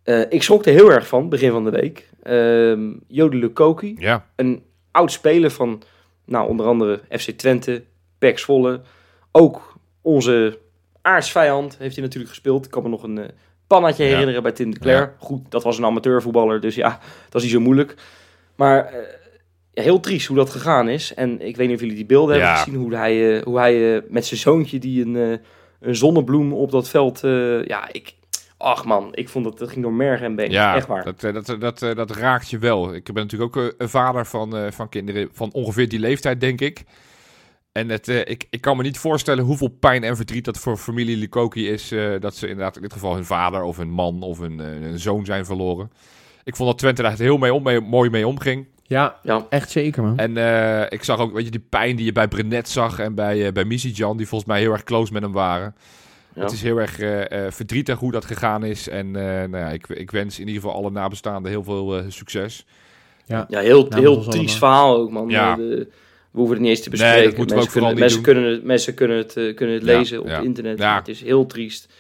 [0.03, 2.09] Eh, ik schrok er heel erg van, begin van de week.
[2.23, 4.27] Ehm Jodele Koki, ja.
[4.37, 5.83] een oud speler van,
[6.25, 7.83] nou, onder andere FC Twente,
[8.19, 8.81] PEC Zwolle.
[9.33, 10.59] Ook onze
[11.03, 12.65] aardsvijand heeft hij natuurlijk gespeeld.
[12.65, 13.31] Ik kan me nog een
[13.73, 14.11] pannatje Ja.
[14.11, 15.15] herinneren bij Tim de Cler.
[15.19, 16.99] Goed, dat was een amateurvoetballer, dus ja,
[17.29, 17.95] dat is niet zo moeilijk.
[18.57, 18.95] Maar eh,
[19.85, 21.15] heel triest hoe dat gegaan is.
[21.15, 22.43] En ik weet niet of jullie die beelden Ja.
[22.43, 25.41] hebben gezien, hoe hij, eh, hoe hij eh, met zijn zoontje die een,
[25.81, 27.21] een zonnebloem op dat veld...
[27.67, 28.15] ja, ik...
[28.57, 30.51] Ach man, ik vond dat, dat ging door merg en been.
[30.51, 31.05] Ja, Echt waar.
[31.05, 32.95] Dat, dat, dat, dat raakt je wel.
[32.95, 36.83] Ik ben natuurlijk ook een vader van, van kinderen van ongeveer die leeftijd, denk ik.
[37.73, 40.77] En het, eh, ik, ik kan me niet voorstellen hoeveel pijn en verdriet dat voor
[40.77, 41.93] familie Lukoki is.
[41.93, 44.67] eh, dat ze inderdaad in dit geval hun vader of hun man of hun, eh,
[44.67, 45.91] hun zoon zijn verloren.
[46.45, 48.67] Ik vond dat Twente daar echt heel mee om, mee- mooi mee omging.
[48.83, 50.19] Ja, Ja, echt zeker, man.
[50.19, 53.15] En eh, ik zag ook, weet je, die pijn die je bij Brenet zag en
[53.15, 55.75] bij, uh, bij Misijan, die volgens mij heel erg close met hem waren.
[56.35, 56.43] Ja.
[56.43, 58.89] Het is heel erg eh, eh, verdrietig hoe dat gegaan is.
[58.89, 62.05] En eh, nou ja, ik, ik wens in ieder geval alle nabestaanden heel veel eh,
[62.09, 62.67] succes.
[63.27, 64.47] Ja, heel, Namens heel triest allemaal.
[64.57, 65.29] verhaal ook, man.
[65.29, 65.57] Ja.
[65.57, 65.89] De-
[66.33, 67.29] we hoeven het niet eens te Nee, bespreken.
[67.29, 69.55] dat moeten we mensen ook vooral kunnen, niet mensen, kunnen het, mensen kunnen het, eh,
[69.57, 70.41] kunnen het Ja, lezen op ja.
[70.41, 70.79] internet.
[70.79, 70.97] Ja.
[70.99, 71.93] Het is heel triest.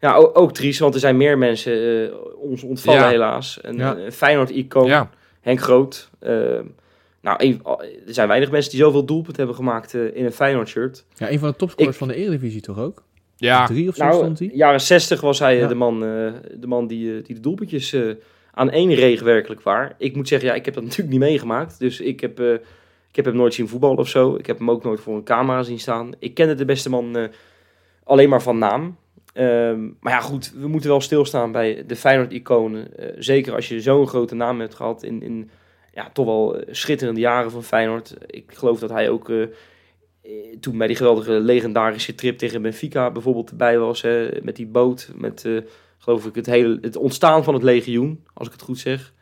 [0.00, 3.08] Ja, ook, ook triest, want er zijn meer mensen eh, ons ontvallen Ja.
[3.08, 3.58] helaas.
[3.62, 3.96] Een, Ja.
[3.96, 5.10] een Feyenoord-icoon, Ja,
[5.40, 6.10] Henk Groot.
[6.18, 6.32] Eh,
[7.20, 7.60] nou, een-
[8.06, 11.04] er zijn weinig mensen die zoveel doelpunt hebben gemaakt eh, in een Feyenoord-shirt.
[11.14, 13.02] Ja, een van de topscorers Ik- van de Eredivisie toch ook?
[13.36, 14.50] ja, Drie of zo Nou, stond hij?
[14.52, 15.66] jaren 60 was hij Ja.
[15.66, 18.02] de man, eh, de man die, die de doelpuntjes eh,
[18.54, 19.94] aan één reeg werkelijk waar.
[19.98, 21.78] Ik moet zeggen, ja, ik heb dat natuurlijk niet meegemaakt.
[21.78, 22.46] Dus ik heb, eh,
[23.08, 24.34] ik heb hem nooit zien voetballen of zo.
[24.34, 26.10] Ik heb hem ook nooit voor een camera zien staan.
[26.18, 27.28] Ik kende de beste man eh,
[28.04, 28.96] alleen maar van naam.
[29.32, 32.96] Ehm, maar ja, goed, we moeten wel stilstaan bij de Feyenoord-iconen.
[32.96, 35.50] Eh, zeker als je zo'n grote naam hebt gehad in, in
[35.92, 38.14] ja, toch wel eh, schitterende jaren van Feyenoord.
[38.26, 39.32] Ik geloof dat hij ook...
[40.60, 44.02] toen bij die geweldige legendarische trip tegen Benfica bijvoorbeeld erbij was.
[44.02, 45.46] Hè, met die boot, met
[45.98, 49.12] geloof ik het hele het ontstaan van het legioen, als ik het goed zeg.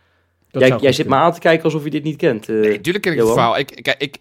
[0.60, 2.48] Dat jij zit me aan te kijken alsof je dit niet kent.
[2.48, 2.54] eh.
[2.56, 3.58] Nee, tuurlijk ken ik het verhaal.
[3.58, 4.18] Ik, kijk, ik,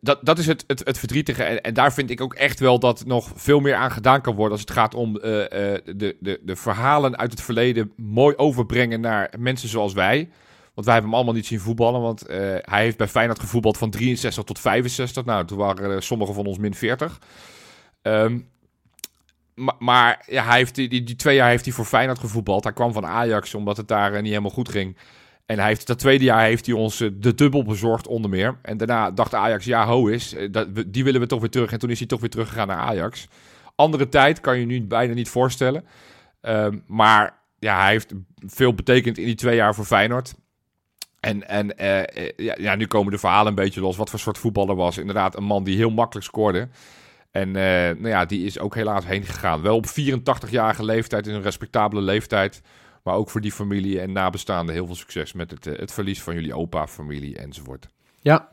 [0.00, 1.42] dat, dat is het, het, het verdrietige.
[1.42, 4.34] En, en daar vind ik ook echt wel dat nog veel meer aan gedaan kan
[4.34, 4.52] worden.
[4.52, 9.00] als het gaat om eh, eh, de, de, de verhalen uit het verleden mooi overbrengen
[9.00, 10.28] naar mensen zoals wij.
[10.74, 12.00] Want wij hebben hem allemaal niet zien voetballen.
[12.00, 15.24] Want eh, hij heeft bij Feyenoord gevoetbald van 63 tot 65.
[15.24, 17.18] Nou, toen waren eh, sommigen van ons min 40.
[18.02, 18.38] Ehm,
[19.54, 22.64] ma- maar ja, hij heeft die, die, die twee jaar heeft hij voor Feyenoord gevoetbald.
[22.64, 24.96] Hij kwam van Ajax omdat het daar niet helemaal goed ging.
[25.48, 28.58] En hij heeft, dat tweede jaar heeft hij ons eh, de dubbel bezorgd onder meer.
[28.62, 31.72] En daarna dacht Ajax, ja ho is, eh, die willen we toch weer terug.
[31.72, 33.28] En toen is hij toch weer teruggegaan naar Ajax.
[33.74, 35.84] Andere tijd kan je nu bijna niet voorstellen.
[36.40, 38.12] Ehm, maar ja, hij heeft
[38.46, 40.34] veel betekend in die twee jaar voor Feyenoord.
[41.20, 43.96] En, en eh, ja, ja, nu komen de verhalen een beetje los.
[43.96, 44.98] Wat voor soort voetballer was.
[44.98, 46.68] Inderdaad, een man die heel makkelijk scoorde.
[47.30, 49.62] En nou ja, die is ook helaas heen gegaan.
[49.62, 52.62] Wel op 84-jarige leeftijd, in een respectabele leeftijd.
[53.08, 56.22] Maar ook voor die familie en nabestaanden heel veel succes met het, eh, het verlies
[56.22, 57.88] van jullie opa, familie enzovoort.
[58.20, 58.48] Ja,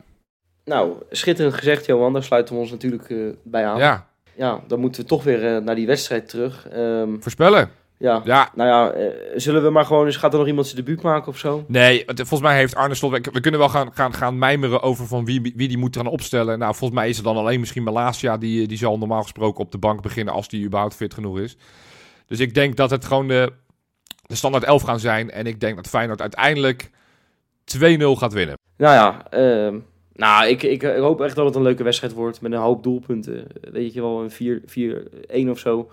[0.66, 2.14] Nou, schitterend gezegd, Johan.
[2.14, 3.78] Daar sluiten we ons natuurlijk eh, bij aan.
[3.78, 4.08] Ja.
[4.36, 6.68] Ja, dan moeten we toch weer eh, naar die wedstrijd terug.
[6.68, 7.70] Ehm, voorspellen.
[7.97, 8.22] ja.
[8.26, 10.18] Ja, Nou ja, zullen we maar gewoon eens...
[10.18, 11.66] Gaat er nog iemand zijn debuut maken of zo?
[11.68, 13.12] nee, volgens mij heeft Arne Slot...
[13.12, 16.60] We kunnen wel gaan, gaan, gaan mijmeren over van wie, wie die moet gaan opstellen.
[16.60, 18.38] Nou, volgens mij is er dan alleen misschien Malasia.
[18.38, 21.58] Die, die zal normaal gesproken op de bank beginnen als die überhaupt fit genoeg is.
[22.28, 23.51] Dus ik denk dat het gewoon de,
[24.26, 25.32] de standaard 11 gaan zijn.
[25.32, 26.89] En ik denk dat Feyenoord uiteindelijk
[27.78, 27.80] 2-0
[28.17, 28.57] gaat winnen.
[28.78, 29.78] Nou ja, ehm,
[30.13, 32.84] nou, ik, ik, ik hoop echt dat het een leuke wedstrijd wordt met een hoop
[32.84, 33.47] doelpunten.
[33.71, 35.91] Weet je wel, een 4-1 of zo.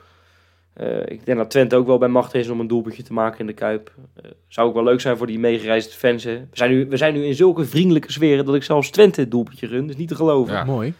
[0.73, 3.41] Eh, ik denk dat Twente ook wel bij macht is om een doelpuntje te maken
[3.41, 3.93] in de Kuip.
[4.15, 6.25] Eh, zou ook wel leuk zijn voor die meegereisde fans.
[6.25, 6.39] Hè.
[6.39, 9.31] We, zijn nu, we zijn nu in zulke vriendelijke sferen dat ik zelfs Twente het
[9.31, 9.87] doelpuntje gun.
[9.87, 10.55] Dus niet te geloven.
[10.55, 10.65] Ja.
[10.65, 10.95] mooi.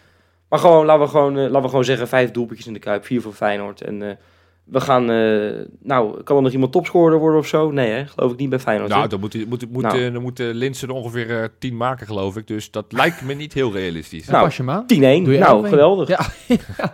[0.53, 3.05] Maar gewoon, laten we gewoon, eh, laten we gewoon zeggen, vijf doelpuntjes in de Kuip,
[3.05, 3.81] vier voor Feyenoord.
[3.81, 4.15] En eh,
[4.63, 7.71] we gaan, eh, nou, kan er nog iemand topscorer worden of zo?
[7.71, 8.05] Nee, hè?
[8.07, 8.89] geloof ik niet bij Feyenoord.
[8.89, 10.03] Nou, dan moet, moet, moet, Nou.
[10.05, 12.47] eh, dan moet eh, Linsen er ongeveer eh, 10 maken, geloof ik.
[12.47, 14.27] Dus dat lijkt me niet heel realistisch.
[14.27, 14.83] Nou, pas je hem aan.
[14.83, 14.85] 10-1.
[15.23, 15.69] Doe je Nou, 11-1.
[15.69, 16.07] geweldig.
[16.07, 16.25] Ja.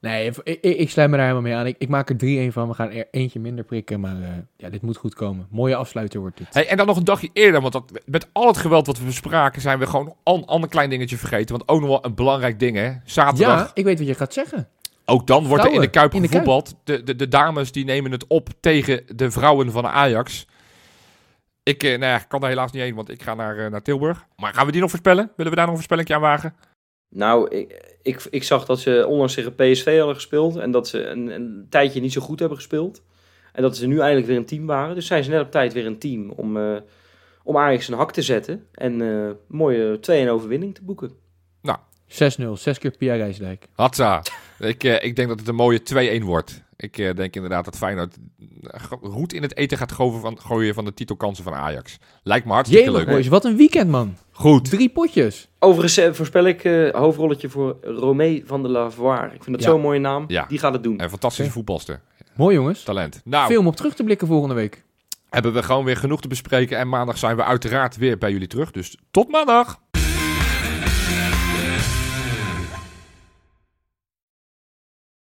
[0.00, 1.66] Nee, ik, ik, ik sluit me daar helemaal mee aan.
[1.66, 2.68] Ik, ik maak er 3-1 van.
[2.68, 5.46] We gaan er eentje minder prikken, maar eh, ja, dit moet goed komen.
[5.50, 6.46] Mooie afsluiter wordt dit.
[6.54, 9.04] Hey, en dan nog een dagje eerder, want dat, met al het geweld wat we
[9.04, 11.56] bespraken, zijn we gewoon een ander klein dingetje vergeten.
[11.56, 12.92] Want ook nog wel een belangrijk ding, hè?
[13.04, 13.58] Zaterdag.
[13.58, 14.68] Ja, ik weet wat je gaat zeggen.
[15.12, 16.44] Ook dan wordt er in de Vrouwen, Kuip in de Kuip.
[16.44, 16.74] gevoetbald.
[16.84, 20.46] De, de, de dames die nemen het op tegen de vrouwen van Ajax.
[21.62, 23.82] Ik eh, nou ja, kan daar helaas niet heen, want ik ga naar, eh, naar
[23.82, 24.26] Tilburg.
[24.36, 25.32] Maar gaan we die nog voorspellen?
[25.36, 26.54] Willen we daar nog een voorspellingje aan wagen?
[27.08, 30.56] Nou, ik, ik, ik zag dat ze onlangs tegen PSV hadden gespeeld.
[30.56, 33.02] En dat ze een, een tijdje niet zo goed hebben gespeeld.
[33.52, 34.94] En dat ze nu eindelijk weer een team waren.
[34.94, 36.76] Dus zijn ze net op tijd weer een team om, eh,
[37.42, 38.66] om Ajax een hak te zetten.
[38.72, 41.20] En eh, een mooie 2-1 overwinning te boeken.
[42.12, 43.66] 6-0, 6 keer Pia Rijsdijk.
[43.74, 44.22] Hatsa.
[44.68, 46.62] Ik, eh, ik denk dat het een mooie 2-1 wordt.
[46.76, 48.16] Ik eh, denk inderdaad dat Feyenoord
[48.62, 51.98] eh, roet in het eten gaat gooien van, gooien van de titelkansen van Ajax.
[52.22, 53.08] Lijkt me hartstikke Jemig leuk.
[53.08, 54.16] boys, wat een weekend man.
[54.30, 54.70] Goed.
[54.70, 55.48] Drie potjes.
[55.58, 59.24] Overigens voorspel ik eh, hoofdrolletje voor Romee van de Lavoie.
[59.24, 59.70] Ik vind dat Ja.
[59.70, 60.24] zo'n mooie naam.
[60.28, 60.44] Ja.
[60.48, 61.02] Die gaat het doen.
[61.02, 61.52] Een fantastische Oké.
[61.52, 62.00] voetbalster.
[62.36, 62.82] Mooi jongens.
[62.82, 63.20] Talent.
[63.24, 64.84] Nou, Veel om op terug te blikken volgende week.
[65.30, 66.78] hebben we gewoon weer genoeg te bespreken.
[66.78, 68.70] En maandag zijn we uiteraard weer bij jullie terug.
[68.70, 69.80] Dus tot maandag.